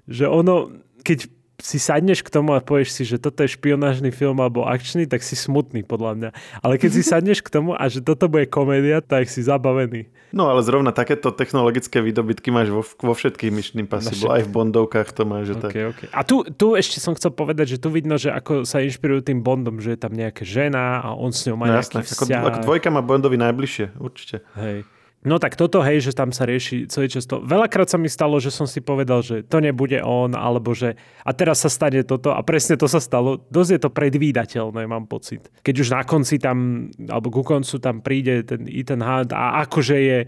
že 0.05 0.29
ono, 0.29 0.69
keď 1.01 1.38
si 1.59 1.77
sadneš 1.77 2.23
k 2.23 2.31
tomu 2.31 2.55
a 2.55 2.63
povieš 2.63 2.89
si, 2.95 3.03
že 3.05 3.19
toto 3.19 3.43
je 3.43 3.51
špionážny 3.51 4.09
film 4.15 4.39
alebo 4.39 4.63
akčný, 4.65 5.05
tak 5.05 5.21
si 5.21 5.35
smutný 5.35 5.83
podľa 5.83 6.11
mňa. 6.15 6.29
Ale 6.63 6.79
keď 6.79 6.91
si 6.95 7.03
sadneš 7.11 7.43
k 7.43 7.51
tomu 7.51 7.75
a 7.75 7.83
že 7.91 7.99
toto 7.99 8.31
bude 8.31 8.47
komédia, 8.47 9.03
tak 9.03 9.27
si 9.27 9.43
zabavený. 9.43 10.07
No 10.29 10.45
ale 10.45 10.61
zrovna 10.61 10.93
takéto 10.93 11.33
technologické 11.33 11.99
výdobytky 12.05 12.53
máš 12.53 12.69
vo, 12.69 12.85
vo 12.85 13.13
všetkých 13.17 13.49
Mission 13.49 13.81
Impossible, 13.81 14.29
aj 14.39 14.45
v 14.45 14.51
Bondovkách 14.53 15.09
to 15.11 15.25
máš. 15.25 15.51
Že 15.51 15.55
okay, 15.57 15.63
tak. 15.65 15.73
okay. 15.89 16.07
A 16.13 16.21
tu, 16.21 16.45
tu 16.53 16.77
ešte 16.77 17.01
som 17.01 17.17
chcel 17.17 17.33
povedať, 17.33 17.75
že 17.75 17.77
tu 17.81 17.89
vidno, 17.89 18.13
že 18.15 18.29
ako 18.29 18.61
sa 18.61 18.79
inšpirujú 18.85 19.25
tým 19.25 19.41
Bondom, 19.41 19.81
že 19.81 19.97
je 19.97 19.99
tam 19.99 20.13
nejaká 20.13 20.45
žena 20.45 21.01
a 21.01 21.17
on 21.17 21.33
s 21.33 21.49
ňou 21.49 21.57
má 21.57 21.65
no, 21.65 21.81
nejaký 21.81 22.05
jasné. 22.05 22.13
vzťah. 22.13 22.41
Ako, 22.45 22.49
ako 22.53 22.59
dvojka 22.69 22.87
má 22.93 23.01
Bondovi 23.01 23.41
najbližšie, 23.41 23.97
určite. 23.97 24.45
Hej. 24.53 24.85
No 25.19 25.35
tak 25.35 25.59
toto, 25.59 25.83
hej, 25.83 25.99
že 25.99 26.15
tam 26.15 26.31
sa 26.31 26.47
rieši 26.47 26.87
celý 26.87 27.11
čas 27.11 27.27
to. 27.27 27.43
Veľakrát 27.43 27.91
sa 27.91 27.99
mi 27.99 28.07
stalo, 28.07 28.39
že 28.39 28.55
som 28.55 28.63
si 28.63 28.79
povedal, 28.79 29.19
že 29.19 29.43
to 29.43 29.59
nebude 29.59 29.99
on, 29.99 30.31
alebo 30.31 30.71
že 30.71 30.95
a 31.27 31.35
teraz 31.35 31.59
sa 31.59 31.67
stane 31.67 32.07
toto 32.07 32.31
a 32.31 32.39
presne 32.39 32.79
to 32.79 32.87
sa 32.87 33.03
stalo. 33.03 33.35
Dosť 33.51 33.71
je 33.75 33.81
to 33.83 33.89
predvídateľné, 33.91 34.87
mám 34.87 35.11
pocit. 35.11 35.51
Keď 35.59 35.75
už 35.75 35.89
na 35.91 36.07
konci 36.07 36.39
tam, 36.39 36.87
alebo 37.11 37.35
ku 37.35 37.43
koncu 37.43 37.75
tam 37.83 37.99
príde 37.99 38.47
ten 38.47 38.63
Ethan 38.71 39.03
Hunt 39.03 39.35
a 39.35 39.59
akože 39.67 39.97
je, 39.99 40.19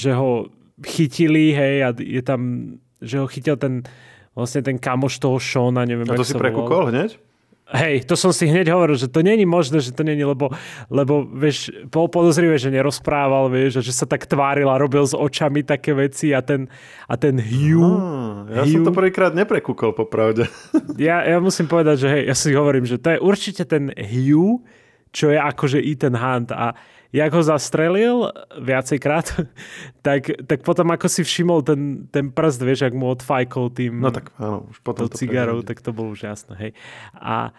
že 0.00 0.10
ho 0.16 0.48
chytili, 0.80 1.52
hej, 1.52 1.76
a 1.84 1.88
je 1.92 2.22
tam, 2.24 2.40
že 3.04 3.20
ho 3.20 3.28
chytil 3.28 3.60
ten 3.60 3.84
vlastne 4.36 4.60
ten 4.60 4.76
kamoš 4.76 5.16
toho 5.16 5.40
Shona, 5.40 5.88
neviem, 5.88 6.04
A 6.08 6.16
to 6.16 6.24
si 6.24 6.36
prekúkol 6.36 6.92
hneď? 6.92 7.16
Hej, 7.66 8.06
to 8.06 8.14
som 8.14 8.30
si 8.30 8.46
hneď 8.46 8.70
hovoril, 8.70 8.94
že 8.94 9.10
to 9.10 9.26
není 9.26 9.42
možné, 9.42 9.82
že 9.82 9.90
to 9.90 10.06
není, 10.06 10.22
lebo, 10.22 10.54
lebo 10.86 11.26
vieš, 11.26 11.74
bol 11.90 12.06
podozrivé, 12.06 12.54
že 12.62 12.70
nerozprával, 12.70 13.50
vieš, 13.50 13.82
že 13.82 13.90
sa 13.90 14.06
tak 14.06 14.22
tváril 14.22 14.70
a 14.70 14.78
robil 14.78 15.02
s 15.02 15.18
očami 15.18 15.66
také 15.66 15.90
veci 15.90 16.30
a 16.30 16.46
ten, 16.46 16.70
a 17.10 17.14
ten 17.18 17.42
Hugh... 17.42 17.98
Ah, 17.98 18.62
ja 18.62 18.62
Hugh, 18.62 18.70
som 18.70 18.86
to 18.86 18.94
prvýkrát 18.94 19.34
neprekúkol, 19.34 19.98
popravde. 19.98 20.46
Ja, 20.96 21.26
ja 21.26 21.42
musím 21.42 21.66
povedať, 21.66 22.06
že 22.06 22.08
hej, 22.08 22.22
ja 22.30 22.34
si 22.38 22.54
hovorím, 22.54 22.86
že 22.86 23.02
to 23.02 23.12
je 23.12 23.18
určite 23.18 23.66
ten 23.66 23.90
Hugh, 23.98 24.62
čo 25.10 25.34
je 25.34 25.38
akože 25.40 25.82
Ethan 25.82 26.14
Hunt 26.14 26.54
a 26.54 26.78
jak 27.16 27.32
ho 27.32 27.42
zastrelil 27.42 28.28
viacejkrát, 28.60 29.26
tak, 30.06 30.44
tak 30.44 30.60
potom 30.60 30.92
ako 30.92 31.08
si 31.08 31.24
všimol 31.24 31.64
ten, 31.64 32.04
ten 32.12 32.28
prst, 32.28 32.60
vieš, 32.60 32.80
ak 32.84 32.92
mu 32.92 33.08
odfajkol 33.16 33.72
tým 33.72 34.04
no 34.04 34.12
tak, 34.12 34.28
áno, 34.36 34.68
už 34.68 34.84
potom 34.84 35.08
to 35.08 35.16
cigarou, 35.16 35.64
tak 35.64 35.80
to 35.80 35.96
bolo 35.96 36.12
už 36.12 36.28
jasné. 36.28 36.54
Hej. 36.60 36.70
A 37.16 37.56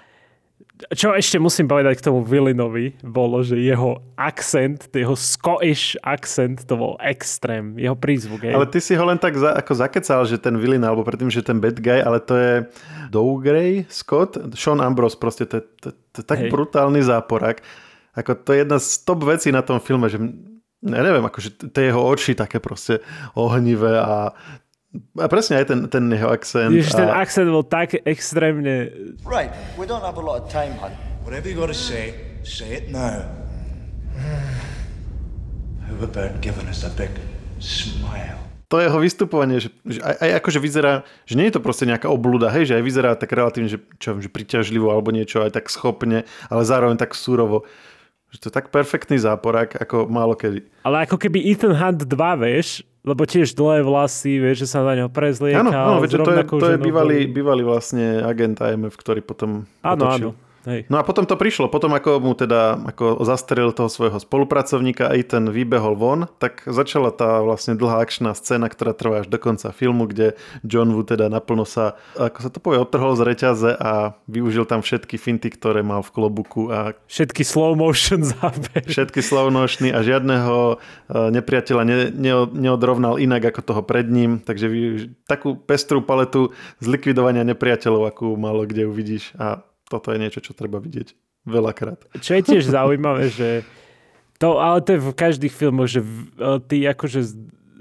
čo 0.93 1.10
ešte 1.17 1.41
musím 1.41 1.65
povedať 1.65 1.98
k 1.98 2.06
tomu 2.06 2.22
Villinovi, 2.22 2.93
bolo, 3.02 3.41
že 3.41 3.58
jeho 3.58 3.98
akcent, 4.13 4.86
jeho 4.93 5.17
Scottish 5.17 5.98
akcent, 6.06 6.70
to 6.70 6.78
bol 6.78 6.93
extrém, 7.02 7.74
jeho 7.82 7.98
prízvuk. 7.98 8.46
Hej. 8.46 8.54
Ale 8.54 8.70
ty 8.70 8.78
si 8.78 8.93
ho 8.93 9.02
len 9.02 9.17
tak 9.17 9.34
za, 9.34 9.58
ako 9.58 9.74
zakecal, 9.74 10.22
že 10.30 10.38
ten 10.38 10.54
Willin, 10.54 10.86
alebo 10.86 11.02
predtým, 11.02 11.34
že 11.34 11.41
ten 11.41 11.58
bad 11.58 11.82
guy, 11.82 11.98
ale 11.98 12.22
to 12.22 12.38
je 12.38 12.54
Dougray 13.10 13.89
Scott, 13.89 14.38
Sean 14.54 14.78
Ambrose, 14.78 15.17
proste 15.17 15.50
to 15.50 15.62
je, 15.62 15.63
to, 15.82 15.89
to, 15.89 16.22
to 16.22 16.22
tak 16.22 16.46
hej. 16.46 16.54
brutálny 16.54 17.02
záporak 17.02 17.65
ako 18.17 18.32
to 18.41 18.49
je 18.53 18.60
jedna 18.65 18.77
z 18.82 18.89
top 19.06 19.21
vecí 19.23 19.53
na 19.53 19.62
tom 19.62 19.77
filme, 19.77 20.10
že 20.10 20.17
ja 20.82 21.01
neviem, 21.06 21.21
akože 21.21 21.69
tie 21.69 21.93
jeho 21.93 22.01
oči 22.01 22.34
také 22.34 22.58
proste 22.58 23.06
ohnivé 23.38 23.97
a 24.01 24.34
a 24.97 25.30
presne 25.30 25.62
aj 25.62 25.65
ten, 25.69 25.80
ten 25.91 26.10
jeho 26.10 26.32
akcent. 26.32 26.73
Ježiš, 26.73 26.95
a... 26.97 27.06
ten 27.06 27.12
akcent 27.12 27.45
bol 27.53 27.62
tak 27.62 27.93
extrémne... 28.08 28.89
Right, 29.21 29.53
we 29.77 29.86
don't 29.86 30.01
have 30.01 30.17
a 30.17 30.23
lot 30.23 30.41
of 30.41 30.49
time, 30.49 30.73
hun. 30.80 30.89
Whatever 31.21 31.51
you 31.51 31.60
gotta 31.60 31.75
say, 31.75 32.15
say 32.41 32.82
it 32.82 32.89
now. 32.89 33.21
How 35.86 35.93
about 36.01 36.41
giving 36.41 36.65
us 36.65 36.82
a 36.88 36.89
big 36.89 37.13
smile? 37.60 38.47
to 38.67 38.84
jeho 38.84 38.99
vystupovanie, 38.99 39.63
že, 39.63 39.71
že 39.88 40.03
aj, 40.03 40.15
aj 40.19 40.32
akože 40.43 40.60
vyzerá, 40.60 40.93
že 41.23 41.39
nie 41.39 41.47
je 41.47 41.56
to 41.56 41.63
proste 41.63 41.88
nejaká 41.88 42.12
oblúda, 42.12 42.51
hej, 42.51 42.67
že 42.67 42.75
aj 42.75 42.84
vyzerá 42.84 43.10
tak 43.15 43.32
relatívne, 43.32 43.71
že, 43.71 43.80
čo, 43.95 44.19
že 44.19 44.27
priťažlivo 44.27 44.91
alebo 44.91 45.15
niečo 45.15 45.39
aj 45.39 45.56
tak 45.56 45.71
schopne, 45.71 46.27
ale 46.51 46.62
zároveň 46.67 46.99
tak 46.99 47.15
súrovo. 47.15 47.63
Že 48.28 48.38
to 48.44 48.46
je 48.52 48.54
tak 48.54 48.68
perfektný 48.76 49.18
záporák, 49.20 49.80
ako 49.80 50.12
málo 50.12 50.36
kedy. 50.36 50.68
Ale 50.84 51.08
ako 51.08 51.16
keby 51.16 51.40
Ethan 51.48 51.76
Hunt 51.76 52.04
2, 52.04 52.44
vieš, 52.44 52.84
lebo 53.08 53.24
tiež 53.24 53.56
dlhé 53.56 53.88
vlasy, 53.88 54.36
vieš, 54.36 54.68
že 54.68 54.76
sa 54.76 54.84
na 54.84 55.00
neho 55.00 55.08
prezliekal. 55.08 55.63
Áno, 55.63 55.72
áno 55.72 56.04
to 56.04 56.32
je, 56.36 56.44
to 56.44 56.70
je 56.76 56.80
bývalý, 56.80 57.24
bývalý 57.32 57.63
vlastne 57.63 58.20
agent 58.20 58.60
IMF, 58.60 59.00
ktorý 59.00 59.24
potom 59.24 59.63
Áno, 59.80 60.04
áno. 60.12 60.30
Hej. 60.67 60.91
No 60.91 60.99
a 60.99 61.08
potom 61.08 61.23
to 61.23 61.39
prišlo, 61.39 61.71
potom 61.71 61.95
ako 61.95 62.19
mu 62.19 62.36
teda 62.36 62.75
ako 62.91 63.23
zastrelil 63.23 63.71
toho 63.71 63.88
svojho 63.88 64.19
spolupracovníka 64.19 65.08
aj 65.08 65.32
ten 65.32 65.43
vybehol 65.47 65.95
von, 65.95 66.27
tak 66.43 66.67
začala 66.67 67.15
tá 67.15 67.39
vlastne 67.39 67.80
dlhá 67.80 68.03
akčná 68.03 68.36
scéna, 68.36 68.67
ktorá 68.67 68.91
trvá 68.91 69.23
až 69.23 69.32
do 69.32 69.39
konca 69.39 69.71
filmu, 69.71 70.12
kde 70.12 70.36
John 70.67 70.91
Woo 70.91 71.08
teda 71.08 71.32
naplno 71.32 71.63
sa, 71.63 71.95
ako 72.19 72.39
sa 72.43 72.49
to 72.51 72.60
povie, 72.60 72.84
odtrhol 72.84 73.15
z 73.15 73.23
reťaze 73.23 73.71
a 73.80 74.19
využil 74.27 74.67
tam 74.67 74.84
všetky 74.84 75.15
finty, 75.15 75.56
ktoré 75.56 75.88
mal 75.88 76.03
v 76.03 76.12
klobuku. 76.12 76.67
A 76.67 76.99
všetky 77.08 77.47
slow 77.47 77.71
motion 77.80 78.27
zábery. 78.27 78.91
Všetky 78.91 79.23
slow 79.23 79.47
motiony 79.47 79.95
a 79.95 80.03
žiadneho 80.03 80.75
e, 80.75 80.75
nepriateľa 81.32 81.84
ne, 81.88 81.97
ne, 82.12 82.34
neodrovnal 82.51 83.23
inak 83.23 83.56
ako 83.56 83.62
toho 83.63 83.82
pred 83.88 84.12
ním, 84.12 84.43
takže 84.43 84.67
takú 85.32 85.56
pestrú 85.56 86.03
paletu 86.03 86.51
zlikvidovania 86.84 87.47
nepriateľov, 87.47 88.03
akú 88.12 88.36
malo 88.36 88.67
kde 88.67 88.84
uvidíš 88.84 89.32
a 89.39 89.63
toto 89.88 90.12
je 90.12 90.19
niečo, 90.19 90.43
čo 90.43 90.52
treba 90.52 90.78
vidieť 90.78 91.15
veľakrát. 91.47 92.12
Čo 92.19 92.38
je 92.38 92.43
tiež 92.43 92.63
zaujímavé, 92.76 93.32
že 93.32 93.50
to, 94.38 94.62
ale 94.62 94.86
to 94.86 94.94
je 94.94 95.02
v 95.02 95.17
každých 95.17 95.54
filmoch, 95.54 95.90
že 95.90 96.06
ty 96.69 96.85
akože 96.85 97.19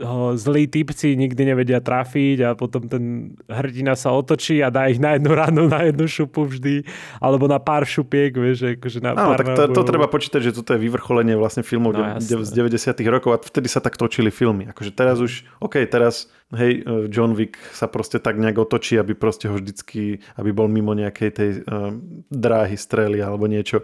ho 0.01 0.37
zlí 0.37 0.69
typci 0.69 1.17
nikdy 1.17 1.53
nevedia 1.53 1.81
trafiť 1.81 2.39
a 2.45 2.49
potom 2.53 2.89
ten 2.89 3.35
hrdina 3.49 3.97
sa 3.97 4.13
otočí 4.13 4.61
a 4.61 4.69
dá 4.69 4.89
ich 4.93 5.01
na 5.01 5.17
jednu 5.17 5.33
ranu, 5.33 5.63
na 5.71 5.89
jednu 5.89 6.05
šupu 6.05 6.45
vždy, 6.45 6.85
alebo 7.21 7.49
na 7.49 7.57
pár 7.57 7.89
šupiek, 7.89 8.37
vieš, 8.37 8.77
akože 8.77 8.99
na 9.01 9.17
Áno, 9.17 9.33
pár 9.33 9.39
tak 9.41 9.47
to, 9.57 9.63
to 9.73 9.83
treba 9.87 10.07
počítať, 10.11 10.41
že 10.41 10.53
toto 10.53 10.77
je 10.77 10.81
vyvrcholenie 10.81 11.37
vlastne 11.39 11.65
filmov 11.65 11.97
No, 11.97 12.21
z 12.21 12.51
90 12.53 12.93
rokov 13.09 13.31
a 13.33 13.39
vtedy 13.41 13.71
sa 13.73 13.81
tak 13.81 13.97
točili 13.97 14.29
filmy. 14.29 14.69
Akože 14.69 14.93
teraz 14.93 15.23
už, 15.23 15.49
OK, 15.63 15.81
teraz 15.89 16.29
hej, 16.53 16.85
eh, 16.85 17.09
John 17.09 17.33
Wick 17.35 17.57
sa 17.73 17.91
proste 17.91 18.21
tak 18.23 18.37
nejak 18.37 18.61
otočí, 18.61 19.01
aby 19.01 19.17
proste 19.17 19.49
ho 19.49 19.57
vždycky, 19.57 20.21
aby 20.37 20.51
bol 20.53 20.69
mimo 20.69 20.93
nejakej 20.93 21.31
tej 21.33 21.51
uh, 21.65 21.95
dráhy 22.31 22.77
strely 22.79 23.19
alebo 23.19 23.49
niečo. 23.51 23.83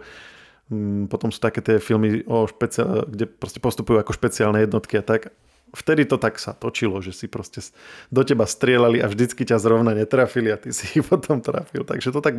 Mm, 0.71 1.11
Potom 1.11 1.33
sú 1.33 1.43
také 1.43 1.59
tie 1.59 1.77
filmy, 1.83 2.23
o 2.23 2.47
špeciál, 2.47 3.03
kde 3.09 3.27
proste 3.27 3.59
postupujú 3.59 3.99
ako 3.99 4.15
špeciálne 4.15 4.63
jednotky 4.63 5.01
a 5.01 5.03
tak. 5.03 5.35
Vtedy 5.73 6.05
to 6.05 6.21
tak 6.21 6.37
sa 6.37 6.53
točilo, 6.53 7.01
že 7.01 7.09
si 7.17 7.25
proste 7.25 7.65
do 8.13 8.21
teba 8.21 8.45
strieľali 8.45 9.01
a 9.01 9.09
vždycky 9.09 9.41
ťa 9.41 9.57
zrovna 9.57 9.97
netrafili 9.97 10.53
a 10.53 10.57
ty 10.61 10.69
si 10.69 11.01
ich 11.01 11.05
potom 11.09 11.41
trafil. 11.41 11.81
Takže 11.81 12.13
to 12.13 12.21
tak, 12.21 12.37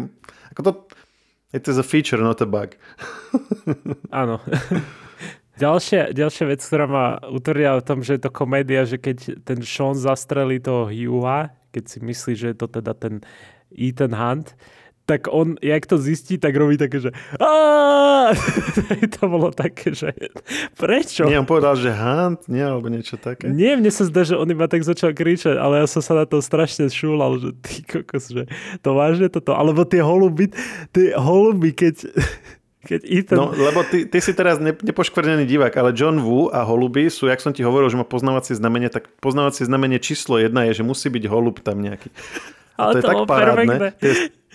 ako 0.54 0.60
to, 0.62 0.70
it 1.50 1.66
is 1.66 1.74
a 1.74 1.82
feature, 1.82 2.22
not 2.22 2.38
a 2.38 2.46
bug. 2.46 2.78
Áno. 4.22 4.38
ďalšia, 5.58 6.14
ďalšia 6.14 6.44
vec, 6.46 6.62
ktorá 6.62 6.86
ma 6.86 7.06
utvrdila 7.26 7.82
v 7.82 7.86
tom, 7.86 7.98
že 8.06 8.16
je 8.16 8.22
to 8.22 8.30
komédia, 8.30 8.86
že 8.86 9.02
keď 9.02 9.42
ten 9.42 9.58
Sean 9.66 9.98
zastrelí 9.98 10.62
toho 10.62 10.86
Hugha, 10.86 11.50
keď 11.74 11.84
si 11.90 11.98
myslí, 12.06 12.32
že 12.38 12.46
je 12.54 12.56
to 12.56 12.70
teda 12.70 12.94
ten 12.94 13.18
Ethan 13.74 14.14
Hunt, 14.14 14.54
tak 15.04 15.28
on, 15.28 15.60
jak 15.60 15.84
to 15.84 16.00
zistí, 16.00 16.40
tak 16.40 16.56
robí 16.56 16.80
také, 16.80 16.96
že 16.96 17.10
to 19.20 19.22
bolo 19.28 19.52
také, 19.52 19.92
že 19.92 20.16
prečo? 20.80 21.28
Nie, 21.28 21.36
on 21.36 21.48
povedal, 21.48 21.76
že 21.76 21.92
Hunt, 21.92 22.48
nie, 22.48 22.64
alebo 22.64 22.88
niečo 22.88 23.20
také. 23.20 23.52
Nie, 23.52 23.76
mne 23.76 23.92
sa 23.92 24.08
zdá, 24.08 24.24
že 24.24 24.40
on 24.40 24.48
iba 24.48 24.64
tak 24.64 24.80
začal 24.80 25.12
kričať, 25.12 25.60
ale 25.60 25.84
ja 25.84 25.86
som 25.86 26.00
sa 26.00 26.16
na 26.16 26.24
to 26.24 26.40
strašne 26.40 26.88
šúlal, 26.88 27.36
že 27.36 27.50
ty 27.60 27.84
kokos, 27.84 28.32
že 28.32 28.48
to 28.80 28.96
vážne 28.96 29.28
toto, 29.28 29.52
alebo 29.52 29.84
tie 29.84 30.00
holuby, 30.00 30.48
tie 30.96 31.12
holuby, 31.12 31.76
keď, 31.76 32.08
keď 32.88 33.00
Ethan... 33.04 33.36
No, 33.36 33.52
lebo 33.52 33.84
ty, 33.84 34.08
ty 34.08 34.18
si 34.24 34.32
teraz 34.32 34.56
ne, 34.56 34.72
nepoškvrnený 34.72 35.44
divák, 35.44 35.76
ale 35.76 35.92
John 35.92 36.24
Woo 36.24 36.48
a 36.48 36.64
holuby 36.64 37.12
sú, 37.12 37.28
jak 37.28 37.44
som 37.44 37.52
ti 37.52 37.60
hovoril, 37.60 37.92
že 37.92 38.00
má 38.00 38.08
poznávacie 38.08 38.56
znamenie, 38.56 38.88
tak 38.88 39.12
poznávacie 39.20 39.68
znamenie 39.68 40.00
číslo 40.00 40.40
jedna 40.40 40.64
je, 40.72 40.80
že 40.80 40.84
musí 40.88 41.12
byť 41.12 41.24
holub 41.28 41.60
tam 41.60 41.84
nejaký. 41.84 42.08
A 42.74 42.90
Ale 42.90 42.92
to 42.92 42.98
je 42.98 43.02
to 43.02 43.06
tak 43.06 43.16
bolo 43.22 43.26
parádne. 43.30 43.76
perfektné. 43.78 43.88
Tie, 44.02 44.12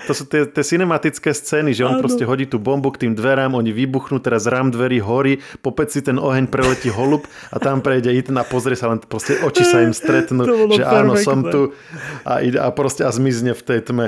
to 0.08 0.12
sú 0.16 0.24
tie, 0.28 0.48
tie 0.48 0.64
cinematické 0.64 1.34
scény, 1.36 1.76
že 1.76 1.84
on 1.84 2.00
Áno. 2.00 2.04
proste 2.04 2.24
hodí 2.24 2.48
tú 2.48 2.62
bombu 2.62 2.94
k 2.96 3.08
tým 3.08 3.14
dverám, 3.18 3.56
oni 3.56 3.74
vybuchnú, 3.76 4.24
teraz 4.24 4.48
rám 4.48 4.72
dverí 4.72 5.04
horí, 5.04 5.44
po 5.60 5.76
peci 5.76 6.00
ten 6.00 6.16
oheň 6.16 6.48
preletí 6.48 6.88
holub 6.88 7.28
a 7.52 7.58
tam 7.60 7.84
prejde 7.84 8.14
Ethan 8.14 8.40
a 8.40 8.46
pozrie 8.48 8.80
sa 8.80 8.92
len 8.92 9.04
proste 9.04 9.40
oči 9.44 9.64
sa 9.68 9.84
im 9.84 9.92
stretnú, 10.02 10.46
že 10.72 10.84
áno, 10.86 11.20
som 11.20 11.44
tu 11.44 11.76
a, 12.24 12.40
ide, 12.40 12.60
a 12.60 12.72
proste 12.72 13.04
a 13.04 13.12
zmizne 13.12 13.52
v 13.58 13.64
tej 13.66 13.80
tme. 13.92 14.08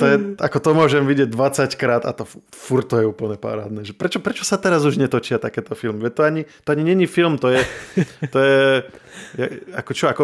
To 0.00 0.08
je, 0.08 0.16
ako 0.40 0.58
to 0.58 0.70
môžem 0.74 1.04
vidieť 1.06 1.30
20 1.30 1.78
krát 1.78 2.02
a 2.02 2.10
to 2.16 2.26
furt 2.50 2.90
to 2.90 2.98
je 2.98 3.06
úplne 3.06 3.38
parádne. 3.38 3.86
Že 3.86 3.94
prečo, 3.94 4.18
prečo 4.18 4.42
sa 4.42 4.58
teraz 4.58 4.82
už 4.82 4.98
netočia 4.98 5.38
takéto 5.38 5.78
filmy? 5.78 6.10
To 6.10 6.26
ani, 6.26 6.48
to 6.64 6.68
ani 6.74 6.82
není 6.82 7.06
film, 7.06 7.38
to 7.38 7.52
je, 7.52 7.60
to 8.32 8.38
je 8.40 8.62
ako 9.78 9.90
čo, 9.94 10.10
ako 10.10 10.22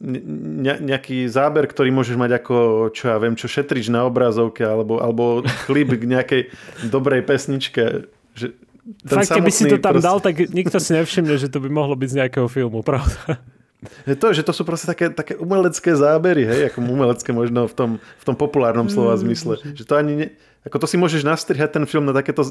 ne, 0.00 0.74
nejaký 0.80 1.28
záber, 1.28 1.68
ktorý 1.68 1.92
môžeš 1.92 2.16
mať 2.16 2.40
ako, 2.40 2.56
čo 2.90 3.12
ja 3.12 3.16
viem, 3.20 3.36
čo 3.36 3.46
šetrič 3.46 3.92
na 3.92 4.08
obrazovke, 4.08 4.64
alebo, 4.64 4.98
alebo 4.98 5.44
klip 5.68 5.92
k 5.92 6.04
nejakej 6.08 6.42
dobrej 6.88 7.22
pesničke. 7.28 8.08
Že 8.34 8.46
ten 9.06 9.16
Fakt, 9.22 9.30
keby 9.36 9.50
si 9.52 9.68
to 9.68 9.76
tam 9.76 10.00
proste- 10.00 10.08
dal, 10.08 10.18
tak 10.18 10.34
nikto 10.50 10.80
si 10.80 10.90
nevšimne, 10.96 11.36
že 11.36 11.52
to 11.52 11.60
by 11.60 11.68
mohlo 11.68 11.94
byť 11.94 12.08
z 12.08 12.16
nejakého 12.24 12.48
filmu, 12.48 12.80
pravda? 12.80 13.38
Je 14.04 14.12
to, 14.12 14.36
že 14.36 14.44
to 14.44 14.52
sú 14.52 14.68
proste 14.68 14.84
také, 14.84 15.08
také 15.08 15.40
umelecké 15.40 15.96
zábery, 15.96 16.44
hej, 16.44 16.60
ako 16.68 16.84
umelecké 16.84 17.32
možno 17.32 17.64
v 17.64 17.72
tom, 17.72 17.90
v 17.96 18.24
tom 18.28 18.36
populárnom 18.36 18.92
slova 18.92 19.16
zmysle. 19.16 19.56
Že 19.72 19.84
to 19.88 19.94
ani 19.96 20.12
ne, 20.12 20.26
ako 20.68 20.84
to 20.84 20.86
si 20.88 21.00
môžeš 21.00 21.24
nastrihať 21.24 21.80
ten 21.80 21.84
film 21.88 22.04
na 22.04 22.12
takéto 22.12 22.44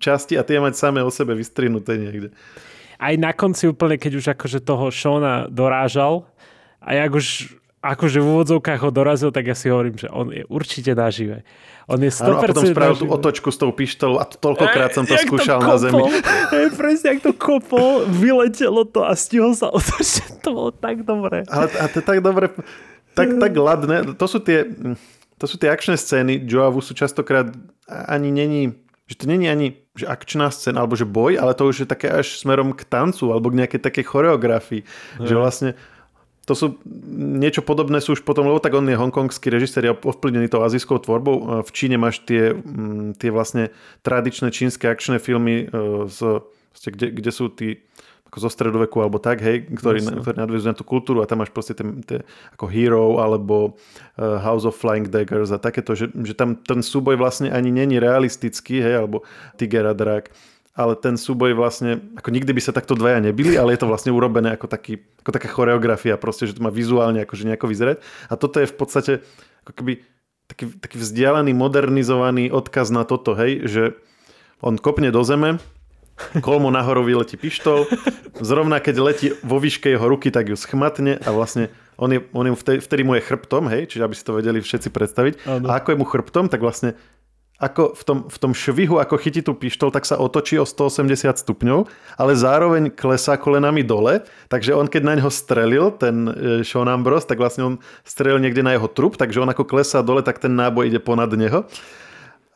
časti 0.00 0.40
a 0.40 0.42
tie 0.46 0.56
mať 0.56 0.72
samé 0.72 1.04
o 1.04 1.12
sebe 1.12 1.36
vystrihnuté 1.36 2.00
niekde. 2.00 2.32
Aj 2.96 3.12
na 3.20 3.36
konci 3.36 3.68
úplne, 3.68 4.00
keď 4.00 4.12
už 4.16 4.26
akože 4.32 4.64
toho 4.64 4.88
Shona 4.88 5.50
dorážal 5.52 6.24
a 6.82 6.90
jak 6.98 7.10
už 7.14 7.26
akože 7.82 8.22
v 8.22 8.26
úvodzovkách 8.26 8.80
ho 8.86 8.90
dorazil, 8.94 9.34
tak 9.34 9.50
ja 9.50 9.58
si 9.58 9.66
hovorím, 9.66 9.98
že 9.98 10.06
on 10.06 10.30
je 10.30 10.46
určite 10.46 10.94
nažive. 10.94 11.42
On 11.90 11.98
je 11.98 12.14
100% 12.14 12.30
Áno, 12.30 12.38
a 12.38 12.46
potom 12.46 12.62
spravil 12.62 12.94
tú 12.94 13.10
nažive. 13.10 13.18
otočku 13.18 13.48
s 13.50 13.58
tou 13.58 13.74
pištolou 13.74 14.22
a 14.22 14.24
to 14.24 14.38
toľkokrát 14.38 14.94
som 14.94 15.02
to 15.02 15.18
Jak 15.18 15.26
skúšal 15.26 15.58
kopol, 15.58 15.66
na 15.66 15.76
zemi. 15.82 16.02
Hej, 16.54 16.66
presne, 16.78 17.06
jak 17.18 17.20
to 17.26 17.32
kopol, 17.34 18.06
vyletelo 18.06 18.86
to 18.86 19.02
a 19.02 19.18
stihol 19.18 19.58
sa 19.58 19.66
otočiť. 19.76 20.46
To 20.46 20.48
bolo 20.54 20.70
tak 20.70 21.02
dobré. 21.02 21.42
Ale 21.50 21.66
a 21.74 21.90
to 21.90 21.98
je 21.98 22.06
tak 22.06 22.22
dobre, 22.22 22.54
tak, 23.18 23.34
tak 23.34 23.52
ladné. 23.58 24.14
To 24.14 24.26
sú 24.30 24.38
tie, 24.38 24.62
to 25.42 25.44
sú 25.50 25.58
tie 25.58 25.66
akčné 25.74 25.98
scény. 25.98 26.46
Joavu 26.46 26.78
sú 26.78 26.94
častokrát 26.94 27.50
ani 27.90 28.30
není, 28.30 28.78
že 29.10 29.18
to 29.18 29.26
není 29.26 29.50
ani 29.50 29.82
že 29.92 30.08
akčná 30.08 30.48
scéna, 30.48 30.80
alebo 30.80 30.96
že 30.96 31.04
boj, 31.04 31.36
ale 31.36 31.52
to 31.52 31.68
už 31.68 31.84
je 31.84 31.88
také 31.88 32.08
až 32.08 32.40
smerom 32.40 32.72
k 32.72 32.80
tancu, 32.88 33.28
alebo 33.28 33.52
k 33.52 33.60
nejakej 33.60 33.80
takej 33.84 34.04
choreografii. 34.08 34.88
Že 35.20 35.34
vlastne 35.36 35.70
to 36.42 36.58
sú, 36.58 36.66
niečo 37.14 37.62
podobné 37.62 38.02
sú 38.02 38.18
už 38.18 38.26
potom, 38.26 38.50
lebo 38.50 38.58
tak 38.58 38.74
on 38.74 38.82
je 38.90 38.98
hongkongský 38.98 39.46
režisér, 39.46 39.86
je 39.86 39.94
ovplyvnený 39.94 40.50
tou 40.50 40.66
azijskou 40.66 40.98
tvorbou. 40.98 41.62
V 41.62 41.70
Číne 41.70 42.02
máš 42.02 42.18
tie, 42.26 42.50
mm, 42.50 43.14
tie 43.22 43.30
vlastne 43.30 43.70
tradičné 44.02 44.50
čínske 44.50 44.90
akčné 44.90 45.22
filmy, 45.22 45.70
e, 45.70 46.10
z, 46.10 46.42
kde, 46.74 47.14
kde 47.14 47.30
sú 47.30 47.46
tí 47.46 47.86
ako 48.32 48.48
zo 48.48 48.50
stredoveku 48.50 48.96
alebo 49.04 49.20
tak, 49.20 49.44
hej, 49.44 49.68
ktorí, 49.76 50.00
Jasne. 50.00 50.24
ktorí 50.24 50.36
nadvezujú 50.40 50.70
na 50.72 50.78
tú 50.80 50.88
kultúru 50.88 51.20
a 51.20 51.28
tam 51.28 51.44
máš 51.44 51.52
proste 51.52 51.76
tie, 51.76 51.84
tie 52.00 52.18
ako 52.56 52.64
Hero 52.64 53.20
alebo 53.20 53.76
uh, 53.76 54.40
House 54.40 54.64
of 54.64 54.72
Flying 54.72 55.12
Daggers 55.12 55.52
a 55.52 55.60
takéto, 55.60 55.92
že, 55.92 56.08
že 56.16 56.32
tam 56.32 56.56
ten 56.56 56.80
súboj 56.80 57.20
vlastne 57.20 57.52
ani 57.52 57.68
není 57.68 58.00
realistický, 58.00 58.80
hej, 58.80 59.04
alebo 59.04 59.20
Tiger 59.60 59.84
a 59.84 59.92
drak, 59.92 60.32
ale 60.72 60.96
ten 60.96 61.20
súboj 61.20 61.52
vlastne, 61.52 62.00
ako 62.16 62.32
nikdy 62.32 62.48
by 62.56 62.62
sa 62.64 62.72
takto 62.72 62.96
dvaja 62.96 63.20
nebili, 63.20 63.60
ale 63.60 63.76
je 63.76 63.84
to 63.84 63.90
vlastne 63.92 64.08
urobené 64.08 64.56
ako, 64.56 64.72
taký, 64.72 65.04
ako 65.20 65.30
taká 65.36 65.48
choreografia, 65.52 66.16
proste, 66.16 66.48
že 66.48 66.56
to 66.56 66.64
má 66.64 66.72
vizuálne 66.72 67.20
akože 67.20 67.44
nejako 67.44 67.68
vyzerať. 67.68 67.96
A 68.32 68.34
toto 68.40 68.56
je 68.56 68.66
v 68.68 68.76
podstate 68.76 69.12
ako 69.68 69.72
keby 69.76 69.92
taký, 70.48 70.64
taký 70.80 70.96
vzdialený, 70.96 71.52
modernizovaný 71.52 72.48
odkaz 72.48 72.88
na 72.88 73.04
toto, 73.04 73.36
hej, 73.36 73.68
že 73.68 73.82
on 74.64 74.80
kopne 74.80 75.12
do 75.12 75.20
zeme, 75.20 75.60
kolmo 76.40 76.72
nahorou 76.72 77.04
vyletí 77.04 77.36
pištol, 77.36 77.84
zrovna 78.40 78.80
keď 78.80 78.96
letí 79.00 79.28
vo 79.44 79.60
výške 79.60 79.92
jeho 79.92 80.06
ruky, 80.08 80.32
tak 80.32 80.48
ju 80.48 80.56
schmatne 80.56 81.20
a 81.20 81.28
vlastne 81.36 81.68
on 82.00 82.08
je, 82.08 82.24
on 82.32 82.48
je 82.48 82.52
vtedy, 82.56 82.78
vtedy 82.80 83.02
mu 83.04 83.12
je 83.16 83.22
chrbtom, 83.22 83.68
hej, 83.68 83.92
čiže 83.92 84.04
aby 84.08 84.14
si 84.16 84.24
to 84.24 84.32
vedeli 84.32 84.58
všetci 84.64 84.88
predstaviť. 84.88 85.34
Áno. 85.44 85.66
A 85.68 85.78
ako 85.78 85.92
je 85.92 86.00
mu 86.00 86.06
chrbtom, 86.08 86.48
tak 86.48 86.64
vlastne 86.64 86.96
ako 87.62 87.94
v 87.94 88.02
tom, 88.02 88.18
v 88.26 88.36
tom 88.42 88.52
švihu, 88.52 88.98
ako 88.98 89.14
chytí 89.22 89.46
tú 89.46 89.54
pištol, 89.54 89.94
tak 89.94 90.02
sa 90.02 90.18
otočí 90.18 90.58
o 90.58 90.66
180 90.66 91.38
stupňov, 91.38 91.86
ale 92.18 92.32
zároveň 92.34 92.90
klesá 92.90 93.38
kolenami 93.38 93.86
dole, 93.86 94.26
takže 94.50 94.74
on 94.74 94.90
keď 94.90 95.02
na 95.06 95.14
ňo 95.22 95.30
strelil, 95.30 95.94
ten 95.94 96.26
e, 96.26 96.66
Sean 96.66 96.90
Ambrose, 96.90 97.30
tak 97.30 97.38
vlastne 97.38 97.62
on 97.62 97.74
strelil 98.02 98.42
niekde 98.42 98.66
na 98.66 98.74
jeho 98.74 98.90
trup, 98.90 99.14
takže 99.14 99.38
on 99.38 99.46
ako 99.46 99.62
klesá 99.62 100.02
dole, 100.02 100.26
tak 100.26 100.42
ten 100.42 100.50
náboj 100.58 100.90
ide 100.90 100.98
ponad 100.98 101.30
neho. 101.38 101.62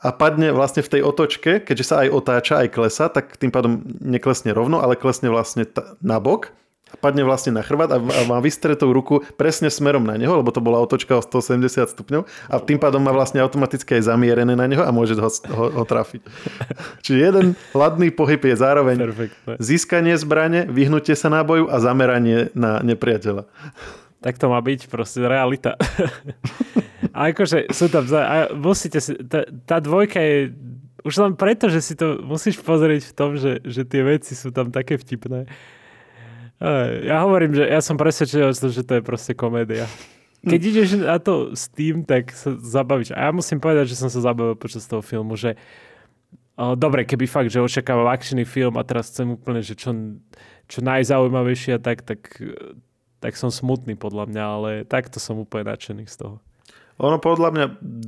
A 0.02 0.12
padne 0.12 0.50
vlastne 0.50 0.82
v 0.82 0.92
tej 0.98 1.02
otočke, 1.06 1.62
keďže 1.62 1.86
sa 1.86 1.94
aj 2.04 2.12
otáča, 2.12 2.54
aj 2.60 2.68
klesa, 2.74 3.06
tak 3.08 3.38
tým 3.38 3.54
pádom 3.54 3.80
neklesne 4.02 4.52
rovno, 4.52 4.82
ale 4.82 4.98
klesne 4.98 5.30
vlastne 5.30 5.64
t- 5.64 5.86
na 6.02 6.18
bok 6.18 6.52
padne 6.98 7.22
vlastne 7.22 7.54
na 7.54 7.62
chrbát 7.62 7.92
a, 7.92 7.98
a 7.98 8.20
má 8.24 8.38
vystretú 8.40 8.90
ruku 8.90 9.22
presne 9.36 9.68
smerom 9.72 10.04
na 10.04 10.16
neho, 10.16 10.34
lebo 10.36 10.50
to 10.50 10.64
bola 10.64 10.80
otočka 10.82 11.16
o 11.18 11.22
180 11.22 11.62
stupňov 11.92 12.22
a 12.50 12.54
tým 12.62 12.80
pádom 12.80 13.00
má 13.02 13.12
vlastne 13.12 13.40
automaticky 13.44 14.00
aj 14.00 14.12
zamierené 14.12 14.56
na 14.56 14.66
neho 14.66 14.82
a 14.82 14.90
môže 14.90 15.16
ho, 15.16 15.30
ho, 15.30 15.64
ho 15.82 15.84
trafiť. 15.84 16.22
Čiže 17.04 17.18
jeden 17.18 17.46
hladný 17.76 18.10
pohyb 18.10 18.40
je 18.40 18.56
zároveň 18.56 18.96
Perfektné. 18.98 19.52
získanie 19.60 20.14
zbrane, 20.16 20.66
vyhnutie 20.66 21.14
sa 21.14 21.28
náboju 21.28 21.68
a 21.68 21.76
zameranie 21.78 22.50
na 22.56 22.80
nepriateľa. 22.80 23.46
Tak 24.24 24.42
to 24.42 24.50
má 24.50 24.58
byť 24.58 24.90
proste 24.90 25.22
realita. 25.22 25.76
a 27.16 27.30
akože 27.30 27.70
sú 27.70 27.86
tam... 27.92 28.02
A 28.16 28.50
musíte 28.56 28.98
si... 28.98 29.14
Tá, 29.22 29.44
tá 29.68 29.76
dvojka 29.78 30.18
je... 30.18 30.50
Už 31.06 31.22
len 31.22 31.38
preto, 31.38 31.70
že 31.70 31.78
si 31.78 31.94
to 31.94 32.18
musíš 32.26 32.58
pozrieť 32.58 33.06
v 33.06 33.12
tom, 33.14 33.30
že, 33.38 33.62
že 33.62 33.86
tie 33.86 34.02
veci 34.02 34.34
sú 34.34 34.50
tam 34.50 34.74
také 34.74 34.98
vtipné. 34.98 35.46
Ja 37.04 37.20
hovorím, 37.28 37.52
že 37.52 37.68
ja 37.68 37.84
som 37.84 38.00
presvedčený, 38.00 38.56
že 38.72 38.82
to 38.84 38.92
je 38.96 39.02
proste 39.04 39.36
komédia. 39.36 39.84
Keď 40.46 40.60
ideš 40.62 40.88
na 41.02 41.18
to 41.20 41.52
s 41.52 41.68
tým, 41.68 42.06
tak 42.06 42.32
sa 42.32 42.54
zabavíš. 42.56 43.12
A 43.12 43.28
ja 43.28 43.30
musím 43.34 43.60
povedať, 43.60 43.92
že 43.92 43.98
som 43.98 44.08
sa 44.08 44.22
zabavil 44.22 44.54
počas 44.56 44.86
toho 44.88 45.02
filmu, 45.02 45.36
že 45.36 45.58
dobre, 46.56 47.04
keby 47.04 47.28
fakt, 47.28 47.52
že 47.52 47.60
očakávam 47.60 48.08
akčný 48.08 48.48
film 48.48 48.80
a 48.80 48.86
teraz 48.86 49.12
chcem 49.12 49.36
úplne, 49.36 49.60
že 49.60 49.76
čo, 49.76 49.92
čo 50.70 50.80
najzaujímavejšie 50.80 51.76
a 51.76 51.80
tak, 51.82 52.00
tak, 52.06 52.40
tak 53.20 53.32
som 53.36 53.52
smutný 53.52 53.98
podľa 53.98 54.24
mňa, 54.32 54.44
ale 54.44 54.70
takto 54.88 55.20
som 55.20 55.36
úplne 55.36 55.68
nadšený 55.68 56.08
z 56.08 56.16
toho. 56.16 56.36
Ono 56.96 57.20
podľa 57.20 57.50
mňa 57.52 57.66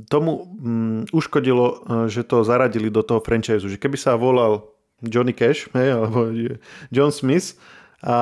tomu 0.09 0.49
mm, 0.49 1.13
uškodilo, 1.13 1.65
e, 1.69 1.75
že 2.09 2.25
to 2.25 2.41
zaradili 2.41 2.89
do 2.89 3.05
toho 3.05 3.21
franchise, 3.21 3.61
že 3.61 3.77
keby 3.77 4.01
sa 4.01 4.17
volal 4.17 4.65
Johnny 5.05 5.29
Cash, 5.29 5.69
hej, 5.77 5.93
alebo 5.93 6.33
John 6.89 7.13
Smith 7.13 7.53
a 8.03 8.15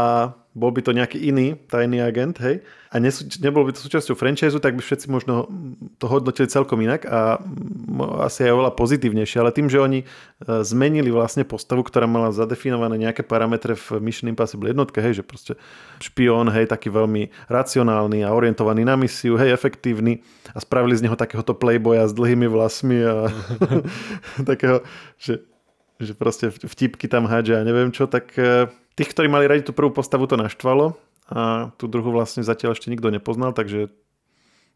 bol 0.57 0.73
by 0.73 0.81
to 0.81 0.89
nejaký 0.89 1.21
iný 1.21 1.53
tajný 1.69 2.01
agent, 2.01 2.41
hej, 2.41 2.65
a 2.89 2.95
nesú, 2.97 3.29
nebol 3.43 3.61
by 3.61 3.77
to 3.77 3.83
súčasťou 3.83 4.17
franchise, 4.17 4.57
tak 4.57 4.73
by 4.73 4.81
všetci 4.81 5.05
možno 5.11 5.45
to 6.01 6.09
hodnotili 6.09 6.49
celkom 6.49 6.81
inak 6.81 7.05
a 7.05 7.37
asi 8.25 8.47
aj 8.47 8.57
oveľa 8.57 8.71
pozitívnejšie, 8.73 9.37
ale 9.37 9.53
tým, 9.53 9.69
že 9.69 9.77
oni 9.77 9.99
e, 10.01 10.05
zmenili 10.65 11.13
vlastne 11.13 11.45
postavu, 11.45 11.85
ktorá 11.85 12.09
mala 12.09 12.33
zadefinované 12.33 12.97
nejaké 12.97 13.21
parametre 13.27 13.77
v 13.77 14.01
Mission 14.01 14.31
Impossible 14.33 14.73
jednotke, 14.73 14.97
hej, 15.03 15.21
že 15.21 15.23
proste 15.27 15.53
špión, 16.01 16.49
hej, 16.49 16.71
taký 16.71 16.89
veľmi 16.89 17.29
racionálny 17.51 18.25
a 18.25 18.33
orientovaný 18.33 18.81
na 18.87 18.97
misiu, 18.97 19.37
hej, 19.37 19.53
efektívny 19.53 20.25
a 20.55 20.63
spravili 20.63 20.97
z 20.97 21.05
neho 21.05 21.19
takéhoto 21.19 21.53
playboya 21.53 22.09
s 22.09 22.17
dlhými 22.17 22.49
vlasmi 22.49 22.97
a 23.03 23.29
takého, 24.49 24.81
že, 25.19 25.43
že 25.97 26.13
proste 26.13 26.53
vtipky 26.53 27.09
tam 27.09 27.25
hádže 27.25 27.57
a 27.57 27.65
neviem 27.65 27.89
čo, 27.89 28.05
tak 28.05 28.33
e, 28.37 28.69
Tých, 28.97 29.13
ktorí 29.13 29.29
mali 29.29 29.45
radi 29.45 29.61
tú 29.61 29.77
prvú 29.77 29.93
postavu, 29.93 30.25
to 30.25 30.41
naštvalo 30.41 30.97
a 31.29 31.69
tú 31.77 31.85
druhú 31.85 32.09
vlastne 32.09 32.41
zatiaľ 32.41 32.73
ešte 32.73 32.89
nikto 32.89 33.13
nepoznal, 33.13 33.53
takže 33.53 33.93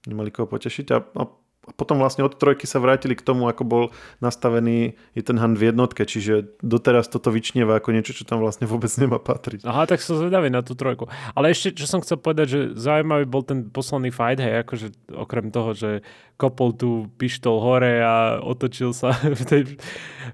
nemali 0.05 0.30
koho 0.30 0.45
potešiť. 0.45 0.88
A, 0.93 0.97
a 1.01 1.24
a 1.62 1.70
potom 1.78 2.01
vlastne 2.01 2.26
od 2.26 2.34
trojky 2.41 2.66
sa 2.66 2.82
vrátili 2.82 3.14
k 3.14 3.22
tomu, 3.22 3.45
ako 3.45 3.62
bol 3.62 3.84
nastavený 4.18 4.97
ten 5.14 5.38
Han 5.38 5.53
v 5.53 5.70
jednotke, 5.70 6.09
čiže 6.09 6.57
doteraz 6.66 7.05
toto 7.05 7.30
vyčnieva 7.30 7.78
ako 7.78 7.93
niečo, 7.93 8.18
čo 8.18 8.26
tam 8.26 8.41
vlastne 8.41 8.66
vôbec 8.66 8.89
nemá 8.97 9.22
patriť. 9.22 9.62
Aha, 9.70 9.86
tak 9.86 10.01
som 10.01 10.18
zvedavý 10.18 10.49
na 10.49 10.66
tú 10.66 10.74
trojku. 10.74 11.05
Ale 11.38 11.53
ešte, 11.53 11.78
čo 11.78 11.86
som 11.86 12.01
chcel 12.01 12.18
povedať, 12.18 12.47
že 12.49 12.59
zaujímavý 12.74 13.30
bol 13.30 13.45
ten 13.45 13.70
posledný 13.70 14.09
fight, 14.09 14.41
hej, 14.41 14.66
akože 14.66 14.88
okrem 15.14 15.53
toho, 15.53 15.78
že 15.78 16.01
kopol 16.41 16.74
tú 16.74 17.05
pištol 17.22 17.62
hore 17.62 18.01
a 18.01 18.41
otočil 18.41 18.89
sa 18.89 19.14
v 19.39 19.43
tej, 19.45 19.62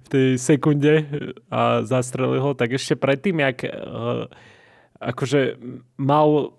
v 0.04 0.08
tej 0.08 0.28
sekunde 0.40 1.12
a 1.52 1.84
zastrelil 1.84 2.40
ho, 2.40 2.56
tak 2.56 2.72
ešte 2.72 2.96
predtým, 2.96 3.44
jak 3.44 3.68
uh, 3.68 4.32
akože 5.04 5.60
mal 6.00 6.56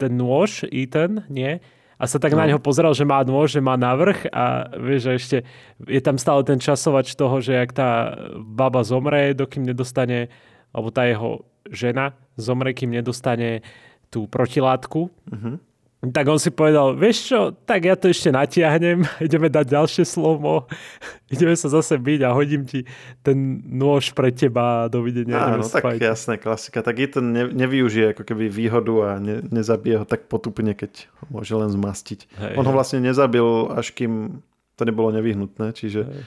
ten 0.00 0.16
nôž 0.16 0.64
Ethan, 0.72 1.28
nie? 1.28 1.60
A 2.00 2.04
sa 2.08 2.16
tak 2.16 2.32
no. 2.32 2.40
na 2.40 2.48
neho 2.48 2.56
pozeral, 2.56 2.96
že 2.96 3.04
má 3.04 3.20
nôž, 3.20 3.52
že 3.52 3.60
má 3.60 3.76
navrh 3.76 4.24
a 4.32 4.72
vieš, 4.80 5.00
že 5.04 5.12
ešte 5.12 5.36
je 5.84 6.00
tam 6.00 6.16
stále 6.16 6.40
ten 6.48 6.56
časovač 6.56 7.12
toho, 7.12 7.44
že 7.44 7.60
ak 7.60 7.70
tá 7.76 8.16
baba 8.40 8.80
zomre, 8.80 9.36
dokým 9.36 9.68
nedostane, 9.68 10.32
alebo 10.72 10.88
tá 10.88 11.04
jeho 11.04 11.44
žena 11.68 12.16
zomre, 12.40 12.72
kým 12.72 12.96
nedostane 12.96 13.60
tú 14.08 14.24
protilátku. 14.24 15.12
Uh-huh. 15.12 15.60
Tak 16.00 16.24
on 16.32 16.40
si 16.40 16.48
povedal, 16.48 16.96
vieš 16.96 17.28
čo, 17.28 17.52
tak 17.52 17.84
ja 17.84 17.92
to 17.92 18.08
ešte 18.08 18.32
natiahnem, 18.32 19.04
ideme 19.26 19.52
dať 19.52 19.68
ďalšie 19.68 20.04
slovo, 20.08 20.64
ideme 21.34 21.52
sa 21.52 21.68
zase 21.68 22.00
byť 22.00 22.20
a 22.24 22.32
hodím 22.32 22.64
ti 22.64 22.88
ten 23.20 23.60
nôž 23.68 24.16
pre 24.16 24.32
teba 24.32 24.84
a 24.84 24.88
dovidenia. 24.88 25.36
Áno, 25.36 25.68
tak 25.68 25.84
spať. 25.84 26.00
jasné, 26.00 26.34
klasika. 26.40 26.80
Tak 26.80 26.96
je 26.96 27.08
to 27.12 27.20
ne, 27.20 27.52
nevyužije 27.52 28.16
ako 28.16 28.22
keby 28.24 28.48
výhodu 28.48 28.94
a 28.96 29.08
ne, 29.20 29.44
nezabije 29.44 30.00
ho 30.00 30.06
tak 30.08 30.24
potupne, 30.32 30.72
keď 30.72 31.04
ho 31.20 31.24
môže 31.36 31.52
len 31.52 31.68
zmastiť. 31.68 32.32
Hej, 32.32 32.54
on 32.56 32.64
ho 32.64 32.72
vlastne 32.72 33.04
nezabil, 33.04 33.44
až 33.76 33.92
kým 33.92 34.40
to 34.80 34.88
nebolo 34.88 35.12
nevyhnutné, 35.12 35.76
čiže 35.76 36.08
hej. 36.08 36.22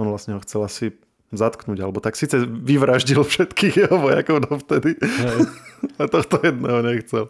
on 0.00 0.08
vlastne 0.08 0.40
ho 0.40 0.40
chcel 0.40 0.64
asi 0.64 0.96
zatknúť, 1.36 1.84
alebo 1.84 2.00
tak 2.00 2.16
síce 2.16 2.40
vyvraždil 2.48 3.20
všetkých 3.20 3.84
jeho 3.84 3.96
vojakov 4.00 4.40
dovtedy, 4.48 4.96
a 6.00 6.08
tohto 6.08 6.40
jedného 6.40 6.80
nechcel. 6.80 7.28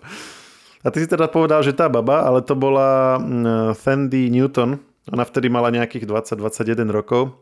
A 0.82 0.94
ty 0.94 1.02
si 1.02 1.08
teda 1.10 1.26
povedal, 1.26 1.62
že 1.66 1.74
tá 1.74 1.90
baba, 1.90 2.22
ale 2.22 2.42
to 2.42 2.54
bola 2.54 3.18
Sandy 3.74 4.30
Newton. 4.30 4.78
Ona 5.08 5.24
vtedy 5.24 5.48
mala 5.48 5.72
nejakých 5.72 6.04
20-21 6.04 6.92
rokov. 6.92 7.40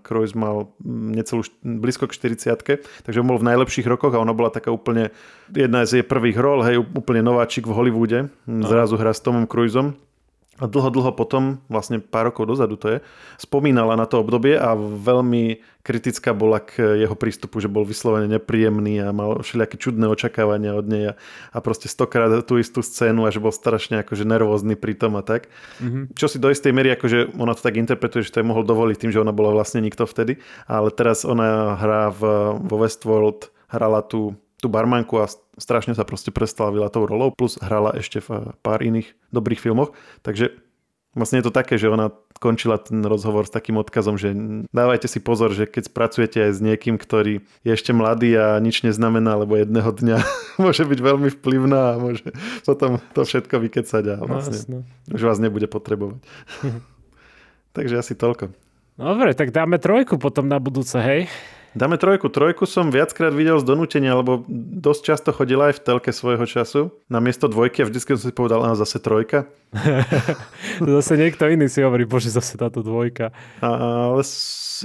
Cruise 0.00 0.32
mal 0.32 0.72
necelú, 0.88 1.44
blízko 1.60 2.08
k 2.08 2.16
40 2.16 3.04
takže 3.04 3.20
on 3.20 3.28
bol 3.28 3.36
v 3.36 3.52
najlepších 3.52 3.84
rokoch 3.84 4.16
a 4.16 4.24
ona 4.24 4.32
bola 4.32 4.48
taká 4.48 4.72
úplne 4.72 5.12
jedna 5.52 5.84
z 5.84 6.00
jej 6.00 6.04
prvých 6.08 6.40
rol, 6.40 6.64
hej, 6.64 6.80
úplne 6.80 7.20
nováčik 7.20 7.68
v 7.68 7.76
Hollywoode. 7.76 8.32
Zrazu 8.48 8.96
hra 8.96 9.12
s 9.12 9.20
Tomom 9.20 9.44
Cruiseom 9.44 10.00
a 10.62 10.70
dlho, 10.70 10.90
dlho 10.94 11.12
potom, 11.18 11.58
vlastne 11.66 11.98
pár 11.98 12.30
rokov 12.30 12.46
dozadu 12.46 12.78
to 12.78 12.86
je, 12.86 12.98
spomínala 13.42 13.98
na 13.98 14.06
to 14.06 14.22
obdobie 14.22 14.54
a 14.54 14.78
veľmi 14.78 15.58
kritická 15.82 16.32
bola 16.32 16.62
k 16.62 17.04
jeho 17.04 17.12
prístupu, 17.18 17.58
že 17.58 17.68
bol 17.68 17.82
vyslovene 17.82 18.30
nepríjemný 18.30 19.02
a 19.04 19.10
mal 19.10 19.42
všelijaké 19.42 19.76
čudné 19.76 20.06
očakávania 20.08 20.78
od 20.78 20.86
nej 20.86 21.04
a, 21.10 21.14
a 21.52 21.58
proste 21.58 21.90
stokrát 21.90 22.30
tú 22.46 22.56
istú 22.56 22.80
scénu 22.80 23.26
a 23.26 23.34
že 23.34 23.42
bol 23.42 23.52
strašne 23.52 24.00
akože 24.00 24.22
nervózny 24.24 24.78
pri 24.78 24.94
tom 24.96 25.18
a 25.18 25.22
tak. 25.26 25.50
Mm-hmm. 25.82 26.16
Čo 26.16 26.26
si 26.30 26.38
do 26.38 26.48
istej 26.48 26.72
miery, 26.72 26.94
akože 26.94 27.36
ona 27.36 27.52
to 27.52 27.62
tak 27.66 27.76
interpretuje, 27.76 28.24
že 28.24 28.32
to 28.32 28.40
je 28.40 28.48
mohol 28.48 28.62
dovoliť 28.62 28.96
tým, 28.96 29.12
že 29.12 29.20
ona 29.20 29.34
bola 29.34 29.52
vlastne 29.52 29.82
nikto 29.82 30.08
vtedy, 30.08 30.40
ale 30.70 30.88
teraz 30.94 31.26
ona 31.26 31.76
hrá 31.76 32.08
v, 32.14 32.22
vo 32.62 32.76
Westworld, 32.80 33.50
hrala 33.68 34.00
tú 34.06 34.38
tú 34.64 34.72
barmanku 34.72 35.20
a 35.20 35.28
strašne 35.56 35.94
sa 35.94 36.06
proste 36.06 36.34
preslavila 36.34 36.92
tou 36.92 37.06
rolou, 37.06 37.30
plus 37.30 37.58
hrala 37.60 37.94
ešte 37.96 38.22
v 38.22 38.54
pár 38.60 38.80
iných 38.82 39.14
dobrých 39.30 39.60
filmoch, 39.62 39.94
takže 40.26 40.54
vlastne 41.14 41.40
je 41.40 41.46
to 41.46 41.54
také, 41.54 41.78
že 41.78 41.88
ona 41.88 42.10
končila 42.42 42.76
ten 42.76 43.00
rozhovor 43.06 43.46
s 43.46 43.54
takým 43.54 43.78
odkazom, 43.80 44.18
že 44.18 44.34
dávajte 44.74 45.08
si 45.08 45.22
pozor, 45.22 45.54
že 45.54 45.64
keď 45.64 45.88
spracujete 45.88 46.38
aj 46.50 46.52
s 46.52 46.60
niekým, 46.60 46.98
ktorý 46.98 47.40
je 47.62 47.70
ešte 47.72 47.94
mladý 47.94 48.36
a 48.36 48.58
nič 48.58 48.82
neznamená, 48.82 49.38
lebo 49.38 49.56
jedného 49.56 49.88
dňa 49.88 50.18
môže 50.62 50.84
byť 50.84 51.00
veľmi 51.00 51.30
vplyvná 51.40 51.96
a 51.96 52.00
môže 52.02 52.26
potom 52.66 53.00
to 53.14 53.22
všetko 53.22 53.54
vykecať 53.62 54.04
a 54.10 54.16
no, 54.20 54.26
vlastne 54.28 54.58
no, 54.68 54.78
už 55.14 55.22
vás 55.22 55.38
nebude 55.40 55.70
potrebovať. 55.70 56.20
Takže 57.76 57.98
asi 57.98 58.14
toľko. 58.14 58.54
Dobre, 58.94 59.34
tak 59.34 59.50
dáme 59.50 59.82
trojku 59.82 60.22
potom 60.22 60.46
na 60.46 60.62
budúce, 60.62 60.94
hej? 61.02 61.26
Dáme 61.74 61.98
trojku. 61.98 62.30
Trojku 62.30 62.70
som 62.70 62.94
viackrát 62.94 63.34
videl 63.34 63.58
z 63.58 63.66
donútenia, 63.66 64.14
lebo 64.14 64.46
dosť 64.78 65.02
často 65.02 65.30
chodila 65.34 65.74
aj 65.74 65.82
v 65.82 65.82
telke 65.82 66.10
svojho 66.14 66.46
času. 66.46 66.94
Na 67.10 67.18
miesto 67.18 67.50
dvojky 67.50 67.82
a 67.82 67.90
vždycky 67.90 68.14
som 68.14 68.22
si 68.22 68.30
povedal, 68.30 68.62
áno, 68.62 68.78
zase 68.78 69.02
trojka. 69.02 69.50
zase 71.02 71.18
niekto 71.18 71.50
iný 71.50 71.66
si 71.66 71.82
hovorí, 71.82 72.06
bože, 72.06 72.30
zase 72.30 72.54
táto 72.54 72.78
dvojka. 72.78 73.34
A, 73.58 73.66
ale 74.14 74.22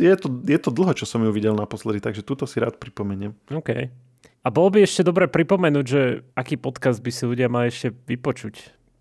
je 0.02 0.16
to, 0.18 0.34
je 0.34 0.58
to 0.58 0.70
dlho, 0.74 0.98
čo 0.98 1.06
som 1.06 1.22
ju 1.22 1.30
videl 1.30 1.54
naposledy, 1.54 2.02
takže 2.02 2.26
túto 2.26 2.50
si 2.50 2.58
rád 2.58 2.82
pripomeniem. 2.82 3.38
OK. 3.54 3.94
A 4.42 4.48
bolo 4.50 4.74
by 4.74 4.82
ešte 4.82 5.06
dobre 5.06 5.30
pripomenúť, 5.30 5.86
že 5.86 6.26
aký 6.34 6.58
podcast 6.58 7.06
by 7.06 7.12
si 7.14 7.24
ľudia 7.30 7.54
mali 7.54 7.70
ešte 7.70 7.94
vypočuť, 7.94 8.56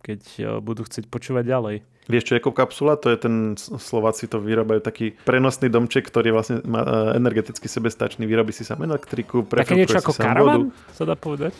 keď 0.04 0.20
eh, 0.36 0.44
budú 0.60 0.84
chcieť 0.84 1.08
počúvať 1.08 1.44
ďalej. 1.48 1.76
Vieš, 2.08 2.24
čo 2.24 2.34
je 2.36 2.42
kapsula? 2.42 2.96
To 3.04 3.12
je 3.12 3.18
ten, 3.20 3.34
Slováci 3.60 4.24
to 4.32 4.40
vyrábajú 4.40 4.80
taký 4.80 5.12
prenosný 5.28 5.68
domček, 5.68 6.08
ktorý 6.08 6.32
vlastne 6.32 6.64
má 6.64 6.80
e, 6.80 7.20
energeticky 7.20 7.68
sebestačný. 7.68 8.24
Vyrobí 8.24 8.50
si 8.56 8.64
sa 8.64 8.80
elektriku, 8.80 9.44
Také 9.44 9.76
niečo 9.76 10.00
ako 10.00 10.16
karavan, 10.16 10.72
sa 10.96 11.04
dá 11.04 11.12
povedať? 11.12 11.52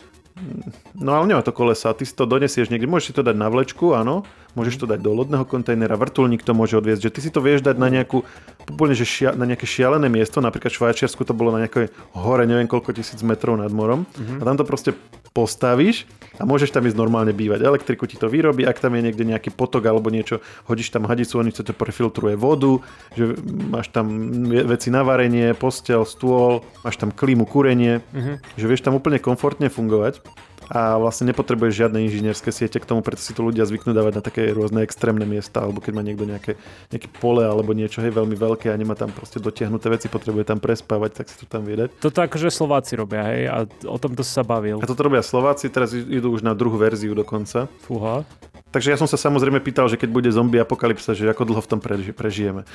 No 0.99 1.15
ale 1.15 1.31
nemá 1.31 1.43
to 1.43 1.55
kolesa, 1.55 1.95
ty 1.95 2.07
si 2.07 2.15
to 2.15 2.27
donesieš 2.27 2.71
niekde, 2.71 2.91
môžeš 2.91 3.11
si 3.11 3.15
to 3.15 3.23
dať 3.27 3.37
na 3.39 3.51
vlečku, 3.51 3.95
áno, 3.95 4.27
môžeš 4.55 4.83
to 4.83 4.87
dať 4.87 5.03
do 5.03 5.15
lodného 5.15 5.47
kontajnera, 5.47 5.99
vrtulník 5.99 6.43
to 6.43 6.55
môže 6.55 6.75
odviezť, 6.79 7.11
že 7.11 7.13
ty 7.15 7.21
si 7.23 7.31
to 7.31 7.43
vieš 7.43 7.63
dať 7.63 7.79
na 7.79 7.91
nejakú, 7.91 8.23
úplne, 8.67 8.95
že 8.95 9.07
šia, 9.07 9.35
na 9.35 9.47
nejaké 9.47 9.67
šialené 9.67 10.07
miesto, 10.11 10.43
napríklad 10.43 10.71
v 10.75 10.79
Švajčiarsku 10.79 11.23
to 11.23 11.35
bolo 11.35 11.55
na 11.55 11.67
nejakej 11.67 11.91
hore, 12.15 12.47
neviem 12.47 12.71
koľko 12.71 12.95
tisíc 12.95 13.19
metrov 13.23 13.59
nad 13.59 13.71
morom 13.71 14.07
mm-hmm. 14.07 14.39
a 14.39 14.43
tam 14.43 14.57
to 14.59 14.65
proste 14.67 14.91
postavíš 15.35 16.09
a 16.39 16.43
môžeš 16.43 16.75
tam 16.75 16.87
ísť 16.87 16.99
normálne 16.99 17.31
bývať. 17.31 17.63
Elektriku 17.63 18.11
ti 18.11 18.19
to 18.19 18.27
vyrobí, 18.27 18.67
ak 18.67 18.83
tam 18.83 18.99
je 18.99 19.07
niekde 19.07 19.23
nejaký 19.23 19.55
potok 19.55 19.87
alebo 19.87 20.11
niečo, 20.11 20.38
hodíš 20.67 20.91
tam 20.91 21.05
hadicu, 21.05 21.39
oni 21.39 21.53
to 21.53 21.63
prefiltruje 21.73 22.39
vodu, 22.39 22.81
že 23.15 23.37
máš 23.69 23.89
tam 23.91 24.07
veci 24.47 24.89
na 24.89 25.03
varenie, 25.03 25.53
postel, 25.55 26.05
stôl, 26.05 26.65
máš 26.83 26.97
tam 26.97 27.15
klímu, 27.15 27.45
kúrenie, 27.45 28.01
mm-hmm. 28.15 28.59
že 28.59 28.67
vieš 28.67 28.85
tam 28.85 28.97
úplne 28.97 29.23
komfortne 29.23 29.69
fungovať 29.69 30.21
a 30.69 31.01
vlastne 31.01 31.33
nepotrebuješ 31.33 31.75
žiadne 31.85 32.05
inžinierské 32.05 32.53
siete 32.53 32.77
k 32.77 32.85
tomu, 32.85 33.01
preto 33.01 33.25
si 33.25 33.33
to 33.33 33.41
ľudia 33.41 33.65
zvyknú 33.65 33.97
dávať 33.97 34.21
na 34.21 34.23
také 34.23 34.53
rôzne 34.53 34.85
extrémne 34.85 35.25
miesta, 35.25 35.65
alebo 35.65 35.81
keď 35.81 35.93
má 35.97 36.03
niekto 36.05 36.29
nejaké, 36.29 36.61
nejaké 36.93 37.09
pole 37.19 37.41
alebo 37.41 37.73
niečo 37.73 38.05
hej, 38.05 38.13
veľmi 38.13 38.37
veľké 38.37 38.69
a 38.69 38.77
nemá 38.77 38.93
tam 38.93 39.09
proste 39.09 39.41
dotiahnuté 39.41 39.89
veci, 39.89 40.07
potrebuje 40.13 40.45
tam 40.45 40.61
prespávať, 40.61 41.25
tak 41.25 41.27
si 41.33 41.41
to 41.41 41.49
tam 41.49 41.65
vie 41.65 41.89
Toto 41.89 42.21
akože 42.21 42.53
Slováci 42.53 43.01
robia, 43.01 43.25
hej, 43.33 43.43
a 43.49 43.65
o 43.89 43.97
tomto 43.97 44.21
sa 44.21 44.45
bavil. 44.45 44.85
A 44.85 44.87
toto 44.87 45.09
robia 45.09 45.25
Slováci, 45.25 45.73
teraz 45.73 45.97
idú 45.97 46.37
už 46.37 46.45
na 46.45 46.53
druhú 46.53 46.77
verziu 46.77 47.17
dokonca. 47.17 47.65
Fúha. 47.89 48.29
Takže 48.69 48.93
ja 48.93 49.01
som 49.01 49.09
sa 49.09 49.17
samozrejme 49.17 49.65
pýtal, 49.65 49.89
že 49.89 49.97
keď 49.97 50.11
bude 50.13 50.31
zombie 50.33 50.61
apokalypsa, 50.61 51.17
že 51.17 51.29
ako 51.29 51.49
dlho 51.49 51.63
v 51.65 51.71
tom 51.71 51.81
preži- 51.81 52.13
prežijeme. 52.13 52.69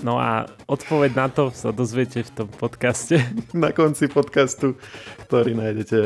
No 0.00 0.22
a 0.22 0.46
odpoveď 0.70 1.10
na 1.18 1.26
to 1.28 1.50
sa 1.50 1.74
dozviete 1.74 2.22
v 2.22 2.30
tom 2.30 2.48
podcaste. 2.48 3.18
Na 3.52 3.74
konci 3.74 4.06
podcastu, 4.06 4.78
ktorý 5.26 5.58
nájdete 5.58 5.98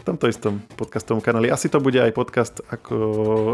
v 0.00 0.02
tomto 0.02 0.26
istom 0.32 0.64
podcastovom 0.80 1.20
kanáli. 1.20 1.52
Asi 1.52 1.68
to 1.68 1.84
bude 1.84 2.00
aj 2.00 2.16
podcast 2.16 2.64
ako, 2.72 2.96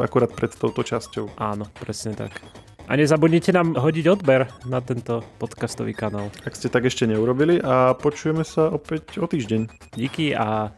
akurát 0.07 0.30
pred 0.30 0.55
touto 0.55 0.86
časťou. 0.86 1.34
Áno, 1.42 1.66
presne 1.74 2.14
tak. 2.14 2.38
A 2.86 2.94
nezabudnite 2.94 3.51
nám 3.51 3.74
hodiť 3.74 4.07
odber 4.07 4.47
na 4.62 4.78
tento 4.78 5.18
podcastový 5.42 5.90
kanál. 5.90 6.30
Ak 6.47 6.55
ste 6.55 6.70
tak 6.70 6.86
ešte 6.86 7.03
neurobili 7.11 7.59
a 7.59 7.99
počujeme 7.99 8.47
sa 8.47 8.70
opäť 8.70 9.18
o 9.18 9.26
týždeň. 9.26 9.90
Díky 9.99 10.38
a 10.38 10.70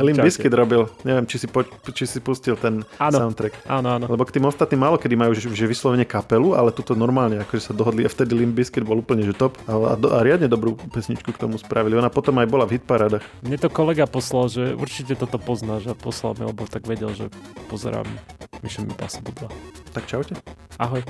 Limp. 0.00 0.20
Bizkit 0.20 0.52
robil, 0.52 0.88
neviem, 1.02 1.24
či 1.24 1.36
si, 1.36 1.46
po, 1.46 1.64
či 1.90 2.04
si 2.04 2.18
pustil 2.18 2.56
ten 2.56 2.80
Áno. 2.96 3.16
soundtrack. 3.20 3.68
Áno, 3.68 3.96
áno. 3.96 4.06
Lebo 4.08 4.24
k 4.24 4.36
tým 4.36 4.44
ostatným 4.44 4.80
málo 4.80 4.96
kedy 4.96 5.14
majú, 5.14 5.32
že, 5.32 5.46
že 5.46 5.64
vyslovene 5.64 6.04
kapelu, 6.04 6.52
ale 6.52 6.72
tuto 6.72 6.92
normálne, 6.92 7.40
akože 7.40 7.70
sa 7.70 7.72
dohodli 7.72 8.04
a 8.04 8.10
vtedy 8.10 8.32
Limp 8.32 8.56
Bizkit 8.56 8.82
bol 8.82 8.98
úplne 8.98 9.24
že 9.24 9.32
top 9.32 9.60
a, 9.64 9.76
a, 9.76 9.94
do- 9.94 10.12
a 10.12 10.20
riadne 10.20 10.48
dobrú 10.48 10.76
pesničku 10.76 11.32
k 11.32 11.38
tomu 11.38 11.56
spravili. 11.56 11.96
Ona 11.96 12.08
potom 12.08 12.36
aj 12.38 12.48
bola 12.48 12.64
v 12.64 12.80
hitparádach. 12.80 13.24
Mne 13.40 13.56
to 13.56 13.68
kolega 13.68 14.04
poslal, 14.04 14.48
že 14.48 14.72
určite 14.72 15.16
toto 15.16 15.36
poznáš 15.36 15.90
a 15.90 15.94
poslal 15.94 16.36
mi, 16.36 16.48
lebo 16.48 16.64
tak 16.64 16.84
vedel, 16.86 17.12
že 17.12 17.28
pozerám 17.68 18.06
Mission 18.60 18.88
Impossible 18.88 19.32
2. 19.36 19.92
Tak 19.92 20.04
čaute. 20.06 20.36
Ahoj. 20.78 21.02